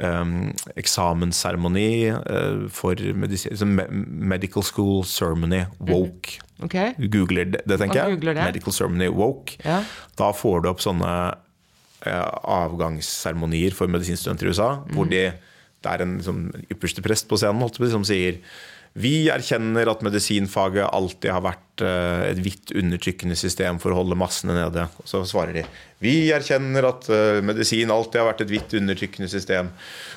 [0.02, 6.38] um, eksamensseremoni eh, for medical school ceremony, woke.
[6.64, 6.76] Ok?
[6.98, 8.20] Du googler det, det tenker jeg.
[8.22, 8.36] det.
[8.38, 9.58] Medical ceremony, woke.
[9.64, 9.82] Ja.
[10.18, 11.12] Da får du opp sånne
[12.06, 12.24] eh,
[12.58, 15.28] avgangsseremonier for medisinstudenter i USA, hvor de,
[15.84, 18.42] det er en liksom, ypperste prest på scenen holdt som sier
[18.98, 24.16] vi erkjenner at medisinfaget alltid har vært eh, et hvitt undertrykkende system for å holde
[24.18, 24.88] massene nede.
[25.02, 25.64] Og så svarer de
[26.02, 29.70] vi erkjenner at eh, medisin alltid har vært et hvitt undertrykkende system.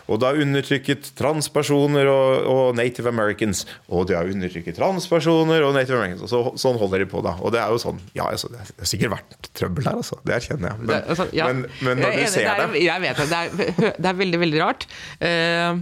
[0.09, 3.63] Og det har undertrykket transpersoner og, og native americans.
[3.89, 6.25] Og det har undertrykket transpersoner og native americans.
[6.25, 7.33] Og så, sånn holder de på, da.
[7.41, 10.17] Og det er jo sånn Ja, altså, det har sikkert vært trøbbel her, altså.
[10.25, 10.81] Det erkjenner jeg.
[10.83, 11.49] Men, Det- altså, ja.
[11.51, 13.31] men, men når du ser det, det er, Jeg vet det.
[13.31, 14.87] Det er, det er veldig, veldig rart.
[15.21, 15.81] Uh,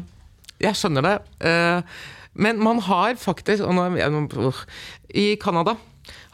[0.59, 1.13] jeg skjønner det.
[1.47, 1.99] Eh,
[2.33, 4.51] men man har faktisk nå,
[5.09, 5.75] I Canada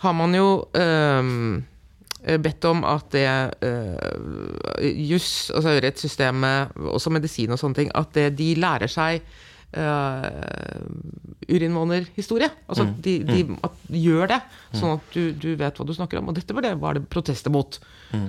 [0.03, 3.27] har man jo eh, bedt om at det
[3.61, 9.21] uh, juss, altså rettssystemet, også medisin og sånne ting, at det, de lærer seg
[9.77, 10.25] uh,
[11.45, 12.49] urinnvånerhistorie.
[12.65, 14.39] Altså de, de at, gjør det,
[14.73, 16.31] sånn at du, du vet hva du snakker om.
[16.31, 17.77] Og dette var det, var det protester mot.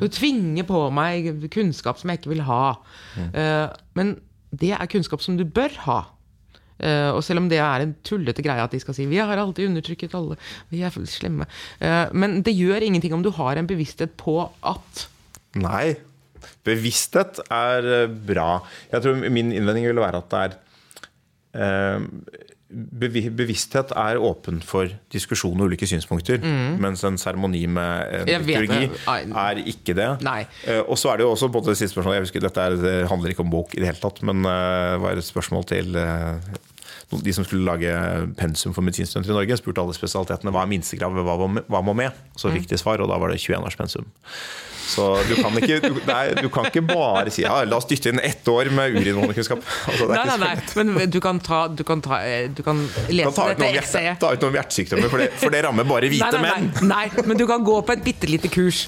[0.01, 2.62] Du tvinger på meg kunnskap som jeg ikke vil ha.
[3.16, 3.66] Eh,
[3.97, 4.16] men
[4.56, 6.01] det er kunnskap som du bør ha.
[6.78, 9.36] Eh, og selv om det er en tullete greie at de skal si 'vi har
[9.39, 10.36] alltid undertrykket alle',
[10.70, 11.47] vi er slemme.
[11.81, 15.09] Uh, men det gjør ingenting om du har en bevissthet på at
[15.57, 15.97] Nei.
[16.66, 18.61] Bevissthet er eh, bra.
[18.93, 25.60] Jeg tror Min innvending vil være at det er bevi- Bevissthet er åpen for diskusjon
[25.62, 26.40] og ulike synspunkter.
[26.82, 28.47] Mens en seremoni med en Mm.
[28.47, 28.88] Liturgi
[29.38, 30.09] er ikke det.
[30.66, 32.76] Eh, og så er det jo også på det siste spørsmålet Jeg husker Dette er,
[32.76, 35.64] det handler ikke om bok i det hele tatt, men eh, det var et spørsmål
[35.70, 36.40] til eh,
[37.22, 39.56] de som skulle lage pensum for medisinstudenter i Norge.
[39.60, 42.10] Spurte alle spesialitetene hva er minstekravet, hva, hva må med?
[42.36, 44.06] Så fikk de svar, og da var det 21 års pensum.
[44.86, 48.12] Så du kan ikke, du, nei, du kan ikke bare si ja, la oss dytte
[48.12, 49.64] inn ett år med urinvånekunnskap.
[49.90, 52.20] Altså, Nei, nei, nei, men du kan ta Du kan, ta,
[52.54, 54.20] du kan lese kan dette essayet.
[54.22, 56.70] ta ut noen hjertesykdommer, for det, for det rammer bare hvite nei, nei, menn.
[56.86, 58.84] nei, nei, men du kan gå på et bitte lite kurs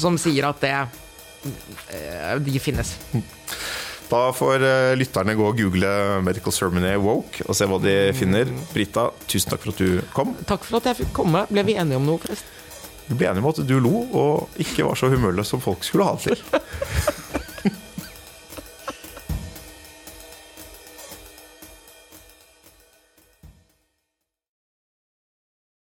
[0.00, 0.74] som sier at det
[1.92, 2.94] eh, De finnes.
[4.10, 5.92] Da får eh, lytterne gå og google
[6.24, 8.48] Medical Ceremony Woke og se hva de finner.
[8.72, 10.34] Brita, tusen takk for at du kom.
[10.48, 11.44] Takk for at jeg fikk komme.
[11.52, 12.60] Ble vi enige om noe, forresten?
[13.08, 16.06] Vi ble enige om at du lo og ikke var så humørløs som folk skulle
[16.08, 16.44] ha det til.